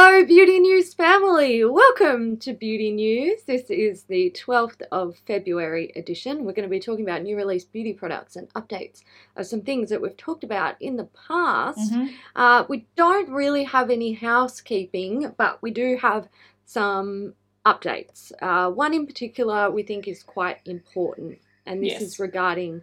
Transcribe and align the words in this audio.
Hello, 0.00 0.24
Beauty 0.24 0.60
News 0.60 0.94
family. 0.94 1.64
Welcome 1.64 2.36
to 2.36 2.52
Beauty 2.52 2.92
News. 2.92 3.42
This 3.48 3.68
is 3.68 4.04
the 4.04 4.30
12th 4.30 4.80
of 4.92 5.16
February 5.26 5.90
edition. 5.96 6.44
We're 6.44 6.52
going 6.52 6.68
to 6.68 6.70
be 6.70 6.78
talking 6.78 7.04
about 7.04 7.24
new 7.24 7.36
release 7.36 7.64
beauty 7.64 7.94
products 7.94 8.36
and 8.36 8.48
updates 8.54 9.02
of 9.34 9.46
some 9.46 9.62
things 9.62 9.90
that 9.90 10.00
we've 10.00 10.16
talked 10.16 10.44
about 10.44 10.80
in 10.80 10.98
the 10.98 11.08
past. 11.26 11.92
Mhm. 11.92 12.10
Uh, 12.36 12.64
we 12.68 12.86
don't 12.94 13.28
really 13.28 13.64
have 13.64 13.90
any 13.90 14.12
housekeeping, 14.12 15.34
but 15.36 15.60
we 15.62 15.72
do 15.72 15.96
have 15.96 16.28
some 16.64 17.34
updates. 17.66 18.30
Uh, 18.40 18.70
one 18.70 18.94
in 18.94 19.04
particular 19.04 19.68
we 19.68 19.82
think 19.82 20.06
is 20.06 20.22
quite 20.22 20.58
important, 20.64 21.40
and 21.66 21.82
this 21.82 21.94
Yes. 21.94 22.02
is 22.02 22.20
regarding 22.20 22.82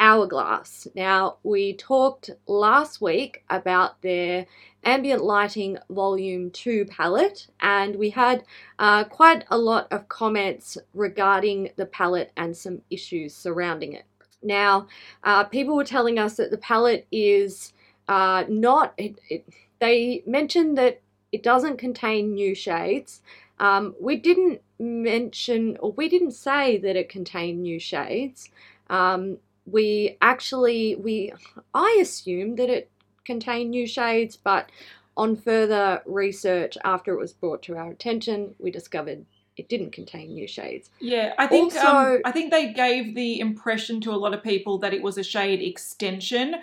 Hourglass. 0.00 0.88
Now, 0.96 1.36
we 1.42 1.74
talked 1.74 2.30
last 2.46 3.02
week 3.02 3.44
about 3.50 4.00
their 4.00 4.46
ambient 4.82 5.22
lighting 5.22 5.76
volume 5.90 6.50
2 6.50 6.86
palette 6.86 7.46
and 7.60 7.96
we 7.96 8.10
had 8.10 8.44
uh, 8.78 9.04
quite 9.04 9.44
a 9.50 9.58
lot 9.58 9.86
of 9.90 10.08
comments 10.08 10.78
regarding 10.94 11.70
the 11.76 11.84
palette 11.84 12.32
and 12.36 12.56
some 12.56 12.80
issues 12.90 13.34
surrounding 13.34 13.92
it. 13.92 14.04
Now 14.42 14.86
uh, 15.22 15.44
people 15.44 15.76
were 15.76 15.84
telling 15.84 16.18
us 16.18 16.36
that 16.36 16.50
the 16.50 16.58
palette 16.58 17.06
is 17.12 17.74
uh, 18.08 18.44
not 18.48 18.94
it, 18.96 19.20
it, 19.28 19.46
they 19.80 20.22
mentioned 20.26 20.78
that 20.78 21.02
it 21.30 21.42
doesn't 21.42 21.76
contain 21.76 22.32
new 22.32 22.54
shades. 22.54 23.20
Um, 23.58 23.94
we 24.00 24.16
didn't 24.16 24.62
mention 24.78 25.76
or 25.80 25.92
we 25.92 26.08
didn't 26.08 26.32
say 26.32 26.78
that 26.78 26.96
it 26.96 27.10
contained 27.10 27.60
new 27.60 27.78
shades. 27.78 28.48
Um, 28.88 29.38
we 29.66 30.16
actually 30.20 30.96
we 30.96 31.32
i 31.74 31.98
assumed 32.00 32.58
that 32.58 32.68
it 32.70 32.90
contained 33.24 33.70
new 33.70 33.86
shades, 33.86 34.36
but 34.36 34.70
on 35.16 35.36
further 35.36 36.02
research 36.06 36.76
after 36.84 37.12
it 37.12 37.18
was 37.20 37.32
brought 37.32 37.62
to 37.62 37.76
our 37.76 37.90
attention, 37.90 38.54
we 38.58 38.70
discovered 38.70 39.24
it 39.56 39.68
didn't 39.68 39.92
contain 39.92 40.32
new 40.32 40.48
shades. 40.48 40.88
Yeah, 41.00 41.34
I 41.38 41.46
think 41.46 41.74
Also- 41.74 41.86
um, 41.86 42.20
I 42.24 42.32
think 42.32 42.50
they 42.50 42.72
gave 42.72 43.14
the 43.14 43.38
impression 43.38 44.00
to 44.02 44.10
a 44.12 44.16
lot 44.16 44.32
of 44.34 44.42
people 44.42 44.78
that 44.78 44.94
it 44.94 45.02
was 45.02 45.18
a 45.18 45.22
shade 45.22 45.60
extension. 45.60 46.56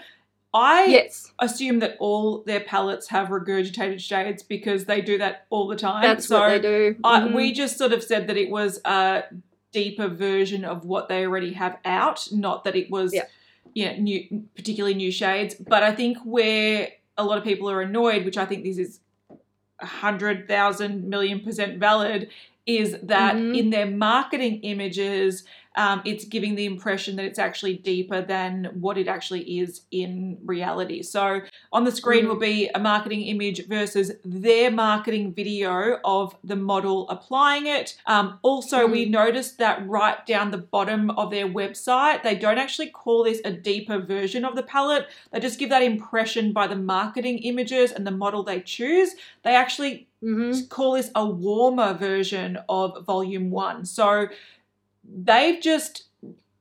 I 0.53 0.85
Yes, 0.85 1.31
assume 1.39 1.79
that 1.79 1.95
all 1.99 2.39
their 2.39 2.61
palettes 2.61 3.09
have 3.09 3.27
regurgitated 3.27 3.99
shades 3.99 4.41
because 4.41 4.85
they 4.85 5.01
do 5.01 5.17
that 5.19 5.45
all 5.51 5.67
the 5.67 5.75
time. 5.75 6.01
that's 6.01 6.25
so 6.27 6.39
what 6.39 6.49
they 6.49 6.59
do. 6.59 6.95
I, 7.03 7.19
Mhm. 7.19 7.35
we 7.35 7.51
just 7.51 7.77
sort 7.77 7.93
of 7.93 8.03
said 8.03 8.27
that 8.27 8.37
it 8.37 8.49
was 8.49 8.81
a 8.83 9.23
deeper 9.71 10.07
version 10.07 10.63
of 10.65 10.85
what 10.85 11.09
they 11.09 11.25
already 11.25 11.53
have 11.53 11.77
out, 11.85 12.27
not 12.31 12.63
that 12.63 12.75
it 12.75 12.89
was 12.89 13.13
Yeah. 13.13 13.25
you 13.73 13.85
know, 13.85 13.95
new 13.97 14.43
particularly 14.55 14.95
new 14.95 15.11
shades. 15.11 15.55
But 15.55 15.83
I 15.83 15.93
think 15.93 16.17
where 16.23 16.89
a 17.17 17.23
lot 17.23 17.37
of 17.37 17.43
people 17.43 17.69
are 17.69 17.81
annoyed, 17.81 18.25
which 18.25 18.37
I 18.37 18.45
think 18.45 18.63
this 18.63 18.77
is 18.77 18.99
a 19.79 19.85
hundred 19.85 20.47
thousand 20.47 21.07
million 21.09 21.41
percent 21.41 21.77
valid, 21.79 22.29
is 22.65 22.97
that 23.03 23.35
Mhm. 23.35 23.57
in 23.57 23.69
their 23.69 23.85
marketing 23.85 24.61
images, 24.61 25.43
um, 25.77 26.01
it's 26.03 26.25
giving 26.25 26.55
the 26.55 26.65
impression 26.65 27.15
that 27.17 27.25
it's 27.25 27.39
actually 27.39 27.75
deeper 27.77 28.21
than 28.21 28.65
what 28.73 28.97
it 28.97 29.07
actually 29.07 29.43
is 29.59 29.81
in 29.91 30.37
reality. 30.43 31.01
So 31.03 31.41
on 31.71 31.83
the 31.85 31.91
screen 31.91 32.25
Mm. 32.25 32.27
will 32.29 32.35
be 32.53 32.69
a 32.73 32.79
marketing 32.79 33.21
image 33.21 33.67
versus 33.67 34.11
their 34.25 34.71
marketing 34.71 35.33
video 35.33 35.99
of 36.03 36.35
the 36.43 36.55
model 36.55 37.07
applying 37.09 37.67
it. 37.67 37.95
Um, 38.07 38.39
also, 38.41 38.87
we 38.87 39.05
Mm. 39.05 39.11
noticed 39.11 39.59
that 39.59 39.87
right 39.87 40.25
down 40.25 40.51
the 40.51 40.57
bottom 40.57 41.11
of 41.11 41.31
their 41.31 41.47
website, 41.47 42.23
they 42.23 42.35
don't 42.35 42.57
actually 42.57 42.87
call 42.89 43.23
this 43.23 43.39
a 43.45 43.51
deeper 43.51 43.99
version 43.99 44.43
of 44.43 44.55
the 44.55 44.63
palette. 44.63 45.05
They 45.31 45.39
just 45.39 45.59
give 45.59 45.69
that 45.69 45.83
impression 45.83 46.51
by 46.53 46.67
the 46.67 46.75
marketing 46.75 47.37
images 47.39 47.91
and 47.91 48.05
the 48.07 48.11
model 48.11 48.41
they 48.43 48.59
choose. 48.61 49.15
They 49.43 49.55
actually 49.55 50.07
Mhm. 50.23 50.67
call 50.69 50.93
this 50.93 51.11
a 51.13 51.25
warmer 51.25 51.93
version 51.93 52.57
of 52.67 53.05
volume 53.05 53.51
one. 53.51 53.85
So 53.85 54.27
they've 55.07 55.61
just 55.61 56.03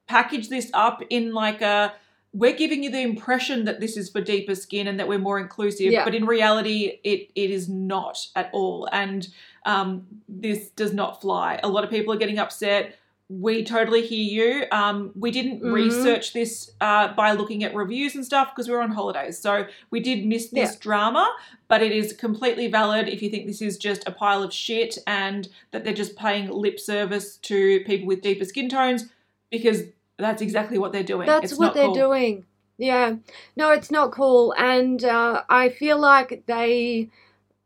packaged 0.07 0.51
this 0.51 0.71
up 0.73 1.03
in 1.11 1.33
like 1.35 1.63
a 1.63 1.93
we're 2.33 2.55
giving 2.57 2.83
you 2.83 2.91
the 2.91 3.01
impression 3.01 3.65
that 3.65 3.81
this 3.81 3.97
is 3.97 4.11
for 4.11 4.21
deeper 4.21 4.55
skin 4.55 4.87
and 4.87 5.01
that 5.01 5.09
we're 5.09 5.19
more 5.19 5.39
inclusive, 5.41 5.91
Yeah. 5.91 6.05
but 6.05 6.15
in 6.15 6.27
reality, 6.27 6.99
it 7.03 7.31
it 7.35 7.51
is 7.51 7.69
not 7.69 8.19
at 8.37 8.51
all. 8.53 8.89
And 8.93 9.27
um, 9.65 10.07
this 10.29 10.69
does 10.71 10.93
not 10.93 11.21
fly. 11.23 11.59
A 11.63 11.69
lot 11.69 11.83
of 11.83 11.89
people 11.91 12.13
are 12.13 12.19
getting 12.19 12.39
upset. 12.39 12.95
We 13.29 13.65
totally 13.65 14.07
hear 14.07 14.23
you. 14.61 14.67
Um, 14.71 15.11
we 15.17 15.33
didn't 15.33 15.61
Mhm. 15.61 15.73
research 15.73 16.33
this 16.33 16.71
uh, 16.81 17.09
by 17.15 17.33
looking 17.33 17.65
at 17.65 17.75
reviews 17.75 18.15
and 18.15 18.25
stuff 18.25 18.53
because 18.55 18.69
we 18.69 18.75
were 18.75 18.83
on 18.83 18.93
holidays, 18.93 19.37
so 19.39 19.67
we 19.91 19.99
did 19.99 20.25
miss 20.25 20.49
this 20.51 20.73
Yeah. 20.75 20.79
drama. 20.81 21.29
But 21.67 21.83
it 21.83 21.91
is 21.91 22.13
completely 22.13 22.69
valid 22.69 23.09
if 23.09 23.23
you 23.23 23.29
think 23.29 23.47
this 23.49 23.61
is 23.61 23.79
just 23.79 24.07
a 24.07 24.13
pile 24.13 24.45
of 24.45 24.53
shit 24.53 24.99
and 25.09 25.49
that 25.73 25.83
they're 25.83 25.93
just 25.93 26.15
paying 26.17 26.49
lip 26.49 26.79
service 26.79 27.37
to 27.39 27.81
people 27.81 28.07
with 28.07 28.21
deeper 28.23 28.45
skin 28.45 28.69
tones 28.69 29.07
because 29.51 29.83
that's 30.19 30.41
exactly 30.41 30.79
what 30.79 30.93
they're 30.93 31.03
doing. 31.03 31.27
That's 31.27 31.51
It's 31.51 31.59
what 31.59 31.75
they're 31.75 31.87
cool. 31.87 31.95
doing. 31.95 32.45
Yeah. 32.79 33.17
No, 33.57 33.71
it's 33.71 33.91
not 33.91 34.13
cool. 34.13 34.53
And 34.57 35.03
uh, 35.05 35.43
I 35.49 35.71
feel 35.71 35.99
like 35.99 36.45
they 36.47 37.11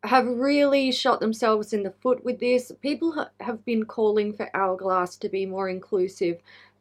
have 0.02 0.26
really 0.26 0.90
shot 0.92 1.20
themselves 1.20 1.72
in 1.72 1.82
the 1.82 1.90
foot 2.00 2.24
with 2.24 2.40
this. 2.40 2.72
People 2.80 3.12
ha- 3.12 3.30
have 3.40 3.64
been 3.64 3.84
calling 3.84 4.32
for 4.32 4.48
Hourglass 4.54 5.16
to 5.16 5.28
be 5.28 5.44
more 5.46 5.68
inclusive 5.68 6.38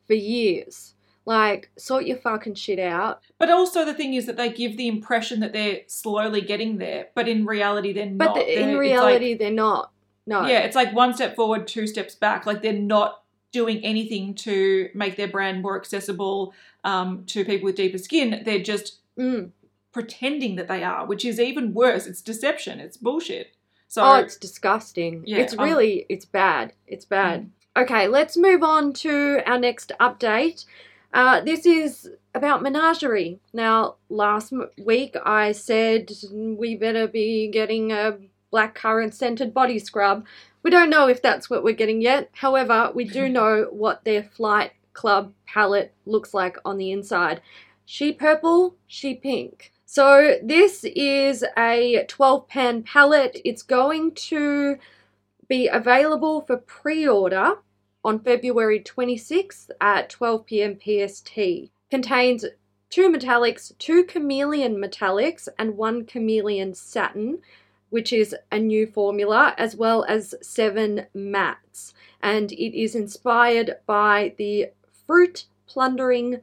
for 0.07 0.13
years. 0.13 0.93
Like, 1.25 1.69
sort 1.77 2.05
your 2.05 2.17
fucking 2.17 2.55
shit 2.55 2.79
out. 2.79 3.21
But 3.37 3.49
also 3.51 3.85
the 3.85 3.93
thing 3.93 4.13
is 4.13 4.25
that 4.25 4.37
they 4.37 4.49
give 4.51 4.77
the 4.77 4.87
impression 4.87 5.41
that 5.41 5.53
they're 5.53 5.81
slowly 5.87 6.41
getting 6.41 6.77
there, 6.77 7.07
but 7.13 7.27
in 7.27 7.45
reality 7.45 7.93
they're 7.93 8.07
But 8.07 8.25
not. 8.25 8.35
the, 8.35 8.53
in 8.53 8.59
They're- 8.67 8.71
like- 8.77 8.79
reality, 8.81 9.33
they're 9.35 9.51
not. 9.51 9.91
No. 10.25 10.45
yeah, 10.45 10.59
it's 10.59 10.75
like 10.75 10.93
one 10.93 11.13
step 11.15 11.35
forward, 11.35 11.67
two 11.67 11.87
steps 11.87 12.13
back. 12.15 12.45
Like 12.45 12.61
they're 12.61 12.71
not 12.73 13.23
doing 13.51 13.83
anything 13.83 14.35
to 14.35 14.89
make 14.93 15.17
their 15.17 15.27
brand 15.27 15.63
more 15.63 15.75
accessible 15.75 16.53
um, 16.83 17.23
to 17.25 17.43
people 17.43 17.65
with 17.65 17.75
deeper 17.75 17.97
skin. 17.97 18.41
They're 18.45 18.61
just 18.63 18.97
Mm. 19.17 19.51
Pretending 19.91 20.55
that 20.55 20.67
they 20.67 20.83
are, 20.83 21.05
which 21.05 21.25
is 21.25 21.39
even 21.39 21.73
worse. 21.73 22.05
It's 22.05 22.21
deception. 22.21 22.79
It's 22.79 22.97
bullshit. 22.97 23.55
So 23.87 24.03
oh, 24.03 24.15
it's 24.15 24.37
disgusting. 24.37 25.23
Yeah, 25.25 25.39
it's 25.39 25.57
um, 25.57 25.65
really, 25.65 26.05
it's 26.09 26.25
bad. 26.25 26.73
It's 26.85 27.05
bad. 27.05 27.49
Okay, 27.75 28.07
let's 28.07 28.37
move 28.37 28.61
on 28.61 28.93
to 28.93 29.41
our 29.45 29.57
next 29.57 29.91
update. 29.99 30.65
Uh, 31.13 31.41
this 31.41 31.65
is 31.65 32.09
about 32.35 32.61
menagerie. 32.61 33.39
Now, 33.51 33.95
last 34.09 34.53
m- 34.53 34.69
week 34.77 35.15
I 35.25 35.53
said 35.53 36.11
we 36.31 36.75
better 36.75 37.07
be 37.07 37.49
getting 37.51 37.91
a 37.91 38.17
black 38.51 38.75
currant 38.75 39.15
scented 39.15 39.53
body 39.53 39.79
scrub. 39.79 40.25
We 40.61 40.69
don't 40.69 40.89
know 40.89 41.07
if 41.07 41.21
that's 41.21 41.49
what 41.49 41.63
we're 41.63 41.73
getting 41.73 42.01
yet. 42.01 42.29
However, 42.33 42.91
we 42.93 43.05
do 43.05 43.27
know 43.37 43.67
what 43.71 44.03
their 44.03 44.23
Flight 44.23 44.73
Club 44.93 45.33
palette 45.47 45.93
looks 46.05 46.33
like 46.33 46.57
on 46.65 46.77
the 46.77 46.91
inside. 46.91 47.41
She 47.85 48.11
purple, 48.11 48.75
she 48.85 49.15
pink. 49.15 49.71
So 49.91 50.35
this 50.43 50.83
is 50.83 51.43
a 51.57 52.05
12 52.07 52.47
pan 52.47 52.83
palette. 52.83 53.41
It's 53.43 53.63
going 53.63 54.11
to 54.29 54.77
be 55.47 55.67
available 55.67 56.41
for 56.41 56.57
pre-order 56.57 57.55
on 58.05 58.19
February 58.19 58.81
26th 58.81 59.71
at 59.81 60.11
12 60.11 60.45
p.m. 60.45 60.77
PST. 60.77 61.71
Contains 61.89 62.45
two 62.91 63.09
metallics, 63.11 63.75
two 63.79 64.03
chameleon 64.03 64.75
metallics, 64.75 65.47
and 65.57 65.75
one 65.75 66.05
chameleon 66.05 66.75
satin, 66.75 67.39
which 67.89 68.13
is 68.13 68.35
a 68.51 68.59
new 68.59 68.85
formula, 68.85 69.55
as 69.57 69.75
well 69.75 70.05
as 70.07 70.35
seven 70.39 71.07
mattes. 71.15 71.93
And 72.21 72.51
it 72.51 72.79
is 72.79 72.93
inspired 72.93 73.77
by 73.87 74.35
the 74.37 74.67
fruit 75.07 75.45
plundering 75.65 76.41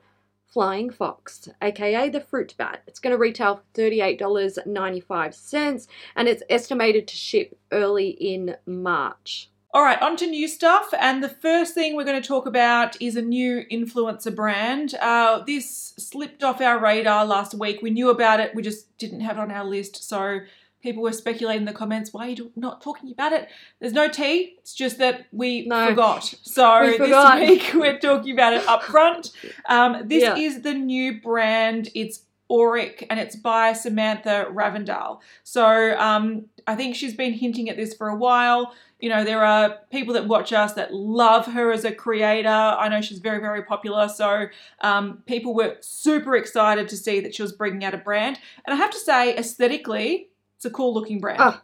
Flying 0.57 0.89
Fox, 0.89 1.51
aka 1.61 2.09
the 2.09 2.23
Fruit 2.23 2.55
Bat. 2.57 2.83
It's 2.87 2.99
going 2.99 3.11
to 3.11 3.19
retail 3.19 3.57
for 3.57 3.63
$38.95 3.79 5.87
and 6.17 6.29
it's 6.29 6.43
estimated 6.49 7.07
to 7.09 7.15
ship 7.15 7.59
early 7.73 8.09
in 8.09 8.57
March. 8.65 9.51
All 9.75 9.83
right, 9.83 10.01
on 10.01 10.17
to 10.17 10.27
new 10.27 10.49
stuff. 10.49 10.95
And 10.99 11.23
the 11.23 11.29
first 11.29 11.75
thing 11.75 11.95
we're 11.95 12.05
going 12.05 12.23
to 12.23 12.27
talk 12.27 12.47
about 12.47 12.99
is 13.03 13.17
a 13.17 13.21
new 13.21 13.67
influencer 13.71 14.35
brand. 14.35 14.95
Uh, 14.95 15.43
this 15.47 15.93
slipped 15.99 16.43
off 16.43 16.63
our 16.63 16.79
radar 16.79 17.27
last 17.27 17.53
week. 17.53 17.83
We 17.83 17.91
knew 17.91 18.09
about 18.09 18.41
it, 18.41 18.55
we 18.55 18.63
just 18.63 18.97
didn't 18.97 19.21
have 19.21 19.37
it 19.37 19.41
on 19.41 19.51
our 19.51 19.67
list. 19.67 20.09
So 20.09 20.39
people 20.87 21.03
were 21.03 21.13
speculating 21.13 21.63
in 21.63 21.67
the 21.67 21.73
comments, 21.73 22.13
why 22.13 22.27
are 22.27 22.31
you 22.31 22.53
not 22.55 22.81
talking 22.81 23.11
about 23.11 23.33
it? 23.33 23.49
There's 23.81 23.93
no 23.93 24.09
tea. 24.09 24.55
It's 24.59 24.73
just 24.73 24.99
that 24.99 25.27
we 25.33 25.67
No. 25.67 25.89
forgot. 25.89 26.33
So 26.45 26.81
We 26.81 26.97
this 26.97 27.35
week 27.41 27.71
we're 27.75 27.99
talking 27.99 28.33
about 28.33 28.53
it 28.53 28.67
up 28.69 28.85
front. 28.85 29.33
Um, 29.69 30.07
this 30.07 30.23
Yeah. 30.23 30.37
is 30.37 30.63
the 30.63 30.75
new 30.75 31.21
brand. 31.21 31.89
It's 31.95 32.23
Auric 32.49 33.05
and 33.11 33.19
it's 33.19 33.35
by 33.35 33.73
Samantha 33.73 34.47
Ravndahl. 34.53 35.19
So 35.43 35.99
um, 35.99 36.45
I 36.69 36.77
think 36.77 36.95
she's 36.95 37.15
been 37.15 37.33
hinting 37.33 37.69
at 37.69 37.77
this 37.77 37.93
for 37.95 38.09
a 38.09 38.15
while. 38.17 38.73
You 39.01 39.09
know, 39.11 39.25
there 39.25 39.45
are 39.45 39.79
people 39.91 40.15
that 40.15 40.27
watch 40.29 40.53
us 40.53 40.73
that 40.75 40.95
love 40.95 41.47
her 41.47 41.73
as 41.73 41.85
a 41.85 41.93
creator. 41.93 42.49
I 42.49 42.89
know 42.89 43.01
she's 43.03 43.19
very, 43.19 43.41
very 43.41 43.63
popular. 43.65 44.09
So 44.09 44.47
um, 44.81 45.23
people 45.27 45.53
were 45.55 45.77
super 45.81 46.37
excited 46.37 46.89
to 46.89 46.97
see 46.97 47.19
that 47.21 47.35
she 47.35 47.43
was 47.43 47.53
bringing 47.53 47.85
out 47.85 47.93
a 47.95 47.99
brand. 47.99 48.39
And 48.65 48.73
I 48.73 48.77
have 48.77 48.91
to 48.93 48.99
say, 48.99 49.37
aesthetically, 49.37 50.29
it's 50.57 50.65
a 50.65 50.71
cool 50.71 50.93
looking 50.95 51.21
brand. 51.21 51.39
Oh, 51.41 51.61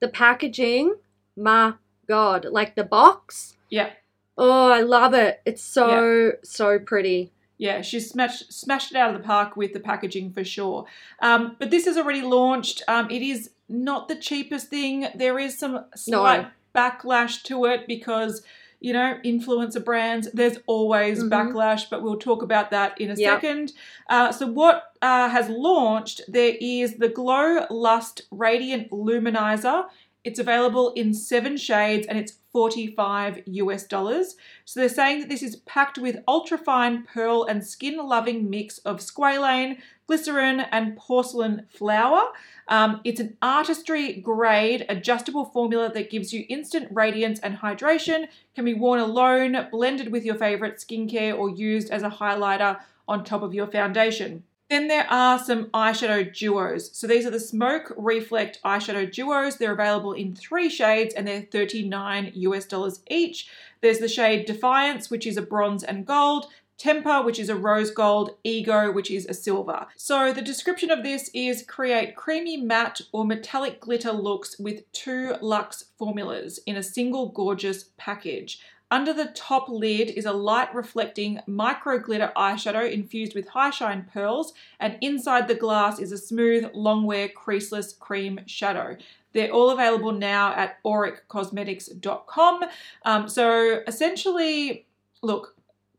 the 0.00 0.08
packaging, 0.08 0.96
my 1.36 1.74
god, 2.08 2.46
like 2.50 2.74
the 2.74 2.84
box. 2.84 3.56
Yeah. 3.70 3.90
Oh, 4.38 4.70
I 4.70 4.82
love 4.82 5.14
it. 5.14 5.40
It's 5.46 5.62
so 5.62 6.32
so 6.42 6.78
pretty. 6.78 7.32
Yeah, 7.58 7.80
she's 7.80 8.10
smashed 8.10 8.52
smashed 8.52 8.92
it 8.92 8.98
out 8.98 9.14
of 9.14 9.20
the 9.20 9.26
park 9.26 9.56
with 9.56 9.72
the 9.72 9.80
packaging 9.80 10.32
for 10.32 10.44
sure. 10.44 10.84
Um, 11.20 11.56
but 11.58 11.70
this 11.70 11.86
is 11.86 11.96
already 11.96 12.20
launched. 12.22 12.82
Um, 12.86 13.10
it 13.10 13.22
is 13.22 13.50
not 13.68 14.08
the 14.08 14.16
cheapest 14.16 14.68
thing. 14.68 15.08
There 15.14 15.38
is 15.38 15.58
some 15.58 15.86
slight 15.94 16.42
No. 16.42 16.48
backlash 16.74 17.42
to 17.44 17.64
it 17.64 17.86
because 17.86 18.42
you 18.80 18.92
know 18.92 19.18
influencer 19.24 19.84
brands. 19.84 20.28
There's 20.32 20.58
always 20.66 21.22
Mhm. 21.22 21.30
backlash, 21.30 21.88
but 21.90 22.02
we'll 22.02 22.18
talk 22.18 22.42
about 22.42 22.70
that 22.70 23.00
in 23.00 23.10
a 23.10 23.14
Yep. 23.14 23.40
second. 23.40 23.72
Uh, 24.08 24.32
so 24.32 24.46
what 24.46 24.92
uh, 25.02 25.28
has 25.28 25.48
launched? 25.48 26.22
There 26.26 26.54
is 26.60 26.96
the 26.96 27.08
Glow 27.08 27.66
Lust 27.70 28.22
Radiant 28.30 28.90
Luminizer. 28.90 29.86
It's 30.24 30.38
available 30.40 30.92
in 30.94 31.14
seven 31.14 31.56
shades 31.56 32.06
and 32.08 32.18
it's 32.18 32.32
45 32.52 33.42
US 33.46 33.84
dollars. 33.84 34.36
So 34.64 34.80
they're 34.80 34.88
saying 34.88 35.20
that 35.20 35.28
this 35.28 35.42
is 35.42 35.56
packed 35.56 35.98
with 35.98 36.16
ultrafine 36.26 37.06
pearl 37.06 37.44
and 37.44 37.64
skin 37.64 37.96
loving 37.98 38.50
mix 38.50 38.78
of 38.78 38.98
squalane, 38.98 39.78
glycerin, 40.08 40.60
and 40.72 40.96
porcelain 40.96 41.66
flour. 41.68 42.22
Um, 42.68 43.00
it's 43.04 43.20
an 43.20 43.36
artistry 43.40 44.14
grade 44.14 44.86
adjustable 44.88 45.44
formula 45.44 45.90
that 45.92 46.10
gives 46.10 46.32
you 46.32 46.44
instant 46.48 46.88
radiance 46.90 47.38
and 47.40 47.58
hydration, 47.58 48.28
can 48.54 48.64
be 48.64 48.74
worn 48.74 48.98
alone, 48.98 49.68
blended 49.70 50.10
with 50.10 50.24
your 50.24 50.34
favorite 50.34 50.76
skincare, 50.78 51.36
or 51.36 51.48
used 51.48 51.90
as 51.90 52.02
a 52.02 52.10
highlighter 52.10 52.80
on 53.06 53.22
top 53.22 53.42
of 53.42 53.54
your 53.54 53.66
foundation. 53.68 54.42
Then 54.68 54.88
there 54.88 55.06
are 55.08 55.38
some 55.38 55.66
eyeshadow 55.66 56.36
duos. 56.36 56.90
So 56.92 57.06
these 57.06 57.24
are 57.24 57.30
the 57.30 57.38
Smoke 57.38 57.94
Reflect 57.96 58.58
eyeshadow 58.64 59.12
duos. 59.12 59.56
They're 59.56 59.72
available 59.72 60.12
in 60.12 60.34
three 60.34 60.68
shades 60.68 61.14
and 61.14 61.26
they're 61.26 61.42
39 61.42 62.32
US 62.34 62.64
dollars 62.64 63.00
each. 63.08 63.48
There's 63.80 64.00
the 64.00 64.08
shade 64.08 64.44
Defiance, 64.44 65.08
which 65.08 65.24
is 65.24 65.36
a 65.36 65.42
bronze 65.42 65.84
and 65.84 66.04
gold. 66.04 66.48
Temper, 66.78 67.22
which 67.22 67.38
is 67.38 67.48
a 67.48 67.56
rose 67.56 67.90
gold, 67.90 68.36
Ego, 68.44 68.92
which 68.92 69.10
is 69.10 69.26
a 69.26 69.34
silver. 69.34 69.86
So 69.96 70.32
the 70.32 70.42
description 70.42 70.90
of 70.90 71.02
this 71.02 71.30
is 71.32 71.62
create 71.62 72.16
creamy 72.16 72.58
matte 72.58 73.00
or 73.12 73.24
metallic 73.24 73.80
glitter 73.80 74.12
looks 74.12 74.58
with 74.58 74.90
two 74.92 75.36
luxe 75.40 75.86
formulas 75.98 76.60
in 76.66 76.76
a 76.76 76.82
single 76.82 77.30
gorgeous 77.30 77.90
package. 77.96 78.60
Under 78.88 79.12
the 79.12 79.26
top 79.26 79.68
lid 79.68 80.10
is 80.10 80.26
a 80.26 80.32
light 80.32 80.72
reflecting 80.72 81.40
micro 81.46 81.98
glitter 81.98 82.30
eyeshadow 82.36 82.88
infused 82.88 83.34
with 83.34 83.48
high 83.48 83.70
shine 83.70 84.08
pearls, 84.12 84.52
and 84.78 84.96
inside 85.00 85.48
the 85.48 85.56
glass 85.56 85.98
is 85.98 86.12
a 86.12 86.18
smooth, 86.18 86.70
long 86.72 87.04
wear, 87.04 87.28
creaseless 87.28 87.98
cream 87.98 88.40
shadow. 88.46 88.96
They're 89.32 89.50
all 89.50 89.70
available 89.70 90.12
now 90.12 90.54
at 90.54 90.82
auriccosmetics.com. 90.84 92.64
Um, 93.04 93.28
so 93.28 93.82
essentially, 93.88 94.86
look, 95.20 95.55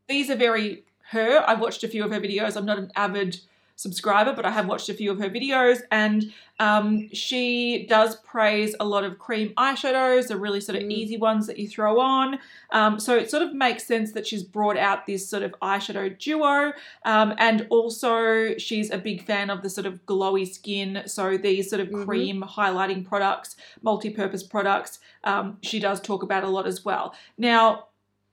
these 0.08 0.30
are 0.30 0.36
very 0.36 0.84
her. 1.10 1.44
I've 1.46 1.60
watched 1.60 1.84
a 1.84 1.88
few 1.88 2.04
of 2.04 2.10
her 2.12 2.20
videos. 2.20 2.56
I'm 2.56 2.66
not 2.66 2.78
an 2.78 2.90
avid 2.96 3.40
subscriber, 3.76 4.32
but 4.32 4.44
I 4.44 4.50
have 4.50 4.66
watched 4.66 4.88
a 4.88 4.94
few 4.94 5.12
of 5.12 5.20
her 5.20 5.30
videos, 5.30 5.82
and 5.92 6.32
um, 6.58 7.08
she 7.12 7.86
does 7.88 8.16
praise 8.16 8.74
a 8.80 8.84
lot 8.84 9.04
of 9.04 9.20
cream 9.20 9.52
eyeshadows, 9.56 10.26
the 10.26 10.36
really 10.36 10.60
sort 10.60 10.76
of 10.76 10.82
Mm. 10.82 10.90
easy 10.90 11.16
ones 11.16 11.46
that 11.46 11.60
you 11.60 11.68
throw 11.68 12.00
on. 12.00 12.40
Um, 12.72 12.98
so 12.98 13.16
it 13.16 13.30
sort 13.30 13.44
of 13.44 13.54
makes 13.54 13.84
sense 13.84 14.10
that 14.12 14.26
she's 14.26 14.42
brought 14.42 14.76
out 14.76 15.06
this 15.06 15.28
sort 15.28 15.44
of 15.44 15.54
eyeshadow 15.62 16.18
duo, 16.18 16.72
um, 17.04 17.34
and 17.38 17.68
also 17.70 18.56
she's 18.58 18.90
a 18.90 18.98
big 18.98 19.22
fan 19.24 19.48
of 19.48 19.62
the 19.62 19.70
sort 19.70 19.86
of 19.86 20.04
glowy 20.06 20.52
skin. 20.52 21.02
So 21.06 21.36
these 21.38 21.70
sort 21.70 21.80
of 21.80 21.88
Mhm. 21.90 22.04
cream 22.04 22.42
highlighting 22.42 23.06
products, 23.06 23.54
multi-purpose 23.82 24.42
products, 24.42 24.98
um, 25.22 25.58
she 25.62 25.78
does 25.78 26.00
talk 26.00 26.24
about 26.24 26.42
a 26.42 26.48
lot 26.48 26.66
as 26.66 26.84
well. 26.84 27.14
Now, 27.38 27.84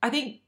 I 0.01 0.09
think 0.09 0.39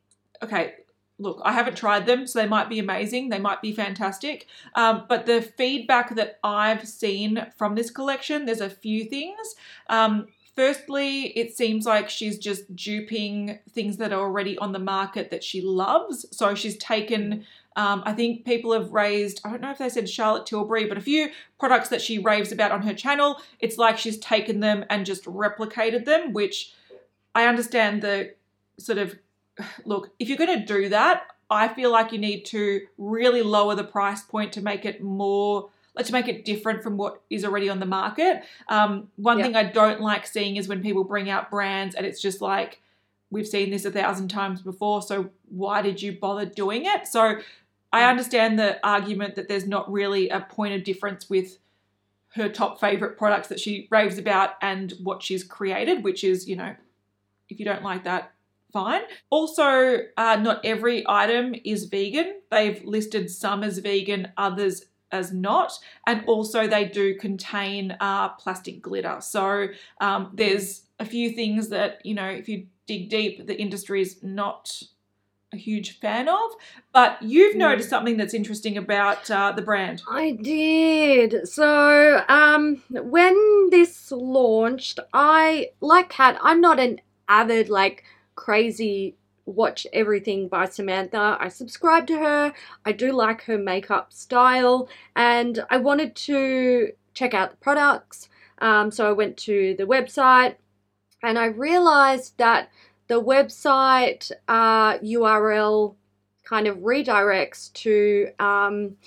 okay. 0.41 0.75
Look, 1.19 1.41
I 1.43 1.51
haven't 1.51 1.77
tried 1.77 2.05
them, 2.05 2.27
so 2.27 2.39
they 2.39 2.47
might 2.47 2.69
be 2.69 2.77
amazing. 2.77 3.29
They 3.29 3.39
might 3.39 3.61
be 3.61 3.71
fantastic. 3.71 4.45
Um, 4.75 5.05
but 5.09 5.25
the 5.25 5.41
feedback 5.41 6.15
that 6.15 6.39
I've 6.43 6.87
seen 6.87 7.47
from 7.57 7.73
this 7.73 7.89
collection, 7.89 8.45
there's 8.45 8.61
a 8.61 8.69
few 8.69 9.05
things. 9.05 9.55
Um, 9.89 10.27
firstly, 10.55 11.27
it 11.37 11.57
seems 11.57 11.87
like 11.87 12.09
she's 12.09 12.37
just 12.37 12.75
duping 12.75 13.57
things 13.71 13.97
that 13.97 14.13
are 14.13 14.21
already 14.21 14.59
on 14.59 14.73
the 14.73 14.79
market 14.79 15.31
that 15.31 15.43
she 15.43 15.61
loves. 15.61 16.25
So 16.31 16.53
she's 16.53 16.77
taken, 16.77 17.45
um, 17.75 18.03
I 18.05 18.13
think 18.13 18.45
people 18.45 18.71
have 18.73 18.91
raised, 18.91 19.41
I 19.43 19.49
don't 19.49 19.61
know 19.61 19.71
if 19.71 19.79
they 19.79 19.89
said 19.89 20.07
Charlotte 20.07 20.45
Tilbury, 20.45 20.85
but 20.85 20.99
a 20.99 21.01
few 21.01 21.29
products 21.59 21.89
that 21.89 22.01
she 22.01 22.19
raves 22.19 22.51
about 22.51 22.71
on 22.71 22.83
her 22.83 22.93
channel. 22.93 23.41
It's 23.59 23.79
like 23.79 23.97
she's 23.97 24.19
taken 24.19 24.59
them 24.59 24.85
and 24.91 25.03
just 25.03 25.25
replicated 25.25 26.05
them, 26.05 26.33
which 26.33 26.73
I 27.33 27.45
understand 27.45 28.03
the 28.03 28.35
sort 28.79 28.99
of 28.99 29.17
look, 29.86 30.12
if 30.19 30.30
you're 30.30 30.38
going 30.38 30.59
to 30.59 30.65
do 30.65 30.89
that, 30.89 31.27
I 31.50 31.68
feel 31.69 31.92
like 31.92 32.12
you 32.12 32.18
need 32.19 32.44
to 32.48 32.81
really 32.98 33.42
lower 33.42 33.75
the 33.75 33.83
price 33.83 34.21
point 34.21 34.54
to 34.54 34.62
make 34.62 34.86
it 34.86 35.01
more, 35.01 35.69
let's 35.95 36.12
make 36.12 36.27
it 36.27 36.44
different 36.44 36.83
from 36.83 36.98
what 36.98 37.21
is 37.30 37.45
already 37.45 37.69
on 37.69 37.80
the 37.80 37.86
market. 37.86 38.44
Um, 38.68 39.09
one 39.15 39.42
thing 39.42 39.56
I 39.56 39.63
don't 39.63 40.01
like 40.01 40.27
seeing 40.27 40.57
is 40.57 40.68
when 40.68 40.81
people 40.81 41.04
bring 41.04 41.30
out 41.30 41.50
brands 41.50 41.95
and 41.95 42.06
it's 42.06 42.21
just 42.21 42.42
like, 42.42 42.81
we've 43.30 43.48
seen 43.48 43.71
this 43.71 43.86
a 43.86 43.92
thousand 43.92 44.30
times 44.30 44.62
before, 44.62 45.01
so 45.01 45.30
why 45.50 45.81
did 45.81 46.01
you 46.01 46.13
bother 46.13 46.45
doing 46.45 46.86
it? 46.86 47.07
So 47.07 47.39
I 47.92 48.09
understand 48.09 48.59
the 48.59 48.86
argument 48.86 49.36
that 49.36 49.48
there's 49.48 49.68
not 49.68 49.92
really 49.92 50.30
a 50.30 50.42
point 50.42 50.75
of 50.75 50.83
difference 50.83 51.30
with 51.30 51.57
her 52.36 52.50
top 52.50 52.80
favorite 52.80 53.18
products 53.18 53.48
that 53.48 53.59
she 53.59 53.88
raves 53.89 54.18
about 54.18 54.51
and 54.62 54.94
what 55.01 55.24
she's 55.24 55.44
created, 55.44 56.04
which 56.04 56.24
is, 56.24 56.48
you 56.48 56.56
know, 56.56 56.75
if 57.50 57.59
you 57.59 57.65
don't 57.65 57.83
like 57.83 58.04
that, 58.04 58.31
fine. 58.71 59.01
Also, 59.29 59.97
uh, 60.17 60.35
not 60.41 60.63
every 60.65 61.03
item 61.07 61.55
is 61.63 61.85
vegan. 61.85 62.35
They've 62.51 62.83
listed 62.83 63.29
some 63.29 63.63
as 63.63 63.77
vegan, 63.79 64.31
others 64.37 64.85
as 65.11 65.31
not, 65.31 65.71
and 66.05 66.23
also 66.27 66.67
they 66.67 66.85
do 66.85 67.15
contain 67.15 67.95
uh, 68.01 68.29
plastic 68.29 68.81
glitter. 68.81 69.17
So 69.21 69.67
um, 70.01 70.31
there's 70.33 70.83
a 70.99 71.05
few 71.05 71.31
things 71.31 71.69
that 71.69 72.05
you 72.05 72.13
know, 72.13 72.27
if 72.27 72.49
you 72.49 72.67
dig 72.87 73.09
deep, 73.09 73.47
the 73.47 73.59
industry 73.59 74.01
is 74.01 74.21
not 74.21 74.83
a 75.53 75.57
huge 75.57 75.99
fan 75.99 76.27
of. 76.27 76.51
But 76.91 77.21
you've 77.23 77.55
Mm. 77.55 77.59
noticed 77.59 77.89
something 77.89 78.17
that's 78.17 78.33
interesting 78.33 78.77
about 78.77 79.31
uh, 79.31 79.53
the 79.53 79.61
brand. 79.61 80.01
I 80.09 80.31
did. 80.31 81.47
So, 81.47 82.21
um, 82.27 82.83
when 82.89 83.69
this 83.71 84.11
launched, 84.11 84.99
I 85.13 85.69
like 85.79 86.09
Kat. 86.09 86.37
I'm 86.41 86.59
not 86.59 86.79
an 86.79 86.99
avid 87.30 87.69
like 87.69 88.03
crazy 88.37 89.17
watch 89.45 89.87
everything 89.91 90.47
by 90.47 90.65
Samantha. 90.65 91.37
I 91.39 91.49
subscribe 91.49 92.07
to 92.07 92.19
her. 92.19 92.53
I 92.85 92.91
do 92.94 93.11
like 93.11 93.44
her 93.44 93.57
makeup 93.57 94.13
style, 94.13 94.87
and 95.15 95.65
I 95.69 95.77
wanted 95.77 96.15
to 96.27 96.91
check 97.13 97.33
out 97.33 97.51
the 97.51 97.57
products. 97.57 98.29
Um, 98.59 98.91
so 98.91 99.09
I 99.09 99.13
went 99.13 99.35
to 99.37 99.75
the 99.77 99.85
website, 99.85 100.56
and 101.23 101.39
I 101.39 101.45
realized 101.45 102.37
that 102.37 102.69
the 103.07 103.21
website 103.21 104.31
uh, 104.47 104.97
URL 104.99 105.95
kind 106.44 106.67
of 106.67 106.77
redirects 106.77 107.73
to 107.73 108.29
um, 108.39 108.97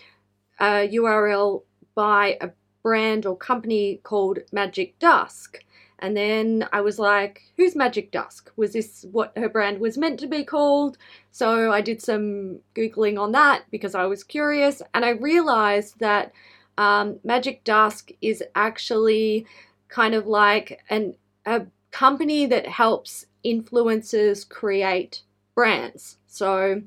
a 0.58 0.88
URL 0.88 1.62
by 1.94 2.38
a 2.40 2.50
brand 2.82 3.26
or 3.26 3.37
company 3.37 4.00
called 4.02 4.38
Magic 4.52 4.99
Dusk. 4.99 5.58
And 6.00 6.16
then 6.16 6.66
I 6.73 6.80
was 6.80 6.99
like, 6.99 7.42
who's 7.57 7.76
Magic 7.76 8.11
Dusk? 8.11 8.50
Was 8.57 8.73
this 8.73 9.07
what 9.12 9.33
her 9.37 9.49
brand 9.49 9.80
was 9.80 9.99
meant 9.99 10.19
to 10.21 10.26
be 10.26 10.45
called? 10.45 10.99
So 11.30 11.71
I 11.73 11.80
did 11.80 12.02
some 12.02 12.61
Googling 12.75 13.19
on 13.19 13.33
that 13.33 13.64
because 13.71 13.95
I 13.95 14.07
was 14.07 14.25
curious. 14.25 14.83
And 14.95 15.04
I 15.04 15.11
realized 15.11 15.99
that 16.00 16.33
um, 16.78 17.21
Magic 17.23 17.64
Dusk 17.64 18.11
is 18.21 18.42
actually 18.54 19.47
kind 19.88 20.14
of 20.14 20.26
like 20.26 20.80
an, 20.88 21.14
a 21.45 21.66
company 21.90 22.47
that 22.47 22.66
helps 22.66 23.26
influencers 23.45 24.49
create 24.49 25.23
brands. 25.54 26.19
So 26.26 26.83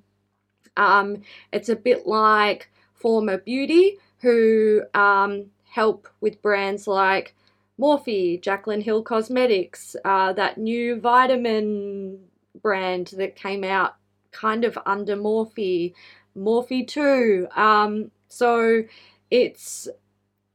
um, 0.78 1.22
it's 1.52 1.70
a 1.70 1.76
bit 1.76 2.08
like 2.08 2.70
Former 2.94 3.38
Beauty, 3.38 3.98
who 4.20 4.84
um, 4.94 5.48
help 5.70 6.08
with 6.22 6.42
brands 6.42 6.88
like 6.88 7.36
Morphe, 7.80 8.42
Jaclyn 8.42 8.84
Hill 8.84 9.04
Cosmetics, 9.04 9.96
uh, 10.06 10.34
that 10.34 10.58
new 10.58 11.00
vitamin 11.00 12.20
brand 12.62 13.08
that 13.18 13.36
came 13.36 13.64
out 13.64 13.96
kind 14.32 14.64
of 14.64 14.78
under 14.86 15.16
Morphe, 15.16 15.94
Morphe 16.38 16.88
2. 16.88 17.48
Um, 17.56 18.12
so 18.30 18.84
it's 19.32 19.88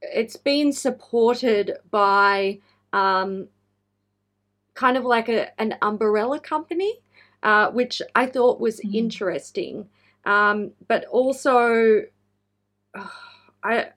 it's 0.01 0.37
been 0.37 0.71
supported 0.73 1.77
by 1.91 2.59
um, 2.93 3.49
kind 4.73 4.97
of 4.97 5.03
like 5.05 5.29
a, 5.29 5.59
an 5.59 5.75
umbrella 5.81 6.39
company, 6.39 6.99
uh, 7.43 7.69
which 7.71 8.01
I 8.15 8.25
thought 8.25 8.59
was 8.59 8.79
Mhm. 8.81 8.93
interesting. 8.95 9.89
Um, 10.25 10.71
but 10.87 11.05
also, 11.05 12.03
I 13.63 13.89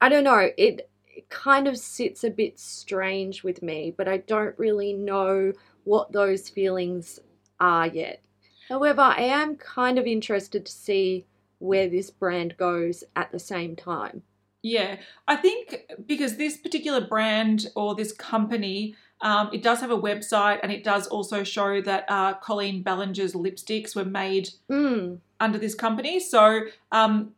I 0.00 0.08
don't 0.08 0.24
know. 0.24 0.50
It 0.56 0.90
it 1.26 1.34
kind 1.34 1.66
of 1.66 1.78
sits 1.78 2.24
a 2.24 2.30
bit 2.30 2.58
strange 2.58 3.42
with 3.42 3.62
me, 3.62 3.94
but 3.96 4.08
I 4.08 4.18
don't 4.18 4.58
really 4.58 4.92
know 4.92 5.52
what 5.84 6.12
those 6.12 6.48
feelings 6.48 7.20
are 7.60 7.86
yet. 7.86 8.22
However, 8.68 9.02
I 9.02 9.22
am 9.22 9.56
kind 9.56 9.98
of 9.98 10.06
interested 10.06 10.66
to 10.66 10.72
see 10.72 11.26
where 11.58 11.88
this 11.88 12.10
brand 12.10 12.56
goes 12.56 13.04
at 13.14 13.32
the 13.32 13.38
same 13.38 13.76
time. 13.76 14.22
Yeah, 14.62 14.96
I 15.28 15.36
think 15.36 15.92
because 16.06 16.36
this 16.36 16.56
particular 16.56 17.00
brand 17.00 17.68
or 17.76 17.94
this 17.94 18.12
company, 18.12 18.96
um, 19.20 19.50
it 19.52 19.62
does 19.62 19.80
have 19.80 19.92
a 19.92 19.98
website 19.98 20.58
and 20.62 20.72
it 20.72 20.82
does 20.82 21.06
also 21.06 21.44
show 21.44 21.80
that 21.82 22.04
uh, 22.08 22.34
Colleen 22.34 22.82
Ballinger's 22.82 23.34
lipsticks 23.34 23.94
were 23.94 24.04
made 24.04 24.50
Mm, 24.68 25.20
under 25.38 25.58
this 25.58 25.74
company. 25.74 26.18
So, 26.18 26.62
um, 26.90 27.32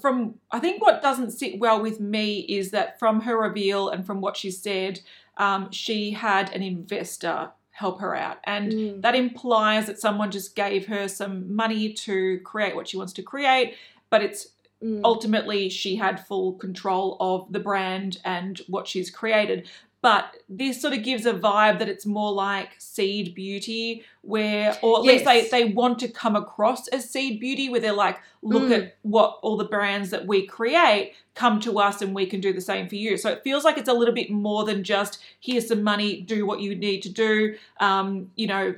from 0.00 0.34
I 0.50 0.60
think 0.60 0.82
what 0.82 1.02
doesn't 1.02 1.30
sit 1.32 1.58
well 1.58 1.80
with 1.80 2.00
me 2.00 2.40
is 2.40 2.70
that 2.70 2.98
from 2.98 3.20
her 3.22 3.36
reveal 3.36 3.88
and 3.88 4.04
from 4.06 4.20
what 4.20 4.36
she 4.36 4.50
said, 4.50 5.00
um, 5.36 5.70
she 5.70 6.12
had 6.12 6.52
an 6.52 6.62
investor 6.62 7.50
help 7.70 8.00
her 8.00 8.14
out, 8.14 8.38
and 8.44 8.72
Mm. 8.72 9.02
that 9.02 9.14
implies 9.16 9.86
that 9.86 9.98
someone 9.98 10.30
just 10.30 10.54
gave 10.54 10.86
her 10.86 11.08
some 11.08 11.54
money 11.54 11.92
to 11.92 12.38
create 12.44 12.76
what 12.76 12.86
she 12.88 12.96
wants 12.96 13.12
to 13.14 13.22
create, 13.22 13.74
but 14.10 14.22
it's 14.22 14.48
mm. 14.82 15.00
ultimately 15.02 15.68
she 15.68 15.96
had 15.96 16.24
full 16.24 16.52
control 16.54 17.16
of 17.18 17.52
the 17.52 17.58
brand 17.58 18.18
and 18.24 18.60
what 18.68 18.86
she's 18.86 19.10
created. 19.10 19.68
But 20.04 20.36
this 20.50 20.82
sort 20.82 20.92
of 20.92 21.02
gives 21.02 21.24
a 21.24 21.32
vibe 21.32 21.78
that 21.78 21.88
it's 21.88 22.04
more 22.04 22.30
like 22.30 22.68
Seed 22.76 23.34
Beauty, 23.34 24.04
where, 24.20 24.76
or 24.82 24.98
at 24.98 25.02
least 25.04 25.24
they, 25.24 25.48
they 25.48 25.64
want 25.64 25.98
to 26.00 26.08
come 26.08 26.36
across 26.36 26.88
as 26.88 27.08
Seed 27.08 27.40
Beauty, 27.40 27.70
where 27.70 27.80
they're 27.80 27.94
like, 27.94 28.18
look 28.42 28.64
Mm. 28.64 28.76
at 28.78 28.96
what 29.00 29.38
all 29.40 29.56
the 29.56 29.64
brands 29.64 30.10
that 30.10 30.26
we 30.26 30.46
create 30.46 31.14
come 31.34 31.58
to 31.60 31.78
us 31.78 32.02
and 32.02 32.14
we 32.14 32.26
can 32.26 32.40
do 32.42 32.52
the 32.52 32.60
same 32.60 32.86
for 32.86 32.96
you. 32.96 33.16
So 33.16 33.30
it 33.30 33.42
feels 33.42 33.64
like 33.64 33.78
it's 33.78 33.88
a 33.88 33.94
little 33.94 34.12
bit 34.14 34.30
more 34.30 34.66
than 34.66 34.84
just 34.84 35.20
here's 35.40 35.68
some 35.68 35.82
money, 35.82 36.20
do 36.20 36.44
what 36.44 36.60
you 36.60 36.74
need 36.74 37.00
to 37.04 37.08
do. 37.08 37.56
Um, 37.80 38.30
you 38.36 38.46
know, 38.46 38.74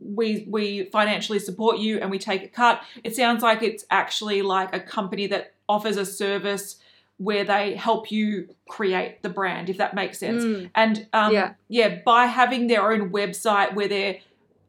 we 0.00 0.46
we 0.48 0.84
financially 0.92 1.40
support 1.40 1.78
you 1.78 1.98
and 1.98 2.08
we 2.08 2.18
take 2.20 2.44
a 2.44 2.48
cut. 2.48 2.82
It 3.02 3.16
sounds 3.16 3.42
like 3.42 3.62
it's 3.64 3.84
actually 3.90 4.42
like 4.42 4.72
a 4.72 4.78
company 4.80 5.26
that 5.26 5.54
offers 5.68 5.96
a 5.96 6.06
service 6.06 6.76
where 7.18 7.44
they 7.44 7.74
help 7.76 8.10
you 8.10 8.48
create 8.68 9.22
the 9.22 9.28
brand, 9.28 9.70
if 9.70 9.78
that 9.78 9.94
makes 9.94 10.18
sense. 10.18 10.42
Mm. 10.44 10.70
And 10.74 11.06
um, 11.12 11.32
Yeah. 11.32 11.54
yeah. 11.68 12.00
by 12.04 12.26
having 12.26 12.66
their 12.66 12.90
own 12.90 13.10
website 13.10 13.74
where 13.74 13.88
they're 13.88 14.18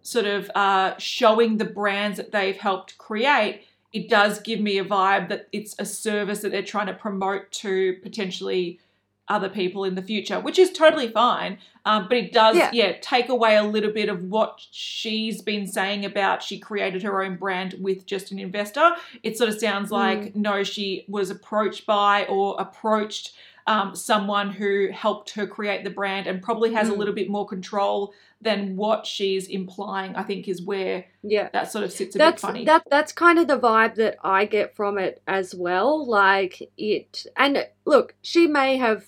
sort 0.02 0.26
of 0.26 0.52
uh, 0.54 0.96
showing 0.98 1.58
the 1.58 1.66
brands 1.66 2.18
that 2.18 2.32
they've 2.32 2.58
helped 2.58 2.98
create, 2.98 3.64
it 3.94 4.10
does 4.10 4.40
give 4.42 4.60
me 4.60 4.78
a 4.78 4.86
vibe 4.86 5.30
that 5.30 5.48
it's 5.52 5.76
a 5.80 5.86
service 5.86 6.42
that 6.42 6.52
they're 6.52 6.62
trying 6.62 6.88
to 6.88 6.94
promote 6.94 7.52
to 7.52 7.94
potentially 8.04 8.80
other 9.30 9.50
people 9.50 9.84
in 9.86 9.96
the 9.96 10.02
future, 10.02 10.40
which 10.40 10.60
is 10.60 10.72
totally 10.72 11.08
fine. 11.08 11.58
Um, 11.86 12.08
but 12.08 12.18
it 12.18 12.34
does, 12.34 12.56
Yeah. 12.58 12.72
yeah. 12.74 12.94
take 13.02 13.30
away 13.30 13.56
a 13.56 13.64
little 13.64 13.92
bit 13.92 14.10
of 14.10 14.24
what 14.26 14.60
she's 14.72 15.42
been 15.42 15.66
saying 15.68 16.06
about 16.06 16.42
she 16.44 16.60
created 16.60 17.04
her 17.04 17.24
own 17.24 17.36
brand 17.38 17.76
with 17.80 18.06
just 18.06 18.32
an 18.32 18.40
investor. 18.40 18.92
It 19.22 19.38
sort 19.38 19.50
of 19.50 19.60
sounds 19.60 19.92
like 19.92 20.36
no, 20.36 20.64
she 20.64 21.06
was 21.08 21.30
approached 21.30 21.86
by 21.86 22.26
or 22.26 22.56
approached 22.60 23.34
um, 23.66 23.96
someone 23.96 24.50
who 24.50 24.90
helped 24.92 25.30
her 25.32 25.48
create 25.48 25.86
the 25.86 25.90
brand 25.90 26.28
and 26.28 26.42
probably 26.42 26.74
has 26.74 26.90
a 26.90 26.92
Mm. 26.92 26.98
little 26.98 27.14
bit 27.14 27.30
more 27.30 27.48
control 27.48 28.14
than 28.42 28.76
what 28.76 29.06
she's 29.08 29.48
implying. 29.48 30.14
I 30.18 30.24
think 30.24 30.50
is 30.50 30.62
where 30.62 31.06
Yeah. 31.22 31.48
that 31.54 31.72
sort 31.72 31.86
of 31.86 31.94
sits 31.94 32.14
a 32.16 32.18
that's 32.18 32.42
bit 32.42 32.48
funny. 32.48 32.66
that 32.66 32.84
that's 32.92 33.14
kind 33.14 33.40
of 33.40 33.48
the 33.48 33.58
vibe 33.58 33.96
that 33.96 34.18
I 34.22 34.44
get 34.46 34.76
from 34.76 34.98
it 34.98 35.22
as 35.28 35.56
well. 35.56 36.06
Like 36.06 36.70
it, 36.78 37.26
and 37.38 37.66
look, 37.86 38.16
she 38.22 38.48
may 38.48 38.76
have 38.76 39.06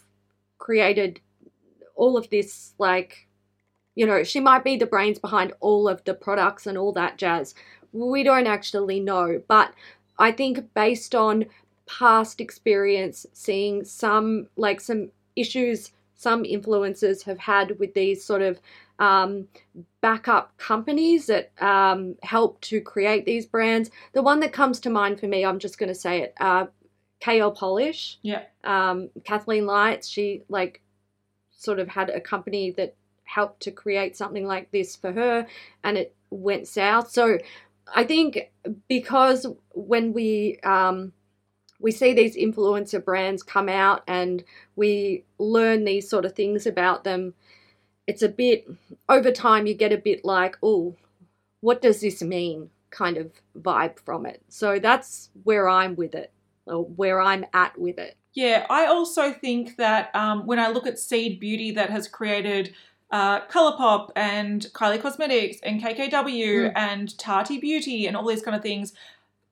created 0.57 1.19
all 1.95 2.17
of 2.17 2.29
this. 2.29 2.73
Like, 2.77 3.27
you 3.95 4.05
know, 4.05 4.23
she 4.23 4.39
might 4.39 4.63
be 4.63 4.77
the 4.77 4.85
brains 4.85 5.19
behind 5.19 5.53
all 5.59 5.87
of 5.87 6.03
the 6.03 6.13
products 6.13 6.67
and 6.67 6.77
all 6.77 6.91
that 6.93 7.17
jazz. 7.17 7.55
We 7.91 8.23
don't 8.23 8.47
actually 8.47 8.99
know, 8.99 9.41
but 9.47 9.73
I 10.19 10.31
think 10.31 10.73
based 10.73 11.15
on 11.15 11.45
past 11.87 12.41
experience, 12.41 13.25
seeing 13.33 13.85
some 13.85 14.47
like 14.57 14.81
some 14.81 15.11
issues 15.35 15.91
some 16.15 16.43
influencers 16.43 17.23
have 17.23 17.37
had 17.37 17.77
with 17.79 17.93
these 17.93 18.23
sort 18.23 18.41
of 18.41 18.59
um, 18.99 19.47
backup 20.01 20.57
companies 20.57 21.27
that 21.27 21.51
um, 21.61 22.15
help 22.23 22.59
to 22.61 22.79
create 22.79 23.25
these 23.25 23.45
brands. 23.45 23.91
The 24.13 24.23
one 24.23 24.39
that 24.39 24.53
comes 24.53 24.79
to 24.81 24.89
mind 24.89 25.19
for 25.19 25.27
me, 25.27 25.45
I'm 25.45 25.59
just 25.59 25.77
going 25.77 25.89
to 25.89 25.95
say 25.95 26.21
it, 26.21 26.33
uh, 26.39 26.67
KL 27.25 27.55
Polish. 27.55 28.19
Yeah. 28.21 28.43
Um, 28.63 29.09
Kathleen 29.23 29.65
Lights, 29.65 30.07
she 30.07 30.43
like 30.49 30.81
sort 31.51 31.79
of 31.79 31.87
had 31.87 32.09
a 32.09 32.21
company 32.21 32.71
that 32.71 32.95
helped 33.23 33.61
to 33.63 33.71
create 33.71 34.15
something 34.15 34.45
like 34.45 34.71
this 34.71 34.95
for 34.95 35.11
her 35.11 35.47
and 35.83 35.97
it 35.97 36.15
went 36.29 36.67
south. 36.67 37.09
So 37.09 37.39
I 37.93 38.03
think 38.03 38.51
because 38.87 39.47
when 39.71 40.13
we 40.13 40.59
um, 40.63 41.13
we 41.79 41.91
see 41.91 42.13
these 42.13 42.37
influencer 42.37 43.03
brands 43.03 43.41
come 43.41 43.69
out 43.69 44.03
and 44.07 44.43
we 44.75 45.25
learn 45.39 45.83
these 45.83 46.09
sort 46.09 46.25
of 46.25 46.35
things 46.35 46.67
about 46.67 47.03
them, 47.03 47.33
it's 48.05 48.21
a 48.21 48.29
bit 48.29 48.67
over 49.09 49.31
time 49.31 49.65
you 49.65 49.73
get 49.73 49.93
a 49.93 49.97
bit 49.97 50.23
like, 50.23 50.57
oh, 50.61 50.95
what 51.61 51.81
does 51.81 52.01
this 52.01 52.21
mean? 52.21 52.69
kind 52.95 53.17
of 53.17 53.29
vibe 53.59 53.99
from 53.99 54.25
it. 54.25 54.41
So 54.47 54.79
that's 54.79 55.29
where 55.43 55.67
I'm 55.67 55.95
with 55.95 56.15
it, 56.15 56.31
where 56.67 57.21
I'm 57.21 57.45
at 57.53 57.77
with 57.77 57.97
it. 57.97 58.17
Yeah, 58.33 58.65
I 58.69 58.85
also 58.87 59.31
think 59.31 59.77
that 59.77 60.13
um, 60.15 60.45
when 60.45 60.59
I 60.59 60.69
look 60.69 60.85
at 60.87 60.99
Seed 60.99 61.39
Beauty 61.39 61.71
that 61.71 61.89
has 61.89 62.07
created 62.07 62.73
uh, 63.11 63.41
Colourpop 63.47 64.09
and 64.15 64.65
Kylie 64.73 65.01
Cosmetics 65.01 65.57
and 65.63 65.81
KKW 65.81 66.11
Mm. 66.65 66.71
and 66.75 67.17
Tati 67.17 67.59
Beauty 67.59 68.07
and 68.07 68.17
all 68.17 68.27
these 68.27 68.41
kind 68.41 68.55
of 68.57 68.61
things, 68.63 68.93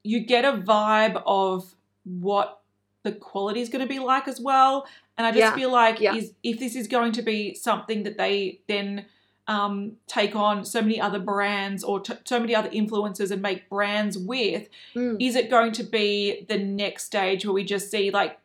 you 0.03 0.20
get 0.20 0.43
a 0.43 0.58
vibe 0.58 1.22
of 1.25 1.75
what 2.03 2.60
the 3.03 3.12
quality 3.13 3.62
is 3.62 3.70
going 3.70 3.86
to 3.86 3.88
be 3.88 4.00
like 4.00 4.27
as 4.27 4.41
well. 4.41 4.86
And 5.17 5.25
I 5.27 5.32
just 5.32 5.39
Yeah, 5.39 5.55
feel 5.55 5.72
like 5.72 6.01
yeah. 6.01 6.15
is 6.15 6.34
if 6.43 6.60
this 6.60 6.75
is 6.75 6.88
going 6.88 7.12
to 7.13 7.22
be 7.22 7.53
something 7.53 8.03
that 8.03 8.17
they 8.17 8.60
then 8.67 9.05
um, 9.48 9.94
take 10.08 10.36
on 10.36 10.64
so 10.64 10.82
many 10.82 11.00
other 11.02 11.20
brands 11.20 11.84
or 11.84 12.00
t- 12.00 12.14
so 12.24 12.40
many 12.40 12.56
other 12.56 12.70
influencers 12.70 13.30
and 13.32 13.42
make 13.42 13.70
brands 13.70 14.18
with, 14.18 14.70
Mm. 14.96 15.18
is 15.20 15.36
it 15.36 15.50
going 15.50 15.72
to 15.74 15.84
be 15.84 16.46
the 16.48 16.58
next 16.58 17.04
stage 17.06 17.46
where 17.46 17.54
we 17.54 17.64
just 17.66 17.92
see 17.92 18.10
like 18.12 18.40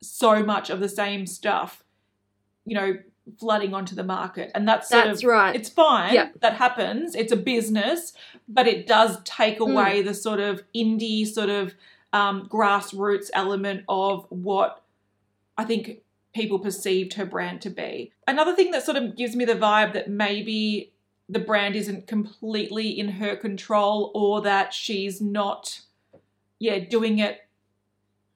so 0.00 0.42
much 0.44 0.70
of 0.70 0.80
the 0.80 0.88
same 0.88 1.26
stuff, 1.26 1.82
you 2.64 2.74
know, 2.74 2.98
flooding 3.40 3.74
onto 3.74 3.96
the 3.96 4.04
market? 4.04 4.52
And 4.54 4.68
that's 4.68 4.88
sort 4.88 5.06
That's 5.06 5.22
of 5.24 5.28
right. 5.28 5.56
it's 5.56 5.68
fine 5.68 6.14
Yeah. 6.14 6.28
that 6.40 6.54
happens. 6.54 7.14
It's 7.16 7.32
a 7.32 7.36
business, 7.36 8.12
but 8.46 8.68
it 8.68 8.86
does 8.86 9.18
take 9.24 9.58
Mm. 9.58 9.72
away 9.72 10.02
the 10.02 10.14
sort 10.14 10.38
of 10.40 10.62
indie 10.74 11.26
sort 11.26 11.50
of 11.50 11.74
um, 12.12 12.48
grassroots 12.48 13.30
element 13.34 13.82
of 13.88 14.26
what 14.30 14.80
I 15.58 15.64
think 15.64 16.02
people 16.34 16.58
perceived 16.58 17.14
her 17.14 17.24
brand 17.24 17.62
to 17.62 17.70
be. 17.70 18.12
Another 18.26 18.54
thing 18.54 18.72
that 18.72 18.84
sort 18.84 18.96
of 18.96 19.16
gives 19.16 19.36
me 19.36 19.44
the 19.44 19.54
vibe 19.54 19.92
that 19.92 20.10
maybe 20.10 20.92
the 21.28 21.38
brand 21.38 21.76
isn't 21.76 22.06
completely 22.06 22.88
in 22.88 23.08
her 23.08 23.36
control 23.36 24.10
or 24.14 24.42
that 24.42 24.74
she's 24.74 25.20
not 25.20 25.80
yeah 26.58 26.78
doing 26.78 27.18
it 27.18 27.40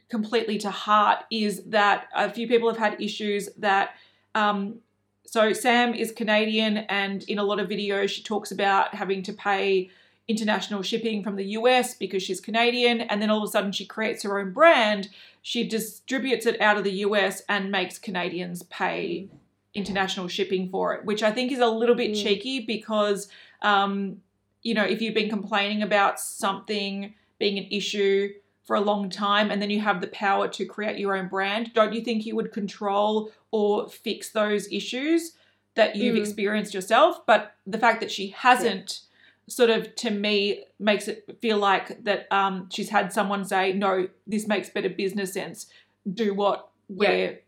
completely 0.08 0.56
to 0.56 0.70
heart 0.70 1.24
is 1.30 1.62
that 1.64 2.08
a 2.14 2.30
few 2.30 2.48
people 2.48 2.68
have 2.68 2.78
had 2.78 3.00
issues 3.00 3.50
that 3.58 3.90
um, 4.34 4.78
so 5.26 5.52
Sam 5.52 5.92
is 5.92 6.12
Canadian 6.12 6.78
and 6.78 7.22
in 7.24 7.38
a 7.38 7.44
lot 7.44 7.60
of 7.60 7.68
videos 7.68 8.08
she 8.08 8.22
talks 8.22 8.50
about 8.50 8.94
having 8.94 9.22
to 9.24 9.34
pay 9.34 9.90
international 10.28 10.82
shipping 10.82 11.23
from 11.23 11.37
the 11.37 11.44
US 11.58 11.94
because 11.94 12.23
she's 12.23 12.40
Canadian 12.40 13.00
and 13.00 13.20
then 13.20 13.30
all 13.30 13.38
of 13.42 13.49
a 13.49 13.50
sudden 13.50 13.73
she 13.73 13.87
creates 13.87 14.23
her 14.23 14.38
own 14.38 14.52
brand 14.52 15.08
she 15.40 15.66
distributes 15.66 16.44
it 16.44 16.61
out 16.61 16.76
of 16.76 16.85
the 16.85 16.92
US 17.06 17.42
and 17.49 17.70
makes 17.73 17.99
Canadians 17.99 18.62
pay 18.64 19.28
international 19.75 20.28
shipping 20.28 20.68
for 20.68 20.94
it 20.94 21.04
which 21.06 21.23
I 21.23 21.30
think 21.30 21.50
is 21.50 21.58
a 21.61 21.66
little 21.66 21.94
bit 21.94 22.12
Mm. 22.12 22.23
cheeky 22.23 22.61
because 22.61 23.28
um, 23.62 24.18
you 24.62 24.75
know 24.75 24.85
if 24.85 25.00
you've 25.00 25.14
been 25.14 25.30
complaining 25.30 25.82
about 25.82 26.20
something 26.20 27.14
being 27.38 27.58
an 27.58 27.66
issue 27.70 28.30
for 28.64 28.76
a 28.76 28.80
long 28.80 29.08
time 29.08 29.50
and 29.50 29.62
then 29.62 29.70
you 29.70 29.80
have 29.80 30.02
the 30.02 30.08
power 30.08 30.47
to 30.49 30.66
create 30.66 30.99
your 30.99 31.16
own 31.16 31.28
brand 31.28 31.73
don't 31.73 31.94
you 31.94 32.02
think 32.02 32.26
you 32.26 32.37
would 32.37 32.52
control 32.52 33.30
or 33.50 33.88
fix 33.88 34.28
those 34.30 34.70
issues 34.70 35.32
that 35.75 35.97
you've 35.97 36.16
Mm. 36.16 36.20
experienced 36.20 36.75
yourself 36.75 37.25
but 37.25 37.54
the 37.66 37.78
fact 37.78 38.00
that 38.00 38.11
she 38.11 38.28
hasn't 38.28 39.00
sort 39.48 39.70
of 39.70 39.94
to 39.96 40.10
me 40.10 40.64
makes 40.78 41.08
it 41.08 41.38
feel 41.40 41.58
like 41.58 42.04
that 42.04 42.26
um, 42.30 42.68
she's 42.72 42.90
had 42.90 43.12
someone 43.12 43.44
say 43.44 43.72
no 43.72 44.08
this 44.26 44.46
makes 44.46 44.68
better 44.70 44.88
business 44.88 45.32
sense. 45.32 45.66
Do 46.10 46.34
what 46.34 46.68
we're 46.88 47.40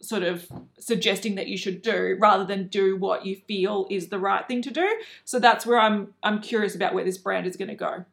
sort 0.00 0.22
of 0.22 0.46
suggesting 0.78 1.34
that 1.34 1.48
you 1.48 1.56
should 1.56 1.82
do 1.82 2.16
rather 2.20 2.44
than 2.44 2.68
do 2.68 2.96
what 2.96 3.26
you 3.26 3.36
feel 3.48 3.86
is 3.90 4.08
the 4.08 4.18
right 4.18 4.46
thing 4.46 4.62
to 4.62 4.70
do. 4.70 4.88
So 5.24 5.38
that's 5.38 5.66
where 5.66 5.78
i'm 5.78 6.14
i'm 6.22 6.40
curious 6.40 6.74
about 6.74 6.94
where 6.94 7.04
this 7.04 7.18
brand 7.18 7.46
is 7.46 7.56
going 7.56 7.68
to 7.68 7.74
go. 7.74 8.04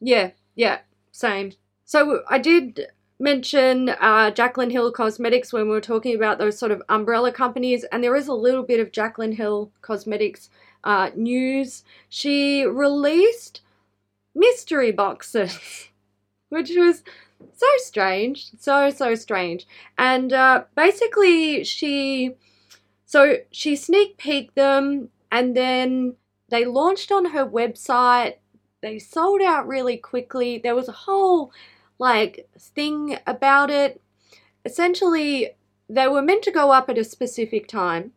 Yeah, 0.00 0.30
yeah, 0.54 0.80
same. 1.12 1.52
So 1.84 2.22
I 2.28 2.38
did 2.38 2.88
mention 3.22 3.90
uh, 3.90 4.32
Jaclyn 4.32 4.72
Hill 4.72 4.90
Cosmetics 4.90 5.52
when 5.52 5.64
we 5.64 5.70
were 5.70 5.80
talking 5.80 6.16
about 6.16 6.38
those 6.38 6.58
sort 6.58 6.72
of 6.72 6.82
umbrella 6.88 7.30
companies, 7.30 7.84
and 7.84 8.02
there 8.02 8.16
is 8.16 8.26
a 8.26 8.34
little 8.34 8.64
bit 8.64 8.80
of 8.80 8.90
Jaclyn 8.90 9.34
Hill 9.34 9.70
Cosmetics 9.80 10.50
uh, 10.84 11.10
news. 11.14 11.84
She 12.08 12.64
released 12.64 13.60
mystery 14.34 14.92
boxes, 14.92 15.88
which 16.48 16.70
was 16.76 17.02
so 17.54 17.66
strange, 17.78 18.50
so 18.58 18.90
so 18.90 19.14
strange. 19.14 19.66
And 19.98 20.32
uh, 20.32 20.64
basically, 20.76 21.64
she 21.64 22.34
so 23.04 23.38
she 23.50 23.76
sneak 23.76 24.16
peeked 24.16 24.54
them, 24.54 25.10
and 25.30 25.56
then 25.56 26.16
they 26.48 26.64
launched 26.64 27.12
on 27.12 27.26
her 27.26 27.46
website. 27.46 28.36
They 28.82 28.98
sold 28.98 29.42
out 29.42 29.68
really 29.68 29.96
quickly. 29.96 30.58
There 30.58 30.74
was 30.74 30.88
a 30.88 30.92
whole 30.92 31.52
like 31.98 32.48
thing 32.58 33.18
about 33.26 33.70
it. 33.70 34.00
Essentially, 34.64 35.50
they 35.88 36.08
were 36.08 36.22
meant 36.22 36.42
to 36.44 36.50
go 36.50 36.72
up 36.72 36.88
at 36.88 36.98
a 36.98 37.04
specific 37.04 37.68
time. 37.68 38.12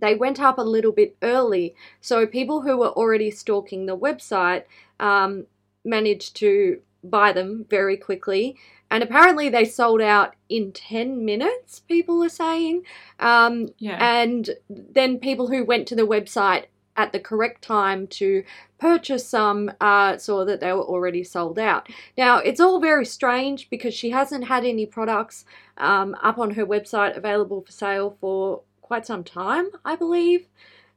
They 0.00 0.14
went 0.14 0.40
up 0.40 0.58
a 0.58 0.62
little 0.62 0.92
bit 0.92 1.16
early, 1.22 1.74
so 2.00 2.26
people 2.26 2.62
who 2.62 2.76
were 2.78 2.88
already 2.90 3.30
stalking 3.30 3.86
the 3.86 3.96
website 3.96 4.64
um, 4.98 5.46
managed 5.84 6.36
to 6.36 6.80
buy 7.02 7.32
them 7.32 7.66
very 7.68 7.96
quickly. 7.96 8.56
And 8.90 9.02
apparently, 9.04 9.48
they 9.48 9.64
sold 9.64 10.00
out 10.00 10.34
in 10.48 10.72
10 10.72 11.24
minutes, 11.24 11.78
people 11.80 12.22
are 12.24 12.28
saying. 12.28 12.82
Um, 13.20 13.68
Yeah. 13.78 13.98
and 14.04 14.50
then 14.68 15.18
people 15.18 15.46
who 15.48 15.64
went 15.64 15.86
to 15.88 15.94
the 15.94 16.06
website 16.06 16.64
at 16.96 17.12
the 17.12 17.20
correct 17.20 17.62
time 17.62 18.06
to 18.08 18.42
purchase 18.78 19.26
some 19.26 19.70
uh, 19.80 20.16
saw 20.18 20.44
that 20.44 20.60
they 20.60 20.72
were 20.72 20.82
already 20.82 21.22
sold 21.22 21.58
out. 21.58 21.88
Now, 22.18 22.38
it's 22.38 22.60
all 22.60 22.80
very 22.80 23.06
strange 23.06 23.70
because 23.70 23.94
she 23.94 24.10
hasn't 24.10 24.48
had 24.48 24.64
any 24.64 24.86
products 24.86 25.44
um, 25.78 26.16
up 26.22 26.36
on 26.38 26.50
her 26.52 26.66
website 26.66 27.16
available 27.16 27.62
for 27.62 27.72
sale 27.72 28.16
for 28.20 28.62
quite 28.90 29.06
some 29.06 29.22
time, 29.22 29.68
I 29.84 29.94
believe. 29.94 30.48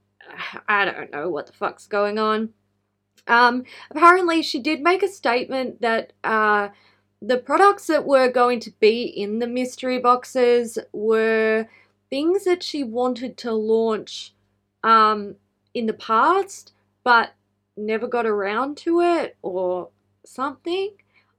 I 0.67 0.83
don't 0.83 1.11
know 1.11 1.29
what 1.29 1.45
the 1.45 1.53
fuck's 1.53 1.85
going 1.85 2.17
on. 2.17 2.49
Um, 3.27 3.65
apparently, 3.91 4.41
she 4.41 4.59
did 4.59 4.81
make 4.81 5.03
a 5.03 5.07
statement 5.07 5.79
that 5.81 6.11
uh, 6.23 6.69
the 7.21 7.37
products 7.37 7.85
that 7.85 8.03
were 8.03 8.31
going 8.31 8.59
to 8.61 8.71
be 8.79 9.03
in 9.03 9.37
the 9.37 9.45
mystery 9.45 9.99
boxes 9.99 10.79
were 10.91 11.67
things 12.09 12.45
that 12.45 12.63
she 12.63 12.83
wanted 12.83 13.37
to 13.37 13.51
launch 13.51 14.33
um, 14.83 15.35
in 15.75 15.85
the 15.85 15.93
past, 15.93 16.73
but 17.03 17.35
never 17.77 18.07
got 18.07 18.25
around 18.25 18.75
to 18.77 19.01
it 19.01 19.37
or 19.43 19.89
something. 20.25 20.93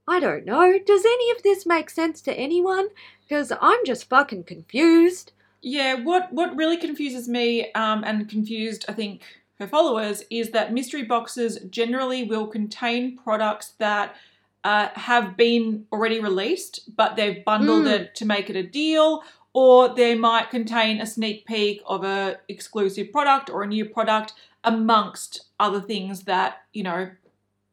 I 0.07 0.21
don't 0.21 0.45
know. 0.45 0.79
Does 0.79 1.03
any 1.03 1.31
of 1.31 1.43
this 1.43 1.65
make 1.65 1.89
sense 1.89 2.21
to 2.21 2.33
anyone? 2.33 2.87
Because 3.27 3.51
I'm 3.59 3.83
just 3.85 4.07
fucking 4.07 4.45
confused. 4.45 5.33
Yeah, 5.67 5.95
what 5.95 6.31
what 6.31 6.55
really 6.55 6.77
confuses 6.77 7.27
me 7.27 7.71
um, 7.73 8.03
and 8.05 8.29
confused, 8.29 8.85
I 8.87 8.93
think, 8.93 9.23
her 9.57 9.67
followers 9.67 10.23
is 10.29 10.51
that 10.51 10.71
mystery 10.71 11.03
boxes 11.03 11.57
generally 11.71 12.21
will 12.23 12.45
contain 12.45 13.17
products 13.17 13.73
that 13.79 14.15
uh, 14.63 14.89
have 14.93 15.35
been 15.35 15.87
already 15.91 16.19
released, 16.19 16.95
but 16.95 17.15
they've 17.15 17.43
bundled 17.43 17.85
Mm. 17.85 17.93
it 17.95 18.15
to 18.15 18.25
make 18.25 18.47
it 18.51 18.55
a 18.55 18.61
deal, 18.63 19.23
or 19.53 19.89
they 19.89 20.13
might 20.13 20.51
contain 20.51 21.01
a 21.01 21.05
sneak 21.07 21.45
peek 21.47 21.81
of 21.87 22.03
a 22.03 22.37
exclusive 22.47 23.11
product 23.11 23.49
or 23.49 23.63
a 23.63 23.67
new 23.67 23.85
product 23.85 24.33
amongst 24.63 25.45
other 25.59 25.81
things 25.81 26.25
that 26.25 26.51
you 26.73 26.83
know 26.83 27.09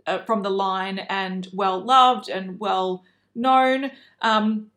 uh, 0.07 0.19
from 0.25 0.43
the 0.43 0.51
line 0.51 0.99
and 1.11 1.49
well 1.53 1.79
loved 1.79 2.31
and 2.31 2.59
well 2.59 3.05
known. 3.35 3.91
Um, 4.23 4.71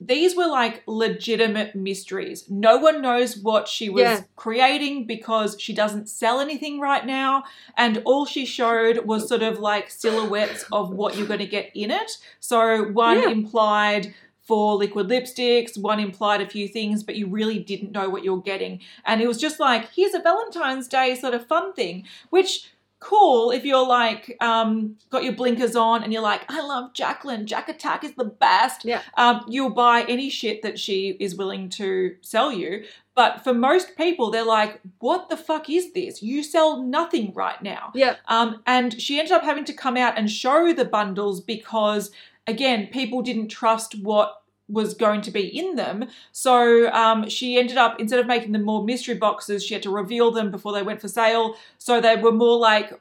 these 0.00 0.34
were 0.34 0.46
like 0.46 0.82
legitimate 0.86 1.74
mysteries. 1.74 2.48
No 2.48 2.78
one 2.78 3.02
knows 3.02 3.36
what 3.36 3.68
she 3.68 3.90
was 3.90 4.02
Yeah. 4.02 4.20
creating 4.34 5.06
because 5.06 5.56
she 5.60 5.74
doesn't 5.74 6.08
sell 6.08 6.40
anything 6.40 6.80
right 6.80 7.04
now. 7.04 7.44
And 7.76 8.00
all 8.06 8.24
she 8.24 8.46
showed 8.46 9.04
was 9.04 9.28
sort 9.28 9.42
of 9.42 9.58
like 9.58 9.90
silhouettes 9.90 10.64
of 10.72 10.90
what 10.90 11.16
you're 11.18 11.26
going 11.26 11.40
to 11.40 11.46
get 11.46 11.70
in 11.74 11.90
it. 11.90 12.12
So 12.40 12.84
one 12.84 13.18
Yeah. 13.18 13.28
implied 13.28 14.14
four 14.42 14.74
liquid 14.74 15.06
lipsticks, 15.08 15.78
one 15.78 16.00
implied 16.00 16.40
a 16.40 16.48
few 16.48 16.66
things, 16.66 17.02
but 17.04 17.14
you 17.14 17.28
really 17.28 17.58
didn't 17.58 17.92
know 17.92 18.08
what 18.08 18.24
you're 18.24 18.40
getting. 18.40 18.80
And 19.04 19.20
it 19.20 19.28
was 19.28 19.38
just 19.38 19.60
like, 19.60 19.90
here's 19.94 20.14
a 20.14 20.18
Valentine's 20.18 20.88
Day 20.88 21.14
sort 21.14 21.34
of 21.34 21.46
fun 21.46 21.72
thing, 21.72 22.04
which 22.30 22.70
cool 23.00 23.50
if 23.50 23.64
you're 23.64 23.86
like 23.86 24.36
um 24.40 24.96
got 25.08 25.24
your 25.24 25.32
blinkers 25.32 25.74
on 25.74 26.04
and 26.04 26.12
you're 26.12 26.22
like 26.22 26.42
i 26.48 26.60
love 26.60 26.92
jaclyn. 26.92 27.46
Jack 27.46 27.68
attack 27.68 28.04
is 28.04 28.12
the 28.14 28.24
best. 28.24 28.84
Yeah. 28.84 29.00
um 29.16 29.44
you'll 29.48 29.70
buy 29.70 30.04
any 30.08 30.30
shit 30.30 30.62
that 30.62 30.78
she 30.78 31.16
is 31.18 31.34
willing 31.34 31.68
to 31.70 32.16
sell 32.20 32.52
you. 32.52 32.84
But 33.14 33.42
for 33.42 33.52
most 33.52 33.96
people 33.96 34.30
they're 34.30 34.44
like 34.44 34.80
what 34.98 35.28
the 35.28 35.36
fuck 35.36 35.68
is 35.70 35.92
this? 35.92 36.22
You 36.22 36.42
sell 36.42 36.82
nothing 36.82 37.32
right 37.34 37.60
now. 37.62 37.90
Yep. 37.94 38.18
um, 38.28 38.62
and 38.66 39.00
she 39.00 39.18
ended 39.18 39.32
up 39.32 39.42
having 39.42 39.64
to 39.64 39.72
come 39.72 39.96
out 39.96 40.18
and 40.18 40.30
show 40.30 40.72
the 40.72 40.84
bundles 40.84 41.40
because, 41.40 42.10
again, 42.46 42.88
people 42.88 43.22
didn't 43.22 43.48
trust 43.48 43.98
what 44.00 44.39
was 44.70 44.94
going 44.94 45.20
to 45.22 45.30
be 45.30 45.46
in 45.46 45.76
them. 45.76 46.08
So 46.32 46.90
um, 46.92 47.28
she 47.28 47.58
ended 47.58 47.76
up, 47.76 48.00
instead 48.00 48.20
of 48.20 48.26
making 48.26 48.52
them 48.52 48.64
more 48.64 48.84
mystery 48.84 49.14
boxes, 49.14 49.64
she 49.64 49.74
had 49.74 49.82
to 49.82 49.90
reveal 49.90 50.30
them 50.30 50.50
before 50.50 50.72
they 50.72 50.82
went 50.82 51.00
for 51.00 51.08
sale. 51.08 51.56
So 51.78 52.00
they 52.00 52.16
were 52.16 52.32
more 52.32 52.58
like 52.58 52.98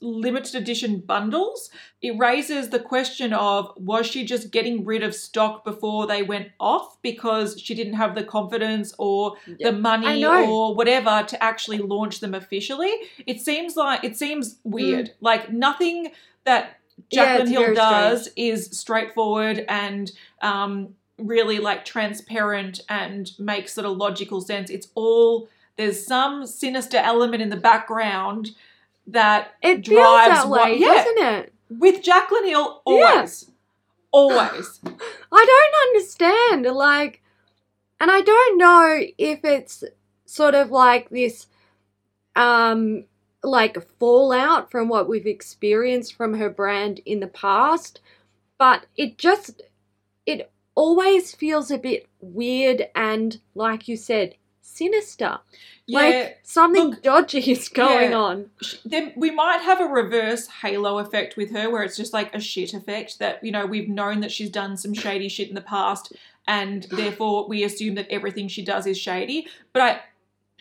limited 0.00 0.54
edition 0.54 1.00
bundles. 1.00 1.68
It 2.00 2.16
raises 2.16 2.68
the 2.68 2.78
question 2.78 3.32
of 3.32 3.72
was 3.76 4.06
she 4.06 4.24
just 4.24 4.50
getting 4.52 4.84
rid 4.84 5.02
of 5.02 5.14
stock 5.14 5.64
before 5.64 6.06
they 6.06 6.22
went 6.22 6.48
off 6.60 7.00
because 7.02 7.60
she 7.60 7.74
didn't 7.74 7.94
have 7.94 8.14
the 8.14 8.22
confidence 8.24 8.94
or 8.98 9.34
the 9.60 9.72
money 9.72 10.06
or 10.24 10.74
whatever 10.74 11.24
to 11.26 11.42
actually 11.42 11.78
launch 11.78 12.20
them 12.20 12.34
officially? 12.34 12.92
It 13.26 13.40
seems 13.40 13.76
like 13.76 14.04
it 14.04 14.16
seems 14.16 14.58
weird. 14.62 15.10
Like 15.20 15.52
nothing 15.52 16.12
that 16.44 16.78
Mm. 17.12 17.16
Yeah, 17.16 17.38
Jaclyn 17.40 17.48
Hill 17.48 17.74
does 17.74 18.28
is 18.36 18.66
straightforward 18.78 19.64
and 19.68 20.10
um, 20.40 20.94
really 21.18 21.58
like 21.58 21.84
transparent 21.84 22.80
and 22.88 23.30
makes 23.38 23.72
sort 23.72 23.86
of 23.86 23.96
logical 23.96 24.40
sense. 24.40 24.70
It's 24.70 24.88
all 24.94 25.48
there's 25.76 26.06
some 26.06 26.46
sinister 26.46 26.98
element 26.98 27.42
in 27.42 27.48
the 27.50 27.56
background 27.56 28.50
that 29.06 29.54
It 29.62 29.86
feels 29.86 29.98
drives 29.98 30.28
that 30.42 30.48
what- 30.48 30.64
way, 30.70 30.78
yeah. 30.78 30.94
doesn't 30.94 31.18
it? 31.18 31.52
with 31.78 32.02
Jaclyn 32.02 32.44
Hill 32.46 32.82
Yeah. 32.86 32.92
always. 33.14 33.50
Always. 34.10 34.80
I 35.32 35.46
don't 35.46 35.88
understand. 35.96 36.66
Like, 36.76 37.22
and 37.98 38.10
I 38.10 38.20
don't 38.20 38.58
know 38.58 39.00
if 39.16 39.42
it's 39.44 39.82
sort 40.26 40.54
of 40.54 40.70
like 40.70 41.08
this, 41.08 41.46
um, 42.36 43.04
like 43.42 43.76
fallout 43.98 44.70
from 44.70 44.88
what 44.88 45.08
we've 45.08 45.26
experienced 45.26 46.14
from 46.14 46.34
her 46.34 46.50
brand 46.50 47.00
in 47.04 47.20
the 47.20 47.26
past, 47.26 48.00
but 48.58 48.86
it 48.96 49.18
just, 49.18 49.62
it 50.26 50.50
always 50.74 51.34
feels 51.34 51.70
a 51.70 51.78
bit 51.78 52.06
weird 52.20 52.88
and, 52.94 53.40
like 53.54 53.88
you 53.88 53.96
said, 53.96 54.34
sinister. 54.62 55.38
Yeah. 55.86 56.00
Like 56.00 56.38
something 56.42 56.90
look, 56.90 57.02
dodgy 57.02 57.38
is 57.50 57.68
going 57.68 58.12
yeah. 58.12 58.16
on. 58.16 58.50
then 58.84 59.12
we 59.16 59.30
might 59.30 59.60
have 59.60 59.80
a 59.80 59.86
reverse 59.86 60.46
halo 60.46 60.98
effect 60.98 61.36
with 61.36 61.50
her 61.50 61.70
where 61.70 61.82
it's 61.82 61.96
just 61.96 62.12
like 62.12 62.34
a 62.34 62.40
shit 62.40 62.72
effect 62.72 63.18
that 63.18 63.42
you 63.42 63.50
know 63.50 63.66
we've 63.66 63.88
known 63.88 64.20
that 64.20 64.30
she's 64.30 64.50
done 64.50 64.76
some 64.76 64.94
shady 64.94 65.28
shit 65.28 65.48
in 65.48 65.54
the 65.54 65.60
past 65.60 66.12
and 66.46 66.84
therefore 66.84 67.48
we 67.48 67.64
assume 67.64 67.96
that 67.96 68.08
everything 68.10 68.46
she 68.46 68.64
does 68.64 68.86
is 68.86 68.96
shady 68.96 69.46
but 69.72 69.82
i 69.82 70.00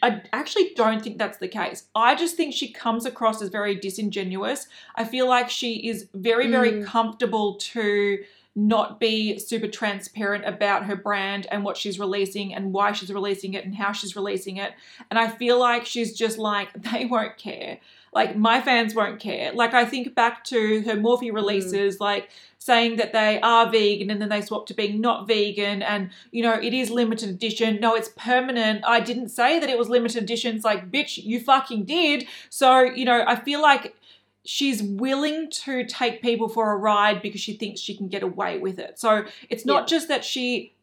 I 0.01 0.21
actually 0.33 0.71
don't 0.75 1.01
think 1.01 1.17
that's 1.17 1.37
the 1.37 1.47
case. 1.47 1.85
I 1.95 2.15
just 2.15 2.35
think 2.35 2.53
she 2.53 2.71
comes 2.71 3.05
across 3.05 3.41
as 3.41 3.49
very 3.49 3.75
disingenuous. 3.75 4.67
I 4.95 5.03
feel 5.05 5.27
like 5.27 5.49
she 5.49 5.87
is 5.87 6.07
very, 6.13 6.47
very 6.47 6.71
Mm. 6.71 6.85
comfortable 6.85 7.55
to 7.55 8.23
not 8.55 8.99
be 8.99 9.39
super 9.39 9.67
transparent 9.67 10.43
about 10.45 10.83
her 10.85 10.95
brand 10.95 11.47
and 11.51 11.63
what 11.63 11.77
she's 11.77 11.97
releasing 11.99 12.53
and 12.53 12.73
why 12.73 12.91
she's 12.91 13.11
releasing 13.13 13.53
it 13.53 13.63
and 13.63 13.75
how 13.75 13.93
she's 13.93 14.15
releasing 14.15 14.57
it. 14.57 14.73
And 15.09 15.17
I 15.17 15.29
feel 15.29 15.57
like 15.57 15.85
she's 15.85 16.17
just 16.17 16.37
like, 16.37 16.69
they 16.91 17.05
won't 17.05 17.37
care. 17.37 17.77
Like, 18.13 18.35
my 18.35 18.59
fans 18.61 18.93
won't 18.93 19.19
care. 19.19 19.53
Like, 19.53 19.73
I 19.73 19.85
think 19.85 20.15
back 20.15 20.43
to 20.45 20.81
her 20.81 20.95
Morphe 20.95 21.29
mm. 21.29 21.33
releases, 21.33 21.99
like 21.99 22.29
saying 22.57 22.97
that 22.97 23.13
they 23.13 23.39
are 23.41 23.71
vegan 23.71 24.11
and 24.11 24.21
then 24.21 24.29
they 24.29 24.41
swap 24.41 24.67
to 24.67 24.73
being 24.73 25.01
not 25.01 25.27
vegan 25.27 25.81
and, 25.81 26.11
you 26.31 26.43
know, 26.43 26.53
it 26.53 26.73
is 26.73 26.91
limited 26.91 27.29
edition. 27.29 27.79
No, 27.79 27.95
it's 27.95 28.09
permanent. 28.15 28.83
I 28.85 28.99
didn't 28.99 29.29
say 29.29 29.59
that 29.59 29.69
it 29.69 29.77
was 29.77 29.89
limited 29.89 30.23
editions 30.23 30.63
like, 30.63 30.91
bitch, 30.91 31.23
you 31.23 31.39
fucking 31.39 31.85
did. 31.85 32.27
So, 32.49 32.81
you 32.81 33.05
know, 33.05 33.23
I 33.25 33.35
feel 33.35 33.61
like 33.61 33.95
she's 34.43 34.83
willing 34.83 35.49
to 35.49 35.85
take 35.85 36.21
people 36.21 36.49
for 36.49 36.71
a 36.71 36.77
ride 36.77 37.21
because 37.21 37.41
she 37.41 37.53
thinks 37.53 37.79
she 37.79 37.95
can 37.95 38.07
get 38.07 38.23
away 38.23 38.57
with 38.57 38.77
it. 38.77 38.99
So 38.99 39.25
it's 39.49 39.65
not 39.65 39.83
Yeah. 39.83 39.97
just 39.97 40.07
that 40.09 40.25
she 40.25 40.73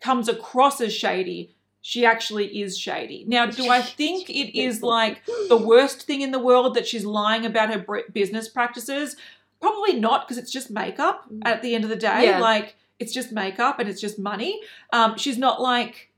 comes 0.00 0.28
across 0.28 0.80
as 0.80 0.92
shady, 0.92 1.53
she 1.86 2.06
actually 2.06 2.62
is 2.62 2.78
shady. 2.78 3.26
Now, 3.28 3.44
do 3.44 3.68
I 3.68 3.82
think 3.82 4.30
it 4.30 4.58
is 4.58 4.82
like 4.82 5.20
the 5.50 5.56
worst 5.58 6.04
thing 6.06 6.22
in 6.22 6.30
the 6.30 6.38
world 6.38 6.72
that 6.76 6.86
she's 6.86 7.04
lying 7.04 7.44
about 7.44 7.68
her 7.74 8.02
business 8.10 8.48
practices? 8.48 9.16
Probably 9.60 10.00
not 10.00 10.26
because 10.26 10.38
it's 10.38 10.50
just 10.50 10.70
makeup 10.70 11.26
at 11.42 11.60
the 11.60 11.74
end 11.74 11.84
of 11.84 11.90
the 11.90 11.96
day. 11.96 12.24
Yeah. 12.24 12.38
Like, 12.38 12.76
it's 12.98 13.12
just 13.12 13.32
makeup 13.32 13.80
and 13.80 13.86
it's 13.86 14.00
just 14.00 14.18
money. 14.18 14.62
Um, 14.94 15.18
she's 15.18 15.36
not 15.36 15.60
like 15.60 16.10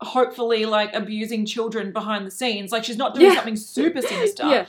hopefully 0.00 0.64
like 0.64 0.94
abusing 0.94 1.44
children 1.44 1.92
behind 1.92 2.26
the 2.26 2.30
scenes. 2.30 2.72
Like 2.72 2.82
she's 2.82 2.96
not 2.96 3.14
doing 3.14 3.26
Yeah. 3.26 3.34
something 3.36 3.56
super 3.56 4.00
sinister. 4.00 4.48
Yeah. 4.48 4.66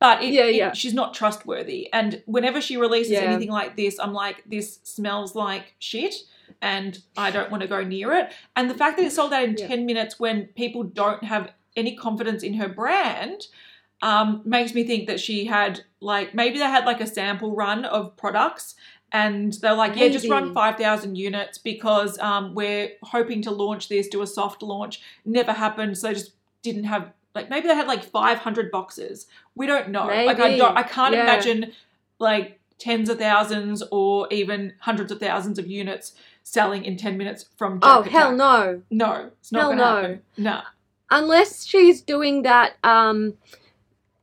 But 0.00 0.22
it, 0.22 0.34
Yeah, 0.34 0.68
it- 0.68 0.76
she's 0.76 0.92
not 0.92 1.14
trustworthy. 1.14 1.90
And 1.94 2.22
whenever 2.26 2.60
she 2.60 2.76
releases 2.76 3.12
Yeah. 3.12 3.20
anything 3.20 3.50
like 3.50 3.74
this, 3.74 3.98
I'm 3.98 4.12
like, 4.12 4.44
this 4.46 4.80
smells 4.82 5.34
like 5.34 5.74
shit 5.78 6.14
and 6.60 6.98
I 7.16 7.30
don't 7.30 7.50
want 7.50 7.62
to 7.62 7.68
go 7.68 7.82
near 7.82 8.12
it. 8.12 8.32
And 8.56 8.68
the 8.68 8.74
fact 8.74 8.96
that 8.98 9.06
it 9.06 9.12
sold 9.12 9.32
out 9.32 9.44
in 9.44 9.56
Yeah. 9.56 9.68
10 9.68 9.86
minutes 9.86 10.18
when 10.18 10.46
people 10.48 10.82
don't 10.82 11.22
have 11.24 11.52
any 11.76 11.94
confidence 11.96 12.42
in 12.42 12.54
her 12.54 12.68
brand 12.68 13.46
um, 14.02 14.42
makes 14.44 14.74
me 14.74 14.84
think 14.84 15.06
that 15.08 15.20
she 15.20 15.44
had 15.44 15.80
like 16.00 16.34
maybe 16.34 16.58
they 16.58 16.64
had 16.64 16.84
like 16.84 17.00
a 17.00 17.06
sample 17.06 17.54
run 17.54 17.84
of 17.84 18.16
products 18.16 18.74
and 19.12 19.54
they're 19.54 19.74
like 19.74 19.96
yeah 19.96 20.08
just 20.08 20.28
run 20.28 20.52
5000 20.54 21.16
units 21.16 21.58
because 21.58 22.18
um, 22.20 22.54
we're 22.54 22.90
hoping 23.02 23.42
to 23.42 23.50
launch 23.50 23.88
this 23.88 24.06
do 24.08 24.22
a 24.22 24.26
soft 24.26 24.62
launch 24.62 25.00
never 25.24 25.52
happened 25.52 25.96
so 25.98 26.12
just 26.12 26.32
didn't 26.62 26.84
have 26.84 27.12
like 27.34 27.50
maybe 27.50 27.66
they 27.68 27.74
had 27.74 27.88
like 27.88 28.04
500 28.04 28.70
boxes 28.70 29.26
we 29.56 29.66
don't 29.66 29.88
know 29.88 30.06
like 30.06 30.38
i 30.38 30.56
don't 30.56 30.76
i 30.76 30.82
can't 30.82 31.14
Yeah. 31.14 31.22
imagine 31.22 31.72
like 32.20 32.60
tens 32.78 33.08
of 33.08 33.18
thousands 33.18 33.82
or 33.90 34.28
even 34.30 34.74
hundreds 34.80 35.10
of 35.10 35.18
thousands 35.18 35.58
of 35.58 35.66
units 35.66 36.12
selling 36.50 36.84
in 36.84 36.96
10 36.96 37.16
minutes 37.18 37.46
from 37.56 37.78
Oh 37.82 38.02
Jack 38.02 38.12
hell 38.12 38.36
no! 38.36 38.82
no 38.90 39.30
it's 39.40 39.52
not 39.52 39.60
Hell 39.60 39.70
gonna 39.70 39.80
no. 39.82 39.96
happen 39.96 40.22
no 40.36 40.60
Unless 41.10 41.64
she's 41.64 42.02
doing 42.02 42.42
that, 42.42 42.76
um, 42.84 43.34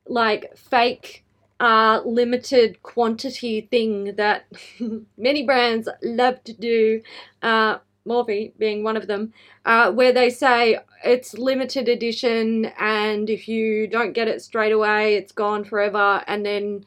like 0.08 0.56
fake, 0.56 1.24
uh, 1.60 2.02
limited 2.06 2.84
quantity 2.84 3.62
thing 3.72 4.16
that 4.18 4.46
many 5.18 5.44
brands 5.44 5.90
love 6.04 6.44
to 6.44 6.54
do. 6.54 7.02
Uh, 7.42 7.80
Morphe 8.08 8.54
being 8.60 8.84
one 8.84 8.96
of 8.98 9.08
them, 9.08 9.34
uh, 9.66 9.92
where 9.92 10.14
they 10.14 10.30
say 10.30 10.78
it's 11.04 11.34
limited 11.40 11.90
edition, 11.90 12.66
and 12.78 13.32
if 13.32 13.48
you 13.48 13.88
don't 13.88 14.14
get 14.14 14.28
it 14.28 14.44
straight 14.44 14.72
away, 14.72 15.16
it's 15.16 15.32
gone 15.32 15.64
forever, 15.64 16.24
and 16.28 16.46
then. 16.46 16.86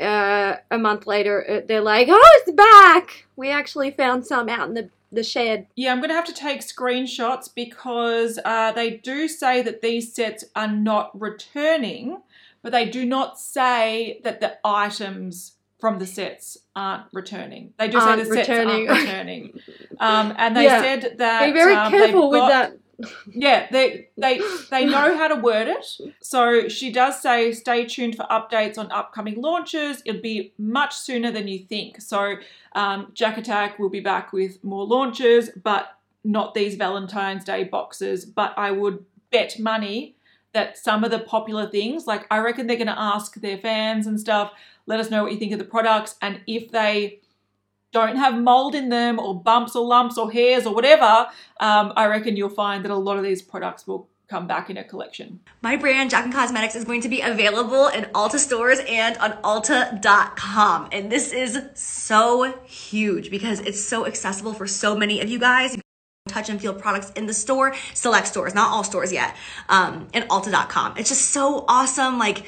Uh, 0.00 0.56
a 0.70 0.78
month 0.78 1.06
later, 1.06 1.44
uh, 1.48 1.60
they're 1.66 1.80
like, 1.80 2.08
"Oh, 2.10 2.30
it's 2.42 2.52
back! 2.52 3.26
We 3.36 3.50
actually 3.50 3.90
found 3.90 4.26
some 4.26 4.48
out 4.48 4.68
in 4.68 4.74
the 4.74 4.90
the 5.10 5.22
shed." 5.22 5.66
Yeah, 5.76 5.92
I'm 5.92 5.98
going 5.98 6.10
to 6.10 6.14
have 6.14 6.26
to 6.26 6.34
take 6.34 6.60
screenshots 6.60 7.48
because 7.54 8.38
uh, 8.44 8.72
they 8.72 8.90
do 8.98 9.26
say 9.28 9.62
that 9.62 9.80
these 9.80 10.12
sets 10.14 10.44
are 10.54 10.70
not 10.70 11.18
returning, 11.18 12.20
but 12.62 12.72
they 12.72 12.88
do 12.88 13.06
not 13.06 13.38
say 13.38 14.20
that 14.24 14.40
the 14.40 14.58
items 14.64 15.52
from 15.78 15.98
the 15.98 16.06
sets 16.06 16.56
aren't 16.74 17.04
returning. 17.12 17.72
They 17.78 17.88
do 17.88 17.98
say 18.00 18.06
Aren't 18.06 18.28
the 18.28 18.34
sets 18.34 18.48
aren't 18.48 18.88
returning. 18.88 19.60
Um, 19.98 20.34
and 20.36 20.54
they 20.54 20.64
Yeah. 20.64 20.82
said 20.82 21.14
that 21.18 21.46
Be 21.46 21.52
very 21.52 21.74
um, 21.74 21.90
careful 21.90 22.28
with 22.30 22.40
got- 22.40 22.48
that. 22.50 22.78
Yeah, 23.28 23.66
they 23.70 24.08
they 24.16 24.40
they 24.70 24.86
know 24.86 25.16
how 25.16 25.28
to 25.28 25.36
word 25.36 25.68
it. 25.68 25.86
So 26.20 26.68
she 26.68 26.90
does 26.90 27.20
say, 27.20 27.52
stay 27.52 27.84
tuned 27.84 28.16
for 28.16 28.24
updates 28.24 28.78
on 28.78 28.90
upcoming 28.90 29.40
launches. 29.40 30.02
It'll 30.06 30.22
be 30.22 30.52
much 30.58 30.94
sooner 30.94 31.30
than 31.30 31.46
you 31.48 31.58
think. 31.58 32.00
So 32.00 32.36
um, 32.74 33.10
Jack 33.14 33.36
Attack 33.38 33.78
will 33.78 33.90
be 33.90 34.00
back 34.00 34.32
with 34.32 34.62
more 34.64 34.86
launches, 34.86 35.50
but 35.62 35.98
not 36.24 36.54
these 36.54 36.76
Valentine's 36.76 37.44
Day 37.44 37.64
boxes. 37.64 38.24
But 38.24 38.54
I 38.56 38.70
would 38.70 39.04
bet 39.30 39.58
money 39.58 40.16
that 40.52 40.78
some 40.78 41.04
of 41.04 41.10
the 41.10 41.18
popular 41.18 41.68
things, 41.68 42.06
like 42.06 42.26
I 42.30 42.38
reckon 42.38 42.66
they're 42.66 42.76
going 42.76 42.86
to 42.86 42.98
ask 42.98 43.34
their 43.34 43.58
fans 43.58 44.06
and 44.06 44.18
stuff, 44.18 44.52
let 44.86 45.00
us 45.00 45.10
know 45.10 45.22
what 45.22 45.32
you 45.32 45.38
think 45.38 45.52
of 45.52 45.58
the 45.58 45.64
products, 45.66 46.14
and 46.22 46.40
if 46.46 46.70
they 46.70 47.20
don't 47.92 48.16
have 48.16 48.38
mold 48.38 48.74
in 48.74 48.88
them 48.88 49.18
or 49.18 49.40
bumps 49.40 49.74
or 49.74 49.86
lumps 49.86 50.18
or 50.18 50.30
hairs 50.30 50.66
or 50.66 50.74
whatever, 50.74 51.28
um, 51.60 51.92
I 51.96 52.06
reckon 52.06 52.36
you'll 52.36 52.48
find 52.48 52.84
that 52.84 52.90
a 52.90 52.96
lot 52.96 53.16
of 53.16 53.24
these 53.24 53.42
products 53.42 53.86
will 53.86 54.08
come 54.28 54.46
back 54.46 54.70
in 54.70 54.76
a 54.76 54.84
collection. 54.84 55.40
My 55.62 55.76
brand, 55.76 56.10
Jaclyn 56.10 56.32
Cosmetics, 56.32 56.74
is 56.74 56.84
going 56.84 57.00
to 57.02 57.08
be 57.08 57.20
available 57.20 57.88
in 57.88 58.04
Ulta 58.06 58.38
stores 58.38 58.80
and 58.88 59.16
on 59.18 59.32
Ulta.com. 59.42 60.88
And 60.92 61.10
this 61.10 61.32
is 61.32 61.58
so 61.74 62.58
huge 62.64 63.30
because 63.30 63.60
it's 63.60 63.82
so 63.82 64.06
accessible 64.06 64.52
for 64.52 64.66
so 64.66 64.96
many 64.96 65.20
of 65.20 65.28
you 65.28 65.38
guys. 65.38 65.76
Touch 66.28 66.48
and 66.48 66.60
feel 66.60 66.74
products 66.74 67.12
in 67.12 67.26
the 67.26 67.34
store, 67.34 67.72
select 67.94 68.26
stores, 68.26 68.52
not 68.52 68.72
all 68.72 68.82
stores 68.82 69.12
yet, 69.12 69.36
um, 69.68 70.08
and 70.12 70.28
Ulta.com. 70.28 70.96
It's 70.96 71.08
just 71.08 71.30
so 71.30 71.64
awesome. 71.68 72.18
Like, 72.18 72.44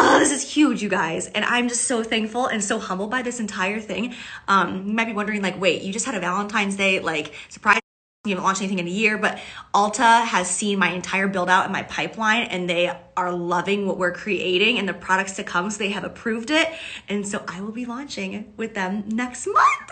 Oh, 0.00 0.20
this 0.20 0.30
is 0.30 0.48
huge, 0.48 0.80
you 0.80 0.88
guys. 0.88 1.26
And 1.26 1.44
I'm 1.44 1.68
just 1.68 1.82
so 1.82 2.04
thankful 2.04 2.46
and 2.46 2.62
so 2.62 2.78
humbled 2.78 3.10
by 3.10 3.22
this 3.22 3.40
entire 3.40 3.80
thing. 3.80 4.14
Um, 4.46 4.86
you 4.86 4.92
might 4.92 5.06
be 5.06 5.12
wondering, 5.12 5.42
like, 5.42 5.60
wait, 5.60 5.82
you 5.82 5.92
just 5.92 6.06
had 6.06 6.14
a 6.14 6.20
Valentine's 6.20 6.76
Day, 6.76 7.00
like, 7.00 7.34
surprise 7.48 7.80
you 8.24 8.30
haven't 8.30 8.44
launched 8.44 8.60
anything 8.60 8.78
in 8.78 8.86
a 8.86 8.90
year, 8.90 9.18
but 9.18 9.40
Ulta 9.74 10.24
has 10.24 10.48
seen 10.48 10.78
my 10.78 10.90
entire 10.90 11.26
build 11.26 11.50
out 11.50 11.64
and 11.64 11.72
my 11.72 11.82
pipeline 11.84 12.42
and 12.44 12.70
they 12.70 12.92
are 13.16 13.32
loving 13.32 13.86
what 13.86 13.98
we're 13.98 14.12
creating 14.12 14.78
and 14.78 14.88
the 14.88 14.94
products 14.94 15.32
to 15.36 15.44
come. 15.44 15.68
So 15.70 15.78
they 15.78 15.90
have 15.90 16.04
approved 16.04 16.50
it. 16.50 16.68
And 17.08 17.26
so 17.26 17.42
I 17.48 17.60
will 17.60 17.72
be 17.72 17.84
launching 17.84 18.52
with 18.56 18.74
them 18.74 19.04
next 19.08 19.46
month. 19.46 19.90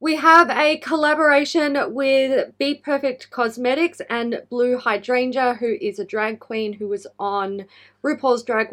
We 0.00 0.16
have 0.16 0.50
a 0.50 0.78
collaboration 0.78 1.78
with 1.94 2.52
BPerfect 2.58 3.30
Cosmetics 3.30 4.00
and 4.10 4.42
Blue 4.50 4.76
Hydrangea, 4.76 5.54
who 5.60 5.76
is 5.80 6.00
a 6.00 6.04
drag 6.04 6.40
queen 6.40 6.72
who 6.72 6.88
was 6.88 7.06
on 7.20 7.66
RuPaul's 8.02 8.42
Drag, 8.42 8.72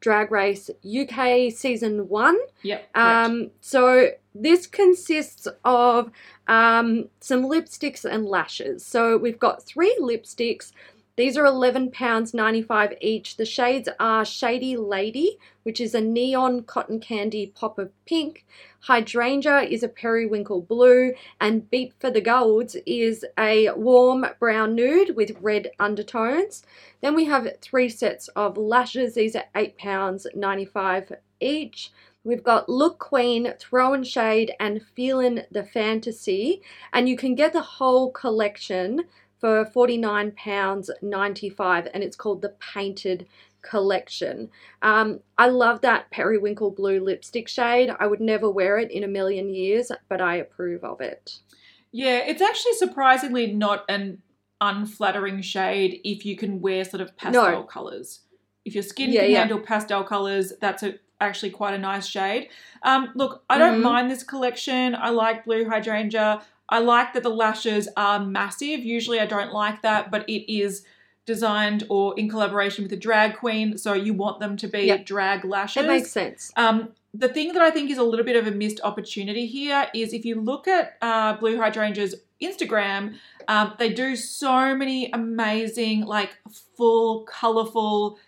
Drag 0.00 0.30
Race 0.30 0.70
UK 0.84 1.52
season 1.52 2.08
one. 2.08 2.38
Yep. 2.62 2.88
Um, 2.96 3.50
so 3.60 4.10
this 4.34 4.66
consists 4.66 5.48
of 5.64 6.10
um, 6.46 7.08
some 7.20 7.44
lipsticks 7.44 8.04
and 8.04 8.24
lashes. 8.26 8.84
So 8.84 9.16
we've 9.16 9.38
got 9.38 9.62
three 9.62 9.96
lipsticks. 10.00 10.72
These 11.16 11.36
are 11.36 11.44
£11.95 11.44 12.96
each. 13.00 13.36
The 13.36 13.44
shades 13.44 13.88
are 13.98 14.24
Shady 14.24 14.76
Lady, 14.76 15.38
which 15.64 15.80
is 15.80 15.92
a 15.92 16.00
neon 16.00 16.62
cotton 16.62 17.00
candy 17.00 17.46
pop 17.46 17.76
of 17.76 17.90
pink. 18.06 18.46
Hydrangea 18.80 19.62
is 19.62 19.82
a 19.82 19.88
periwinkle 19.88 20.62
blue. 20.62 21.12
And 21.40 21.68
Beat 21.70 21.94
for 21.98 22.10
the 22.10 22.20
Gods 22.20 22.76
is 22.86 23.24
a 23.38 23.70
warm 23.72 24.26
brown 24.38 24.74
nude 24.74 25.16
with 25.16 25.36
red 25.40 25.70
undertones. 25.78 26.62
Then 27.00 27.14
we 27.14 27.26
have 27.26 27.48
three 27.60 27.88
sets 27.88 28.28
of 28.28 28.56
lashes. 28.56 29.14
These 29.14 29.36
are 29.36 29.44
£8.95 29.54 31.16
each. 31.40 31.92
We've 32.24 32.42
got 32.42 32.68
Look 32.68 32.98
Queen, 32.98 33.54
Throw 33.58 33.94
and 33.94 34.06
Shade, 34.06 34.52
and 34.60 34.82
Feelin' 34.94 35.44
the 35.50 35.64
Fantasy. 35.64 36.62
And 36.92 37.08
you 37.08 37.16
can 37.16 37.34
get 37.34 37.52
the 37.52 37.62
whole 37.62 38.10
collection 38.10 39.04
for 39.40 39.64
£49.95 39.64 41.90
and 41.94 42.02
it's 42.02 42.16
called 42.16 42.42
the 42.42 42.54
Painted 42.60 43.26
Collection. 43.62 44.50
Um, 44.82 45.20
I 45.36 45.48
love 45.48 45.80
that 45.82 46.10
periwinkle 46.10 46.70
blue 46.72 47.00
lipstick 47.00 47.48
shade. 47.48 47.90
I 47.98 48.06
would 48.06 48.20
never 48.20 48.48
wear 48.50 48.78
it 48.78 48.90
in 48.90 49.04
a 49.04 49.08
million 49.08 49.52
years, 49.54 49.90
but 50.08 50.20
I 50.20 50.36
approve 50.36 50.84
of 50.84 51.00
it. 51.00 51.38
yeah, 51.90 52.18
it's 52.18 52.42
actually 52.42 52.74
surprisingly 52.74 53.46
not 53.52 53.84
an 53.88 54.22
unflattering 54.60 55.40
shade 55.40 56.00
if 56.04 56.26
you 56.26 56.36
can 56.36 56.60
wear 56.60 56.84
sort 56.84 57.00
of 57.00 57.16
pastel 57.16 57.50
No. 57.50 57.62
colors. 57.62 58.20
If 58.64 58.74
your 58.74 58.82
skin 58.82 59.10
Yeah, 59.12 59.22
can 59.22 59.30
yeah. 59.30 59.38
handle 59.38 59.60
pastel 59.60 60.04
colors, 60.04 60.52
that's 60.60 60.82
a, 60.82 60.96
actually 61.20 61.50
quite 61.50 61.74
a 61.74 61.78
nice 61.78 62.06
shade. 62.06 62.50
Um, 62.82 63.10
look, 63.14 63.44
I 63.48 63.56
don't 63.58 63.78
Mhm. 63.78 63.82
mind 63.82 64.10
this 64.10 64.22
collection. 64.22 64.94
I 64.94 65.08
like 65.10 65.44
Blue 65.46 65.68
Hydrangea. 65.68 66.42
I 66.68 66.78
like 66.80 67.14
that 67.14 67.22
the 67.22 67.30
lashes 67.30 67.88
are 67.96 68.20
massive. 68.20 68.80
Usually 68.80 69.18
I 69.20 69.26
don't 69.26 69.52
like 69.52 69.80
that, 69.82 70.10
but 70.10 70.28
it 70.28 70.52
is 70.52 70.84
designed 71.32 71.84
or 71.90 72.14
in 72.18 72.26
collaboration 72.28 72.82
with 72.84 72.92
a 72.92 72.96
drag 72.96 73.36
queen, 73.36 73.76
so 73.76 73.92
you 73.92 74.12
want 74.14 74.40
them 74.40 74.56
to 74.56 74.66
be 74.66 74.84
Yep. 74.86 75.04
drag 75.04 75.44
lashes. 75.44 75.84
It 75.84 75.86
makes 75.86 76.10
sense. 76.10 76.50
Um, 76.56 76.88
the 77.12 77.28
thing 77.28 77.52
that 77.52 77.60
I 77.62 77.70
think 77.70 77.90
is 77.90 77.98
a 77.98 78.02
little 78.02 78.24
bit 78.24 78.34
of 78.36 78.46
a 78.46 78.50
missed 78.50 78.80
opportunity 78.82 79.46
here 79.46 79.86
is 79.94 80.12
if 80.14 80.24
you 80.24 80.40
look 80.40 80.66
at 80.66 80.96
uh, 81.02 81.34
Blue 81.36 81.56
Hydrangea's 81.58 82.14
Instagram, 82.42 83.14
um, 83.46 83.74
they 83.78 83.90
do 83.92 84.16
so 84.16 84.74
many 84.74 85.10
amazing, 85.12 86.06
like 86.06 86.38
full, 86.76 87.22
colorful, 87.24 88.18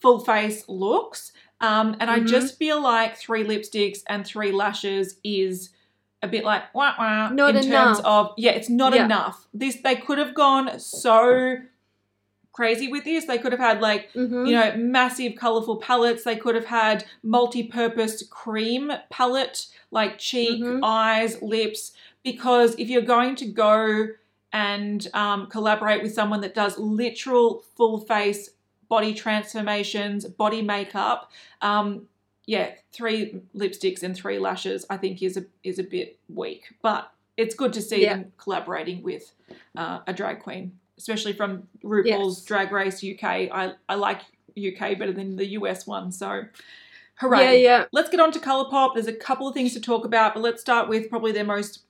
full 0.00 0.20
face 0.20 0.68
looks. 0.68 1.32
Um, 1.62 1.96
and 2.00 2.10
I 2.10 2.20
Mhm. 2.20 2.26
just 2.26 2.58
feel 2.58 2.80
like 2.82 3.16
three 3.16 3.42
lipsticks 3.44 4.00
and 4.06 4.26
three 4.26 4.52
lashes 4.52 5.18
is 5.24 5.70
a 6.22 6.28
bit 6.28 6.44
like 6.44 6.64
wah 6.74 6.92
wah 6.98 7.30
Not 7.30 7.56
in 7.56 7.62
terms 7.62 7.98
enough. 8.00 8.04
of 8.04 8.34
yeah, 8.36 8.50
it's 8.52 8.68
not 8.68 8.92
Yeah. 8.94 9.04
enough. 9.06 9.46
This 9.54 9.76
they 9.76 9.96
could 9.96 10.18
have 10.18 10.34
gone 10.34 10.78
so 10.78 11.56
crazy 12.60 12.88
with 12.88 13.04
this. 13.04 13.24
They 13.24 13.38
could 13.38 13.52
have 13.52 13.60
had 13.70 13.80
like 13.80 14.12
Mhm. 14.12 14.46
you 14.46 14.52
know, 14.54 14.76
massive 14.76 15.34
colorful 15.34 15.76
palettes. 15.76 16.24
They 16.24 16.36
could 16.36 16.54
have 16.54 16.66
had 16.66 17.04
multi-purpose 17.22 18.22
cream 18.28 18.92
palette, 19.08 19.66
like 19.90 20.18
cheek, 20.18 20.60
Mhm. 20.62 20.80
eyes, 20.82 21.40
lips. 21.40 21.92
Because 22.22 22.74
if 22.78 22.90
you're 22.90 23.00
going 23.16 23.34
to 23.36 23.46
go 23.46 24.08
and 24.52 25.08
um, 25.14 25.46
collaborate 25.46 26.02
with 26.02 26.12
someone 26.12 26.42
that 26.42 26.54
does 26.54 26.78
literal 26.78 27.64
full 27.76 27.98
face 27.98 28.50
body 28.90 29.14
transformations, 29.14 30.26
body 30.26 30.60
makeup, 30.60 31.30
um, 31.62 32.08
yeah, 32.44 32.72
three 32.92 33.40
lipsticks 33.56 34.02
and 34.02 34.14
three 34.14 34.38
lashes, 34.38 34.84
I 34.90 34.98
think 34.98 35.22
is 35.22 35.36
a 35.38 35.44
is 35.64 35.78
a 35.78 35.82
bit 35.84 36.18
weak. 36.28 36.64
But 36.82 37.10
it's 37.38 37.54
good 37.54 37.72
to 37.72 37.80
see 37.80 38.02
Yeah. 38.02 38.16
them 38.16 38.32
collaborating 38.36 39.02
with 39.02 39.32
uh, 39.76 40.00
a 40.06 40.12
drag 40.12 40.40
queen, 40.40 40.78
especially 41.00 41.32
from 41.32 41.66
RuPaul's 41.82 42.38
Yes. 42.38 42.44
Drag 42.44 42.72
Race 42.72 43.02
UK. 43.02 43.24
I, 43.24 43.72
I 43.88 43.94
like 43.94 44.20
UK 44.56 44.98
better 44.98 45.12
than 45.12 45.36
the 45.36 45.46
US 45.58 45.86
one, 45.86 46.12
so 46.12 46.44
hooray. 47.16 47.40
Yeah, 47.40 47.52
yeah. 47.52 47.84
Let's 47.90 48.10
get 48.10 48.20
on 48.20 48.32
to 48.32 48.38
Colourpop. 48.38 48.94
There's 48.94 49.06
a 49.06 49.12
couple 49.12 49.48
of 49.48 49.54
things 49.54 49.72
to 49.74 49.80
talk 49.80 50.04
about, 50.04 50.34
but 50.34 50.42
let's 50.42 50.60
start 50.60 50.88
with 50.88 51.08
probably 51.08 51.32
their 51.32 51.44
most 51.44 51.80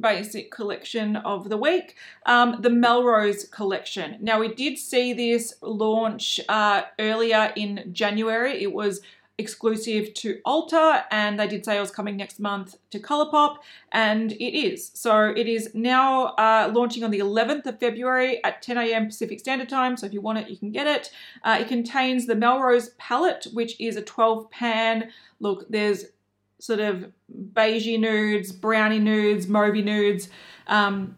basic 0.00 0.50
collection 0.50 1.16
of 1.16 1.48
the 1.48 1.56
week, 1.56 1.96
um, 2.24 2.56
the 2.60 2.70
Melrose 2.70 3.44
collection. 3.44 4.16
Now, 4.20 4.40
we 4.40 4.52
did 4.52 4.78
see 4.78 5.12
this 5.12 5.54
launch 5.60 6.40
uh, 6.48 6.82
earlier 6.98 7.52
in 7.56 7.90
January. 7.92 8.62
It 8.62 8.72
was 8.72 9.00
exclusive 9.38 10.14
to 10.14 10.40
Ulta, 10.46 11.04
and 11.10 11.38
they 11.38 11.46
did 11.46 11.64
say 11.64 11.76
it 11.76 11.80
was 11.80 11.90
coming 11.90 12.16
next 12.16 12.40
month 12.40 12.76
to 12.90 12.98
Colourpop, 12.98 13.58
and 13.92 14.32
it 14.32 14.58
is. 14.58 14.90
So 14.94 15.26
it 15.26 15.46
is 15.46 15.74
now 15.74 16.28
uh, 16.38 16.70
launching 16.74 17.04
on 17.04 17.10
the 17.10 17.18
11th 17.18 17.66
of 17.66 17.78
February 17.78 18.42
at 18.44 18.62
10 18.62 18.78
a.m. 18.78 19.06
Pacific 19.06 19.38
Standard 19.38 19.68
Time. 19.68 19.96
So 19.96 20.06
if 20.06 20.14
you 20.14 20.20
want 20.20 20.38
it, 20.38 20.48
you 20.48 20.56
can 20.56 20.70
get 20.70 20.86
it. 20.86 21.10
Uh, 21.44 21.58
it 21.60 21.68
contains 21.68 22.26
the 22.26 22.34
Melrose 22.34 22.90
palette, 22.98 23.46
which 23.52 23.78
is 23.78 23.96
a 23.96 24.02
12 24.02 24.50
pan. 24.50 25.10
Look, 25.40 25.68
there's 25.68 26.06
sort 26.58 26.80
of 26.80 27.12
beigey 27.52 28.00
nudes, 28.00 28.52
brownie 28.52 28.98
nudes, 28.98 29.46
mauvey 29.46 29.84
nudes. 29.84 30.30
Um, 30.66 31.16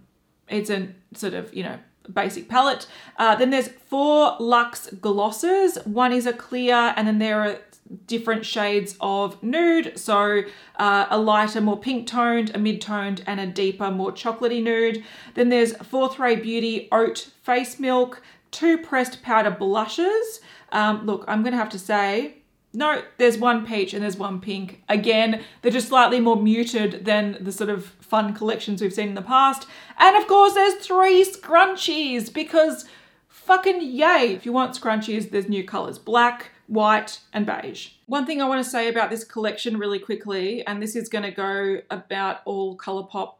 it's 0.48 0.70
a 0.70 0.88
sort 1.14 1.34
of, 1.34 1.54
you 1.54 1.62
know, 1.62 1.78
basic 2.12 2.48
palette. 2.48 2.86
Uh, 3.18 3.34
then 3.36 3.50
there's 3.50 3.68
four 3.68 4.36
luxe 4.40 4.90
glosses. 5.00 5.76
One 5.84 6.12
is 6.12 6.26
a 6.26 6.32
clear, 6.32 6.94
and 6.96 7.06
then 7.06 7.18
there 7.18 7.40
are 7.42 7.58
different 8.06 8.44
shades 8.44 8.96
of 9.00 9.42
nude. 9.42 9.98
So 9.98 10.42
uh, 10.76 11.06
a 11.10 11.18
lighter, 11.18 11.60
more 11.60 11.78
pink 11.78 12.06
toned, 12.06 12.50
a 12.54 12.58
mid 12.58 12.80
toned, 12.80 13.22
and 13.26 13.40
a 13.40 13.46
deeper, 13.46 13.90
more 13.90 14.12
chocolatey 14.12 14.62
nude. 14.62 15.04
Then 15.34 15.48
there's 15.48 15.76
Fourth 15.78 16.18
Ray 16.18 16.36
Beauty 16.36 16.88
Oat 16.92 17.30
Face 17.42 17.78
Milk, 17.78 18.22
two 18.50 18.78
pressed 18.78 19.22
powder 19.22 19.50
blushes. 19.50 20.40
Um, 20.72 21.06
look, 21.06 21.24
I'm 21.26 21.42
going 21.42 21.52
to 21.52 21.58
have 21.58 21.70
to 21.70 21.78
say, 21.78 22.34
no, 22.74 23.02
there's 23.16 23.38
one 23.38 23.66
peach 23.66 23.94
and 23.94 24.02
there's 24.02 24.16
one 24.16 24.40
pink. 24.40 24.82
Again, 24.88 25.42
they're 25.62 25.72
just 25.72 25.88
slightly 25.88 26.20
more 26.20 26.36
muted 26.36 27.04
than 27.04 27.38
the 27.40 27.52
sort 27.52 27.70
of 27.70 27.86
fun 27.86 28.34
collections 28.34 28.82
we've 28.82 28.92
seen 28.92 29.08
in 29.08 29.14
the 29.14 29.22
past. 29.22 29.66
And 29.98 30.16
of 30.16 30.26
course, 30.26 30.54
there's 30.54 30.74
three 30.74 31.24
scrunchies 31.24 32.32
because 32.32 32.84
fucking 33.28 33.80
yay. 33.80 34.34
If 34.34 34.44
you 34.44 34.52
want 34.52 34.78
scrunchies, 34.78 35.30
there's 35.30 35.48
new 35.48 35.64
colors 35.64 35.98
black, 35.98 36.50
white, 36.68 37.20
and 37.32 37.44
beige. 37.46 37.92
One 38.06 38.26
thing 38.26 38.40
I 38.40 38.46
want 38.48 38.62
to 38.62 38.70
say 38.70 38.88
about 38.88 39.10
this 39.10 39.24
collection 39.24 39.78
really 39.78 39.98
quickly, 39.98 40.64
and 40.66 40.80
this 40.82 40.94
is 40.94 41.08
going 41.08 41.24
to 41.24 41.30
go 41.30 41.78
about 41.90 42.38
all 42.44 42.76
Colourpop 42.76 43.34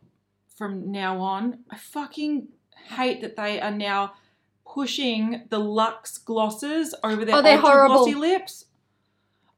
from 0.57 0.91
now 0.91 1.21
on. 1.21 1.61
I 1.71 1.77
fucking 1.77 2.49
hate 2.89 3.21
that 3.21 3.37
they 3.37 3.61
are 3.61 3.71
now 3.71 4.15
pushing 4.67 5.43
the 5.51 5.59
luxe 5.59 6.19
glosses 6.19 6.95
over 7.05 7.25
their 7.25 7.37
Oh, 7.37 7.43
they're 7.43 7.57
ultra 7.57 7.71
horrible. 7.71 7.97
glossy 7.97 8.15
lips. 8.15 8.65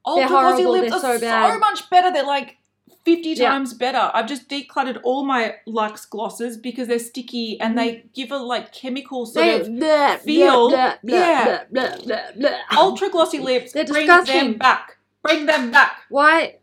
Ultra 0.05 0.29
glossy 0.29 0.67
lips 0.67 0.91
they're 1.03 1.11
are 1.13 1.19
so 1.19 1.21
bad. 1.21 1.61
much 1.61 1.89
better. 1.91 2.13
They're 2.13 2.25
like 2.25 2.57
50 3.05 3.31
Yeah. 3.31 3.51
times 3.51 3.75
better. 3.75 4.11
I've 4.13 4.27
just 4.27 4.49
decluttered 4.49 5.01
all 5.03 5.25
my 5.25 5.57
luxe 5.67 6.05
glosses 6.05 6.57
because 6.57 6.89
they're 6.89 6.99
sticky 6.99 7.61
and 7.61 7.79
they 7.79 7.95
mm-hmm. 7.95 8.09
give 8.15 8.31
a 8.31 8.37
like 8.37 8.73
chemical 8.73 9.27
sort 9.27 9.45
They, 9.45 9.61
of 9.61 9.79
blah, 9.79 10.17
feel- 10.19 10.69
blah, 10.71 10.95
blah, 11.03 11.17
yeah. 11.17 12.59
ultra 12.77 13.09
glossy 13.09 13.39
lips. 13.39 13.73
They're 13.73 13.87
Bring 13.87 14.07
disgusting. 14.07 14.37
them 14.37 14.59
back. 14.59 14.99
Bring 15.23 15.47
them 15.47 15.71
back. 15.71 15.99
Why? 16.09 16.57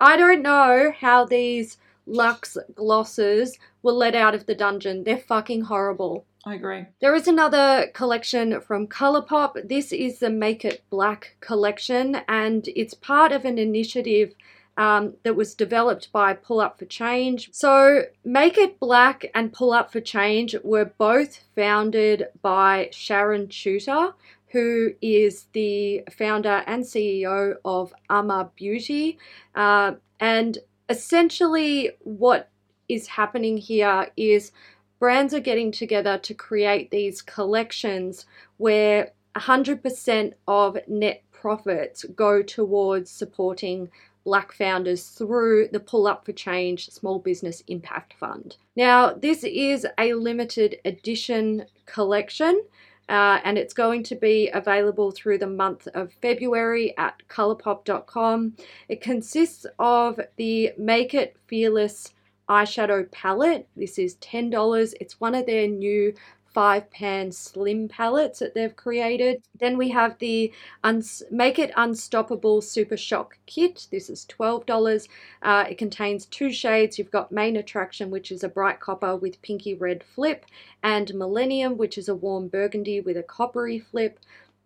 I 0.00 0.16
don't 0.16 0.42
know 0.42 0.92
how 0.98 1.24
these 1.24 1.78
luxe 2.06 2.56
glosses 2.74 3.58
were 3.82 3.92
let 3.92 4.14
out 4.14 4.34
of 4.34 4.46
the 4.46 4.54
dungeon. 4.54 5.04
They're 5.04 5.18
fucking 5.18 5.62
horrible. 5.62 6.24
I 6.44 6.54
agree. 6.54 6.86
There 7.00 7.14
is 7.14 7.28
another 7.28 7.90
collection 7.92 8.60
from 8.60 8.86
Colourpop. 8.86 9.68
This 9.68 9.92
is 9.92 10.20
the 10.20 10.30
Make 10.30 10.64
It 10.64 10.82
Black 10.88 11.36
collection, 11.40 12.22
and 12.28 12.68
it's 12.74 12.94
part 12.94 13.32
of 13.32 13.44
an 13.44 13.58
initiative 13.58 14.34
um, 14.78 15.14
that 15.24 15.34
was 15.34 15.54
developed 15.54 16.10
by 16.12 16.32
Pull 16.32 16.60
Up 16.60 16.78
for 16.78 16.86
Change. 16.86 17.50
So, 17.52 18.04
Make 18.24 18.56
It 18.56 18.78
Black 18.78 19.26
and 19.34 19.52
Pull 19.52 19.72
Up 19.72 19.92
for 19.92 20.00
Change 20.00 20.54
were 20.62 20.92
both 20.96 21.40
founded 21.56 22.28
by 22.40 22.88
Sharon 22.92 23.48
Chuter, 23.48 24.14
who 24.52 24.92
is 25.02 25.46
the 25.52 26.04
founder 26.16 26.62
and 26.66 26.84
CEO 26.84 27.56
of 27.64 27.92
UOMA 28.08 28.50
Beauty. 28.54 29.18
Uh, 29.54 29.94
and 30.20 30.58
essentially, 30.88 31.90
what 32.04 32.48
is 32.88 33.08
happening 33.08 33.58
here 33.58 34.08
is 34.16 34.52
brands 35.00 35.34
are 35.34 35.40
getting 35.40 35.72
together 35.72 36.18
to 36.18 36.34
create 36.34 36.92
these 36.92 37.20
collections 37.20 38.26
where 38.58 39.10
100% 39.36 40.34
of 40.46 40.78
net 40.86 41.22
profits 41.32 42.04
go 42.16 42.42
towards 42.42 43.10
supporting 43.10 43.90
black 44.24 44.52
founders 44.52 45.08
through 45.08 45.68
the 45.68 45.80
Pull 45.80 46.06
Up 46.06 46.24
for 46.24 46.32
Change 46.32 46.90
Small 46.90 47.18
Business 47.18 47.62
Impact 47.66 48.14
Fund. 48.14 48.56
Now, 48.76 49.12
this 49.12 49.44
is 49.44 49.86
a 49.98 50.14
limited 50.14 50.78
edition 50.84 51.66
collection. 51.86 52.62
Uh, 53.08 53.40
and 53.42 53.56
it's 53.56 53.72
going 53.72 54.02
to 54.02 54.14
be 54.14 54.50
available 54.52 55.10
through 55.10 55.38
the 55.38 55.46
month 55.46 55.88
of 55.94 56.12
February 56.20 56.94
at 56.98 57.14
colourpop.com. 57.28 58.54
It 58.90 59.00
consists 59.00 59.64
of 59.78 60.20
the 60.36 60.72
Make 60.76 61.14
It 61.14 61.34
Fearless 61.46 62.12
eyeshadow 62.48 63.10
palette. 63.10 63.68
This 63.76 63.98
is 63.98 64.16
$10. 64.16 64.94
It's 65.00 65.20
one 65.20 65.34
of 65.34 65.46
their 65.46 65.68
new 65.68 66.14
five 66.52 66.90
pan 66.90 67.30
slim 67.32 67.88
palettes 67.88 68.38
that 68.40 68.54
they've 68.54 68.74
created. 68.74 69.42
Then 69.58 69.76
we 69.78 69.90
have 69.90 70.18
the 70.18 70.52
Uns- 70.84 71.22
Make 71.30 71.58
It 71.58 71.72
Unstoppable 71.76 72.60
Super 72.60 72.96
Shock 72.96 73.38
kit. 73.46 73.86
This 73.90 74.10
is 74.10 74.26
$12. 74.26 75.08
Uh, 75.42 75.64
it 75.70 75.78
contains 75.78 76.26
two 76.26 76.50
shades. 76.50 76.98
You've 76.98 77.10
got 77.10 77.32
Main 77.32 77.56
Attraction, 77.56 78.10
which 78.10 78.32
is 78.32 78.42
a 78.42 78.48
bright 78.48 78.80
copper 78.80 79.16
with 79.16 79.42
pinky 79.42 79.74
red 79.74 80.02
flip, 80.02 80.46
and 80.82 81.14
Millennium, 81.14 81.76
which 81.76 81.98
is 81.98 82.08
a 82.08 82.14
warm 82.14 82.48
burgundy 82.48 83.00
with 83.00 83.16
a 83.16 83.22
coppery 83.22 83.78
flip. 83.78 84.18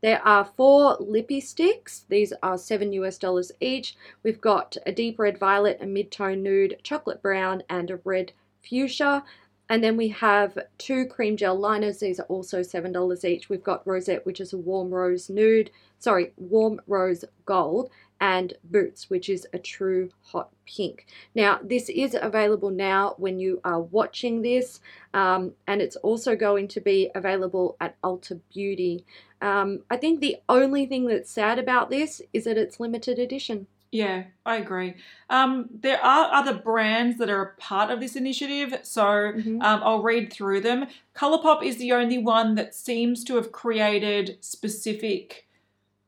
There 0.03 0.21
are 0.27 0.45
four 0.45 0.97
lippy 0.99 1.41
sticks. 1.41 2.05
These 2.09 2.33
are 2.43 2.59
seven 2.59 2.93
US 2.95 3.19
dollars 3.19 3.53
each. 3.61 3.97
We've 4.25 4.41
got 4.41 4.77
a 4.85 4.91
deep 4.91 5.19
red 5.19 5.39
violet, 5.39 5.79
a 5.81 5.87
mid-tone 5.87 6.43
nude, 6.43 6.79
chocolate 6.83 7.23
brown, 7.23 7.63
and 7.69 7.89
a 7.89 8.01
red 8.05 8.33
fuchsia. 8.63 9.23
And 9.73 9.83
then 9.83 9.97
we 9.97 10.09
have 10.09 10.59
two 10.77 11.07
cream 11.07 11.35
gel 11.35 11.59
liners. 11.59 12.01
These 12.01 12.21
are 12.21 12.27
also 12.27 12.61
$7 12.61 13.25
each. 13.25 13.49
We've 13.49 13.65
got 13.65 13.87
Rosette, 13.87 14.27
which 14.27 14.39
is 14.39 14.53
a 14.53 14.59
warm 14.59 14.91
rose 14.91 15.31
nude, 15.31 15.71
sorry, 15.99 16.35
warm 16.37 16.83
rose 16.87 17.25
gold, 17.47 17.89
and 18.21 18.53
Boots, 18.65 19.09
which 19.09 19.31
is 19.31 19.47
a 19.55 19.59
true 19.59 20.11
hot 20.25 20.51
pink. 20.67 21.07
Now, 21.35 21.59
this 21.63 21.89
is 21.89 22.15
available 22.21 22.69
now 22.69 23.15
when 23.17 23.41
you 23.41 23.63
are 23.65 23.81
watching 23.81 24.43
this, 24.43 24.79
um, 25.15 25.53
and 25.67 25.81
it's 25.81 25.97
also 25.97 26.37
going 26.37 26.69
to 26.69 26.81
be 26.83 27.11
available 27.15 27.79
at 27.81 27.99
Ulta 28.03 28.41
Beauty. 28.53 29.07
Um, 29.41 29.85
I 29.91 29.97
think 29.97 30.21
the 30.21 30.37
only 30.51 30.85
thing 30.85 31.07
that's 31.07 31.31
sad 31.31 31.59
about 31.59 31.89
this 31.89 32.21
is 32.35 32.45
that 32.45 32.59
it's 32.59 32.79
limited 32.79 33.19
edition. 33.19 33.69
Yeah, 33.93 34.25
I 34.47 34.57
agree. 34.57 34.95
Um, 35.29 35.69
there 35.71 36.03
are 36.03 36.33
other 36.33 36.55
brands 36.55 37.19
that 37.19 37.29
are 37.29 37.43
a 37.43 37.61
part 37.61 37.91
of 37.91 38.01
this 38.01 38.17
initiative, 38.17 38.81
so 38.83 39.03
Mhm. 39.05 39.63
um, 39.63 39.81
I'll 39.85 40.03
read 40.03 40.33
through 40.33 40.61
them. 40.63 40.87
Colourpop 41.15 41.63
is 41.63 41.77
the 41.77 41.93
only 41.93 42.17
one 42.17 42.55
that 42.55 42.75
seems 42.75 43.23
to 43.25 43.37
have 43.37 43.53
created 43.53 44.39
specific 44.41 45.47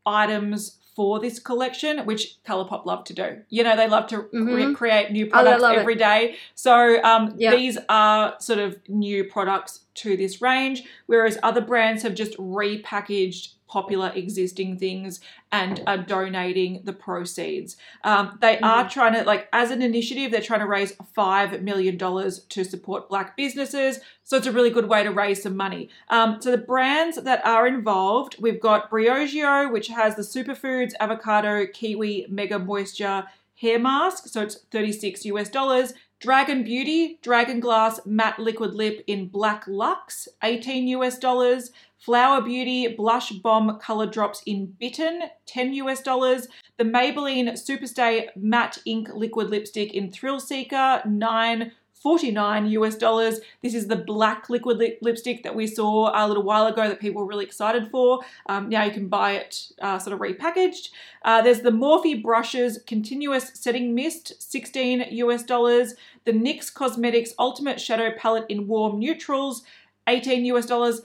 items 0.07 0.79
for 0.97 1.18
this 1.20 1.38
collection, 1.38 1.99
which 2.07 2.37
Colourpop 2.47 2.87
love 2.87 3.05
to 3.05 3.12
do. 3.12 3.42
You 3.51 3.64
know, 3.64 3.77
they 3.77 3.88
love 3.88 4.07
to 4.09 4.23
Mhm. 4.33 4.75
create 4.75 5.11
new 5.12 5.27
Oh, 5.27 5.31
products 5.31 5.62
it. 5.64 5.77
every 5.79 5.94
day. 5.97 6.37
So 6.55 7.03
um, 7.03 7.35
Yeah. 7.37 7.51
these 7.55 7.77
are 7.90 8.37
sort 8.38 8.61
of 8.61 8.79
new 8.88 9.25
products 9.25 9.84
to 9.95 10.17
this 10.17 10.43
range, 10.43 10.85
whereas 11.07 11.39
other 11.43 11.61
brands 11.61 12.03
have 12.03 12.15
just 12.15 12.37
repackaged 12.39 13.55
popular 13.67 14.13
existing 14.15 14.79
things 14.79 15.21
and 15.51 15.83
are 15.87 15.99
donating 15.99 16.81
the 16.85 16.93
proceeds. 16.93 17.77
Um, 18.05 18.39
they 18.41 18.59
are 18.61 18.89
trying 18.89 19.15
to, 19.15 19.25
like, 19.25 19.49
as 19.53 19.73
an 19.73 19.83
initiative, 19.83 20.31
they're 20.31 20.41
trying 20.41 20.61
to 20.61 20.67
raise 20.67 20.93
$5 21.17 21.61
million 21.63 21.99
to 21.99 22.65
support 22.65 23.09
black 23.09 23.37
businesses. 23.37 23.99
So 24.23 24.37
it's 24.37 24.47
a 24.47 24.53
really 24.53 24.71
good 24.71 24.89
way 24.89 25.03
to 25.03 25.11
raise 25.11 25.43
some 25.43 25.57
money. 25.57 25.89
Um, 26.09 26.41
so 26.41 26.53
the 26.53 26.59
brands 26.59 27.17
that 27.21 27.45
are 27.45 27.67
involved, 27.67 28.37
we've 28.41 28.61
got 28.61 28.91
Briogeo, 28.91 29.73
which 29.73 29.89
has 29.89 30.15
the 30.15 30.23
superfoods, 30.23 30.93
avocado, 31.01 31.67
kiwi, 31.67 32.27
mega 32.29 32.61
moisture 32.61 33.25
hair 33.61 33.79
mask. 33.79 34.29
So 34.29 34.43
it's 34.43 34.57
36 34.71 35.25
US 35.27 35.49
dollars. 35.49 35.95
Dragun 36.25 36.65
Beauty, 36.65 37.19
Dragon 37.21 37.61
Glass 37.61 38.01
Matte 38.07 38.39
Liquid 38.39 38.73
Lip 38.73 39.05
in 39.07 39.29
Black 39.29 39.65
Luxe, 39.69 40.27
18 40.43 40.89
US 40.89 41.19
dollars. 41.19 41.71
Flower 41.99 42.41
Beauty 42.41 42.89
Blush 42.89 43.31
Bomb 43.31 43.79
Color 43.79 44.07
Drops 44.07 44.43
in 44.47 44.75
Bitten, 44.81 45.25
10 45.45 45.75
US 45.75 46.01
dollars. 46.01 46.49
The 46.79 46.85
Maybelline 46.85 47.53
Superstay 47.53 48.29
Matte 48.37 48.79
Ink 48.87 49.11
Liquid 49.15 49.51
Lipstick 49.51 49.93
in 49.93 50.11
Thrill 50.11 50.41
Seeker, 50.41 51.03
9 51.05 51.73
49 51.95 52.67
US 52.67 52.97
dollars. 52.97 53.41
This 53.63 53.75
is 53.75 53.87
the 53.87 53.97
black 53.97 54.51
liquid 54.51 54.79
lip- 54.79 54.99
lipstick 55.01 55.43
that 55.43 55.55
we 55.55 55.67
saw 55.67 56.11
a 56.15 56.29
little 56.29 56.43
while 56.43 56.67
ago 56.67 56.89
that 56.89 57.01
people 57.01 57.23
were 57.23 57.29
really 57.29 57.47
excited 57.47 57.91
for. 57.91 58.21
Um, 58.47 58.69
now 58.69 58.85
you 58.85 58.91
can 58.91 59.09
buy 59.09 59.33
it 59.33 59.73
uh, 59.81 59.99
sort 59.99 60.13
of 60.13 60.21
repackaged. 60.21 60.91
Uh, 61.23 61.41
there's 61.41 61.61
the 61.61 61.71
Morphe 61.71 62.23
Brushes 62.23 62.81
Continuous 62.87 63.53
Setting 63.55 63.95
Mist, 63.95 64.43
16 64.43 65.07
US 65.11 65.43
dollars. 65.43 65.95
The 66.25 66.33
NYX 66.33 66.73
Cosmetics 66.75 67.33
Ultimate 67.39 67.81
Shadow 67.81 68.11
Palette 68.17 68.47
in 68.49 68.67
Warm 68.67 68.99
Neutrals, 68.99 69.63
18 70.07 70.45
US 70.47 70.67
dollars. 70.67 71.03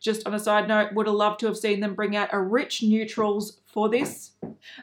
Just 0.00 0.26
on 0.26 0.34
a 0.34 0.38
side 0.38 0.68
note, 0.68 0.92
would 0.92 1.06
have 1.06 1.16
loved 1.16 1.40
to 1.40 1.46
have 1.46 1.56
seen 1.56 1.80
them 1.80 1.94
bring 1.94 2.14
out 2.14 2.28
a 2.30 2.40
rich 2.40 2.82
neutrals 2.82 3.58
for 3.76 3.90
this. 3.90 4.30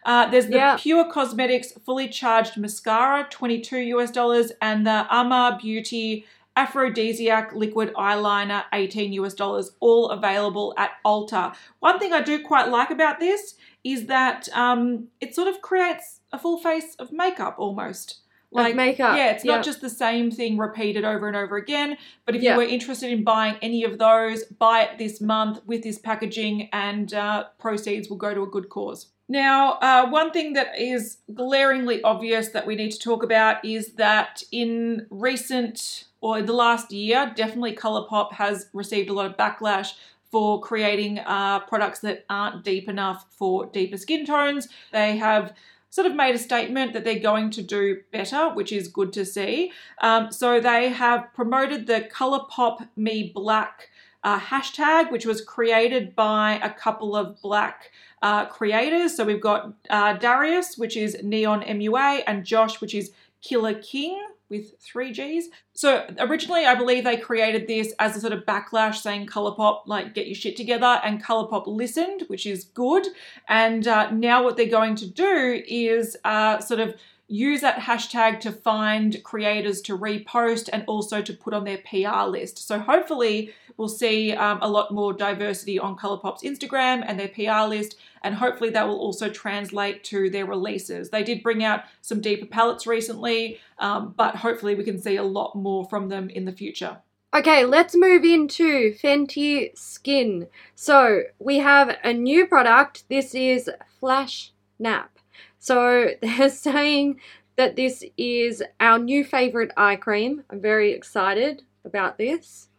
Uh, 0.06 0.30
there's 0.30 0.46
the 0.46 0.58
Yeah. 0.58 0.78
Pure 0.80 1.06
Cosmetics 1.12 1.72
Fully 1.84 2.08
Charged 2.08 2.58
Mascara, 2.58 3.26
22 3.32 3.80
US 3.96 4.12
dollars, 4.12 4.52
and 4.62 4.86
the 4.86 5.08
UOMA 5.10 5.60
Beauty 5.60 6.28
Aphrodisiac 6.56 7.56
Liquid 7.56 7.92
Eyeliner, 7.96 8.66
18 8.72 9.12
US 9.14 9.34
dollars, 9.34 9.72
all 9.80 10.10
available 10.12 10.76
at 10.78 10.92
Ulta. 11.04 11.56
One 11.80 11.98
thing 11.98 12.14
I 12.14 12.22
do 12.22 12.40
quite 12.44 12.70
like 12.70 12.92
about 12.92 13.20
this 13.20 13.56
is 13.84 14.06
that 14.06 14.48
um, 14.54 15.08
it 15.20 15.34
sort 15.34 15.48
of 15.48 15.60
creates 15.64 16.20
a 16.32 16.38
full 16.38 16.60
face 16.60 16.94
of 17.00 17.12
makeup 17.12 17.56
almost. 17.58 18.20
Like 18.54 18.76
makeup, 18.76 19.18
Yeah, 19.18 19.32
it's 19.32 19.44
yeah. 19.44 19.56
not 19.56 19.66
just 19.66 19.82
the 19.82 19.90
same 19.90 20.32
thing 20.32 20.58
repeated 20.58 21.04
over 21.04 21.28
and 21.28 21.36
over 21.36 21.58
again. 21.58 21.98
But 22.26 22.36
if 22.36 22.42
Yeah. 22.42 22.52
you 22.52 22.58
were 22.58 22.64
interested 22.64 23.12
in 23.12 23.24
buying 23.24 23.56
any 23.62 23.84
of 23.84 23.98
those, 24.00 24.44
buy 24.46 24.84
it 24.84 24.98
this 24.98 25.20
month 25.20 25.62
with 25.66 25.84
this 25.84 25.98
packaging, 25.98 26.70
and 26.72 27.14
uh, 27.14 27.46
proceeds 27.60 28.10
will 28.10 28.18
go 28.18 28.34
to 28.34 28.44
a 28.44 28.48
good 28.48 28.70
cause. 28.70 29.08
Now, 29.30 29.74
uh, 29.82 30.10
one 30.10 30.32
thing 30.32 30.54
that 30.54 30.78
is 30.78 31.18
glaringly 31.34 32.02
obvious 32.04 32.50
that 32.50 32.68
we 32.68 32.76
need 32.76 32.92
to 32.92 33.00
talk 33.00 33.24
about 33.24 33.64
is 33.64 33.94
that 33.94 34.44
in 34.52 35.08
recent 35.10 36.06
or 36.22 36.40
in 36.40 36.46
the 36.46 36.54
last 36.54 36.92
year, 36.92 37.32
definitely 37.36 37.74
Colourpop 37.76 38.34
has 38.34 38.68
received 38.74 39.10
a 39.10 39.14
lot 39.14 39.26
of 39.26 39.36
backlash 39.38 39.94
for 40.32 40.60
creating 40.60 41.20
uh, 41.20 41.60
products 41.62 42.00
that 42.00 42.26
aren't 42.30 42.64
deep 42.64 42.90
enough 42.90 43.26
for 43.30 43.68
deeper 43.68 43.98
skin 43.98 44.26
tones. 44.26 44.68
They 44.92 45.18
have 45.18 45.54
sort 45.94 46.08
of 46.08 46.16
made 46.16 46.34
a 46.34 46.40
statement 46.40 46.92
that 46.92 47.04
they're 47.04 47.20
going 47.20 47.52
to 47.52 47.62
do 47.62 48.02
better, 48.12 48.50
which 48.50 48.72
is 48.72 48.88
good 48.88 49.14
to 49.14 49.24
see. 49.24 49.72
Um, 50.02 50.32
so 50.32 50.60
they 50.60 50.90
have 50.90 51.32
promoted 51.36 51.86
the 51.86 52.10
Colourpop 52.12 52.90
Me 52.96 53.32
Black 53.32 53.92
uh, 54.24 54.40
hashtag, 54.40 55.12
which 55.12 55.28
was 55.28 55.40
created 55.42 56.16
by 56.16 56.60
a 56.64 56.74
couple 56.74 57.16
of 57.16 57.40
black 57.44 57.92
uh, 58.24 58.48
creators. 58.48 59.16
So 59.16 59.24
we've 59.24 59.40
got 59.40 59.72
uh, 59.92 60.14
Darius, 60.14 60.80
which 60.80 60.98
is 60.98 61.16
Neon 61.22 61.62
MUA, 61.62 62.24
and 62.26 62.44
Josh, 62.44 62.82
which 62.82 62.96
is 62.96 63.12
Killer 63.44 63.76
King 63.76 64.20
with 64.54 64.80
three 64.80 65.12
G's. 65.12 65.50
So 65.74 66.06
originally, 66.20 66.66
I 66.66 66.76
believe 66.76 67.04
they 67.04 67.18
created 67.18 67.68
this 67.68 67.92
as 67.98 68.16
a 68.16 68.20
sort 68.20 68.34
of 68.34 68.46
backlash 68.46 68.98
saying 68.98 69.26
Colourpop, 69.26 69.88
like, 69.88 70.14
get 70.14 70.28
your 70.28 70.36
shit 70.36 70.56
together, 70.56 71.02
and 71.04 71.24
Colourpop 71.24 71.66
listened, 71.66 72.26
which 72.28 72.46
is 72.46 72.66
good. 72.66 73.08
And 73.50 73.88
uh, 73.88 74.12
now 74.12 74.44
what 74.44 74.56
they're 74.56 74.68
going 74.68 74.96
to 74.98 75.08
do 75.10 75.64
is 75.68 76.16
uh, 76.24 76.60
sort 76.60 76.80
of 76.80 76.94
use 77.28 77.62
that 77.62 77.80
hashtag 77.80 78.40
to 78.42 78.52
find 78.52 79.24
creators 79.24 79.82
to 79.82 79.98
repost 79.98 80.70
and 80.72 80.84
also 80.86 81.20
to 81.22 81.34
put 81.34 81.54
on 81.54 81.64
their 81.64 81.80
PR 81.80 82.26
list. 82.28 82.68
So 82.68 82.78
hopefully 82.78 83.52
we'll 83.78 83.90
see 83.90 84.34
um, 84.34 84.60
a 84.62 84.70
lot 84.70 84.92
more 84.92 85.14
diversity 85.14 85.80
on 85.80 85.96
Colourpop's 85.96 86.44
Instagram 86.44 87.04
and 87.08 87.20
their 87.20 87.30
PR 87.30 87.68
list, 87.68 87.96
and 88.24 88.36
hopefully 88.36 88.70
that 88.72 88.88
will 88.88 89.00
also 89.00 89.30
translate 89.30 90.04
to 90.06 90.30
their 90.30 90.46
releases. 90.46 91.10
They 91.10 91.24
did 91.24 91.44
bring 91.44 91.64
out 91.64 91.84
some 92.02 92.22
deeper 92.22 92.46
palettes 92.46 92.88
recently, 92.88 93.60
um, 93.80 94.14
but 94.18 94.36
hopefully 94.38 94.76
we 94.76 94.84
can 94.84 95.00
see 95.00 95.18
a 95.18 95.24
lot 95.24 95.56
more 95.56 95.86
from 95.86 96.10
them 96.10 96.30
in 96.30 96.46
the 96.46 96.52
future. 96.52 96.98
Okay, 97.36 97.66
let's 97.66 97.96
move 97.96 98.24
into 98.24 98.94
Fenty 98.94 99.76
Skin. 99.78 100.48
So 100.76 101.24
we 101.40 101.58
have 101.58 101.98
a 102.04 102.14
new 102.14 102.46
product. 102.46 103.06
This 103.10 103.34
is 103.34 103.70
Flash 104.00 104.52
Nap. 104.78 105.18
So 105.58 106.10
they're 106.22 106.50
saying 106.50 107.20
that 107.56 107.76
this 107.76 108.04
is 108.18 108.64
our 108.80 109.00
new 109.00 109.24
favorite 109.24 109.72
eye 109.76 109.96
cream. 109.96 110.44
I'm 110.50 110.62
very 110.62 110.92
excited 110.92 111.64
about 111.84 112.18
this. 112.18 112.70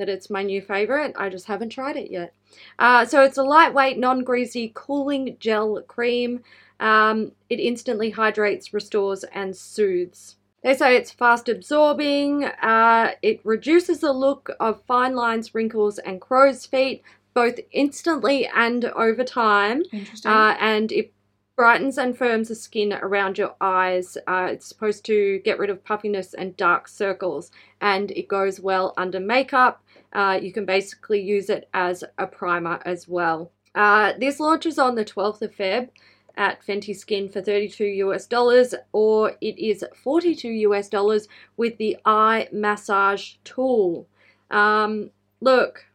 That 0.00 0.08
it's 0.08 0.30
my 0.30 0.42
new 0.42 0.62
favorite. 0.62 1.12
I 1.18 1.28
just 1.28 1.44
haven't 1.44 1.68
tried 1.68 1.98
it 1.98 2.10
yet. 2.10 2.32
Uh, 2.78 3.04
so 3.04 3.22
it's 3.22 3.36
a 3.36 3.42
lightweight, 3.42 3.98
non-greasy, 3.98 4.72
cooling 4.74 5.36
gel 5.38 5.82
cream. 5.82 6.42
Um, 6.80 7.32
it 7.50 7.60
instantly 7.60 8.08
hydrates, 8.08 8.72
restores, 8.72 9.24
and 9.24 9.54
soothes. 9.54 10.36
They 10.62 10.72
say 10.72 10.96
it's 10.96 11.10
fast 11.10 11.50
absorbing, 11.50 12.44
uh, 12.44 13.10
it 13.20 13.40
reduces 13.44 14.00
the 14.00 14.12
look 14.14 14.50
of 14.58 14.82
fine 14.86 15.14
lines, 15.14 15.54
wrinkles, 15.54 15.98
and 15.98 16.18
crow's 16.18 16.64
feet, 16.64 17.02
both 17.34 17.60
instantly 17.72 18.46
and 18.46 18.86
over 18.86 19.22
time, 19.22 19.82
Interesting. 19.92 20.30
uh, 20.30 20.56
and 20.58 20.92
it 20.92 21.12
brightens 21.56 21.98
and 21.98 22.16
firms 22.16 22.48
the 22.48 22.54
skin 22.54 22.94
around 22.94 23.36
your 23.36 23.54
eyes. 23.60 24.16
Uh, 24.26 24.48
it's 24.50 24.66
supposed 24.66 25.04
to 25.04 25.40
get 25.44 25.58
rid 25.58 25.68
of 25.68 25.84
puffiness 25.84 26.32
and 26.32 26.56
dark 26.56 26.88
circles, 26.88 27.50
and 27.82 28.10
it 28.12 28.28
goes 28.28 28.60
well 28.60 28.94
under 28.96 29.20
makeup. 29.20 29.82
Uh, 30.12 30.38
you 30.40 30.52
can 30.52 30.64
basically 30.64 31.20
use 31.20 31.50
it 31.50 31.68
as 31.72 32.04
a 32.18 32.26
primer 32.26 32.80
as 32.84 33.06
well. 33.08 33.52
Uh, 33.74 34.12
this 34.18 34.40
launches 34.40 34.78
on 34.78 34.94
the 34.94 35.04
12th 35.04 35.42
of 35.42 35.54
Feb 35.54 35.90
at 36.36 36.64
Fenty 36.64 36.96
Skin 36.96 37.28
for 37.28 37.40
32 37.40 37.84
US 37.84 38.26
dollars, 38.26 38.74
or 38.92 39.32
it 39.40 39.58
is 39.58 39.84
42 40.02 40.48
US 40.48 40.88
dollars 40.88 41.28
with 41.56 41.76
the 41.78 41.96
eye 42.04 42.48
massage 42.52 43.34
tool. 43.44 44.06
Um, 44.50 45.10
look, 45.40 45.86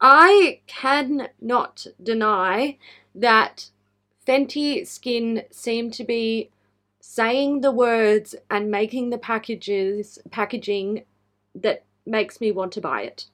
I 0.00 0.60
cannot 0.66 1.86
deny 2.02 2.78
that 3.14 3.70
Fenty 4.26 4.86
Skin 4.86 5.44
seem 5.50 5.90
to 5.92 6.04
be 6.04 6.50
saying 7.00 7.60
the 7.60 7.70
words 7.70 8.34
and 8.50 8.70
making 8.70 9.10
the 9.10 9.18
packages 9.18 10.18
packaging 10.30 11.04
that 11.54 11.84
makes 12.06 12.40
me 12.40 12.52
want 12.52 12.72
to 12.72 12.80
buy 12.80 13.02
it. 13.02 13.26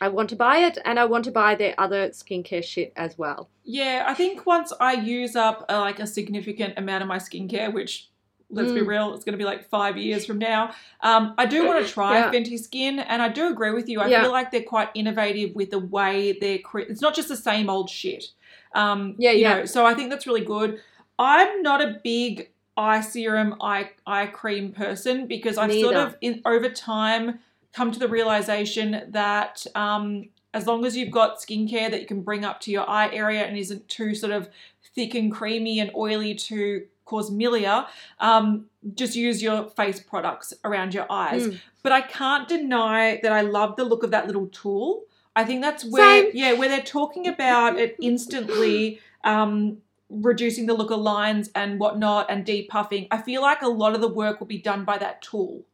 I 0.00 0.08
want 0.08 0.28
to 0.30 0.36
buy 0.36 0.58
it 0.58 0.78
and 0.84 0.98
I 0.98 1.06
want 1.06 1.24
to 1.24 1.32
buy 1.32 1.56
their 1.56 1.74
other 1.78 2.10
skincare 2.10 2.62
shit 2.62 2.92
as 2.96 3.18
well. 3.18 3.48
Yeah, 3.64 4.04
I 4.06 4.14
think 4.14 4.46
once 4.46 4.72
I 4.80 4.92
use 4.92 5.34
up 5.34 5.64
uh, 5.68 5.80
like 5.80 5.98
a 5.98 6.06
significant 6.06 6.74
amount 6.76 7.02
of 7.02 7.08
my 7.08 7.18
skincare, 7.18 7.72
which 7.72 8.08
let's 8.50 8.70
be 8.72 8.80
Mm. 8.80 8.86
real, 8.86 9.14
it's 9.14 9.24
going 9.24 9.32
to 9.32 9.38
be 9.38 9.44
like 9.44 9.68
five 9.68 9.96
years 9.98 10.24
from 10.24 10.38
now. 10.38 10.72
Um, 11.02 11.34
I 11.36 11.46
do 11.46 11.66
want 11.66 11.84
to 11.84 11.92
try 11.98 12.18
Yeah. 12.18 12.30
Fenty 12.30 12.58
Skin, 12.58 13.00
and 13.00 13.20
I 13.20 13.28
do 13.28 13.48
agree 13.50 13.72
with 13.72 13.88
you. 13.88 14.00
I 14.00 14.06
Yeah. 14.06 14.22
feel 14.22 14.30
like 14.32 14.50
they're 14.52 14.62
quite 14.62 14.88
innovative 14.94 15.54
with 15.56 15.70
the 15.70 15.80
way 15.80 16.38
they're. 16.40 16.58
Cre- 16.58 16.80
it's 16.88 17.02
not 17.02 17.14
just 17.14 17.28
the 17.28 17.36
same 17.36 17.68
old 17.68 17.90
shit. 17.90 18.26
Um, 18.74 19.16
Yeah, 19.18 19.32
you 19.32 19.40
yeah. 19.42 19.54
Know, 19.58 19.64
so 19.66 19.84
I 19.84 19.94
think 19.94 20.10
that's 20.10 20.26
really 20.26 20.44
good. 20.44 20.80
I'm 21.18 21.60
not 21.62 21.82
a 21.82 22.00
big 22.04 22.50
eye 22.76 23.00
serum, 23.00 23.56
eye 23.60 23.90
eye 24.06 24.26
cream 24.26 24.70
person 24.72 25.26
because 25.26 25.58
I've 25.58 25.72
sort 25.72 25.96
of 25.96 26.16
in 26.20 26.40
over 26.46 26.68
time 26.70 27.40
come 27.72 27.92
to 27.92 27.98
the 27.98 28.08
realization 28.08 29.02
that 29.08 29.66
um, 29.74 30.28
as 30.54 30.66
long 30.66 30.84
as 30.84 30.96
you've 30.96 31.10
got 31.10 31.38
skincare 31.38 31.90
that 31.90 32.00
you 32.00 32.06
can 32.06 32.22
bring 32.22 32.44
up 32.44 32.60
to 32.60 32.70
your 32.70 32.88
eye 32.88 33.10
area 33.12 33.44
and 33.44 33.56
isn't 33.56 33.88
too 33.88 34.14
sort 34.14 34.32
of 34.32 34.48
thick 34.94 35.14
and 35.14 35.32
creamy 35.32 35.80
and 35.80 35.90
oily 35.94 36.34
to 36.34 36.86
cause 37.04 37.30
milia, 37.30 37.86
um, 38.20 38.66
just 38.94 39.16
use 39.16 39.42
your 39.42 39.68
face 39.70 40.00
products 40.00 40.52
around 40.64 40.94
your 40.94 41.06
eyes. 41.10 41.46
Mm. 41.46 41.58
But 41.82 41.92
I 41.92 42.00
can't 42.02 42.48
deny 42.48 43.18
that 43.22 43.32
I 43.32 43.42
love 43.42 43.76
the 43.76 43.84
look 43.84 44.02
of 44.02 44.10
that 44.10 44.26
little 44.26 44.46
tool. 44.48 45.04
I 45.34 45.44
think 45.44 45.62
that's 45.62 45.84
where, 45.84 46.24
Same. 46.24 46.30
yeah, 46.34 46.52
where 46.54 46.68
they're 46.68 46.82
talking 46.82 47.28
about 47.28 47.78
it 47.78 47.96
instantly 48.02 49.00
um, 49.24 49.78
reducing 50.10 50.66
the 50.66 50.74
look 50.74 50.90
of 50.90 51.00
lines 51.00 51.50
and 51.54 51.78
whatnot 51.78 52.30
and 52.30 52.44
depuffing. 52.44 53.08
I 53.10 53.22
feel 53.22 53.42
like 53.42 53.62
a 53.62 53.68
lot 53.68 53.94
of 53.94 54.00
the 54.00 54.08
work 54.08 54.40
will 54.40 54.46
be 54.46 54.58
done 54.58 54.84
by 54.84 54.98
that 54.98 55.22
tool. 55.22 55.64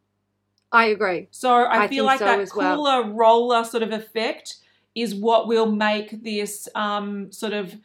I 0.75 0.87
agree. 0.87 1.29
So 1.31 1.51
I, 1.55 1.85
I 1.85 1.89
feel 1.89 2.05
like 2.05 2.19
so 2.19 2.25
that 2.25 2.41
as 2.41 2.53
well. 2.55 2.75
cooler 2.77 3.05
roller 3.13 3.65
sort 3.65 3.85
of 3.85 3.93
effect 3.93 4.57
is 4.95 5.15
what 5.15 5.47
will 5.47 5.71
make 5.71 6.23
this 6.25 6.69
um, 6.75 7.31
sort 7.33 7.53
of 7.53 7.77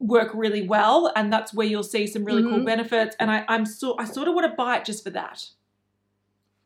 work 0.00 0.32
really 0.34 0.66
well, 0.66 1.12
and 1.14 1.32
that's 1.32 1.54
where 1.54 1.66
you'll 1.66 1.82
see 1.84 2.06
some 2.08 2.24
really 2.24 2.42
cool 2.42 2.60
Mhm. 2.60 2.64
benefits. 2.66 3.14
And 3.20 3.30
I, 3.30 3.44
I'm 3.48 3.64
so 3.64 3.96
I 3.98 4.04
sort 4.06 4.26
of 4.28 4.34
want 4.34 4.50
to 4.50 4.56
buy 4.56 4.78
it 4.78 4.84
just 4.84 5.04
for 5.04 5.10
that. 5.10 5.46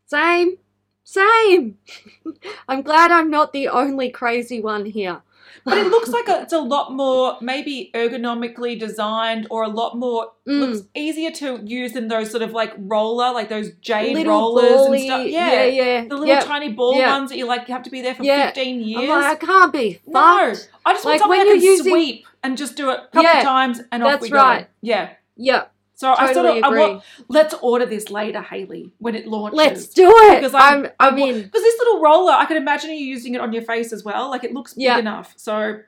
Same. 0.06 0.56
Same. 1.04 1.76
I'm 2.68 2.80
glad 2.82 3.10
I'm 3.10 3.30
not 3.30 3.52
the 3.52 3.68
only 3.68 4.08
crazy 4.10 4.60
one 4.60 4.86
here. 4.86 5.20
But 5.64 5.78
it 5.78 5.86
looks 5.86 6.10
like 6.10 6.28
a, 6.28 6.42
it's 6.42 6.52
a 6.52 6.58
lot 6.58 6.92
more 6.92 7.36
maybe 7.40 7.90
ergonomically 7.94 8.78
designed 8.78 9.46
or 9.50 9.62
a 9.64 9.68
lot 9.68 9.96
more 9.96 10.32
Mm. 10.46 10.60
looks 10.60 10.86
easier 10.94 11.30
to 11.30 11.58
use 11.64 11.92
than 11.92 12.08
those 12.08 12.30
sort 12.30 12.42
of 12.42 12.52
like 12.52 12.74
roller, 12.76 13.32
like 13.32 13.48
those 13.48 13.70
jade 13.80 14.14
little 14.14 14.30
rollers 14.32 14.68
bally, 14.72 14.98
and 14.98 15.06
stuff. 15.06 15.26
yeah, 15.28 15.64
Yeah. 15.64 15.64
yeah. 15.64 16.00
The 16.02 16.08
little 16.16 16.26
Yep. 16.26 16.44
tiny 16.44 16.68
ball 16.72 16.94
Yeah. 16.96 17.16
ones 17.18 17.30
that 17.30 17.38
you 17.38 17.46
like 17.46 17.66
you 17.66 17.72
have 17.74 17.82
to 17.84 17.90
be 17.90 18.02
there 18.02 18.14
for 18.14 18.22
Yeah. 18.24 18.46
15 18.48 18.82
years. 18.82 19.02
I'm 19.04 19.08
like, 19.22 19.42
I 19.42 19.46
can't 19.46 19.72
be 19.72 20.00
No. 20.06 20.20
I 20.20 20.52
just 20.52 20.68
want 20.84 21.04
Like, 21.06 21.20
something 21.20 21.40
I 21.40 21.44
can 21.44 21.60
using- 21.62 21.90
sweep 21.92 22.26
and 22.42 22.58
just 22.58 22.76
do 22.76 22.90
it 22.90 22.98
a 22.98 23.06
couple 23.06 23.22
Yeah, 23.22 23.38
of 23.38 23.44
times 23.44 23.80
and 23.90 24.02
off 24.02 24.10
that's 24.10 24.22
we 24.22 24.28
go. 24.28 24.36
right. 24.36 24.66
Yeah. 24.82 25.10
Yeah. 25.36 25.62
So 26.04 26.14
So 26.14 26.20
I 26.20 26.32
sort 26.32 26.46
Totally 26.46 26.58
of 26.58 26.64
I 26.64 26.68
agree. 26.68 26.80
want, 26.80 27.02
let's 27.28 27.54
order 27.62 27.86
this 27.86 28.10
later, 28.10 28.42
Haley, 28.42 28.92
when 28.98 29.14
it 29.14 29.26
launches. 29.26 29.56
Let's 29.56 29.88
do 29.88 30.08
it. 30.10 30.40
Because 30.40 30.54
I'm, 30.54 30.84
I'm, 30.84 30.90
I 31.00 31.04
I'm- 31.06 31.14
mean, 31.14 31.42
because 31.42 31.62
this 31.62 31.78
little 31.78 32.00
roller, 32.02 32.32
I 32.32 32.44
can 32.44 32.56
imagine 32.58 32.90
you 32.90 32.96
using 33.16 33.34
it 33.34 33.40
on 33.40 33.52
your 33.52 33.62
face 33.62 33.92
as 33.92 34.04
well. 34.04 34.28
Like 34.30 34.44
it 34.44 34.52
looks 34.52 34.74
big 34.74 34.84
Yeah. 34.84 34.98
enough. 34.98 35.32
So 35.36 35.80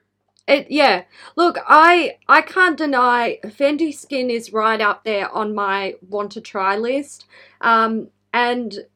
It 0.48 0.70
yeah. 0.70 1.02
Look, 1.36 1.58
I 1.66 2.18
I 2.28 2.40
can't 2.42 2.78
deny 2.78 3.38
Fenty 3.44 3.92
Skin 3.94 4.30
is 4.30 4.52
right 4.52 4.80
up 4.80 5.04
there 5.04 5.28
on 5.30 5.54
my 5.54 5.94
want 6.08 6.30
to 6.32 6.40
try 6.40 6.76
list. 6.76 7.26
Um 7.60 8.08
and 8.32 8.86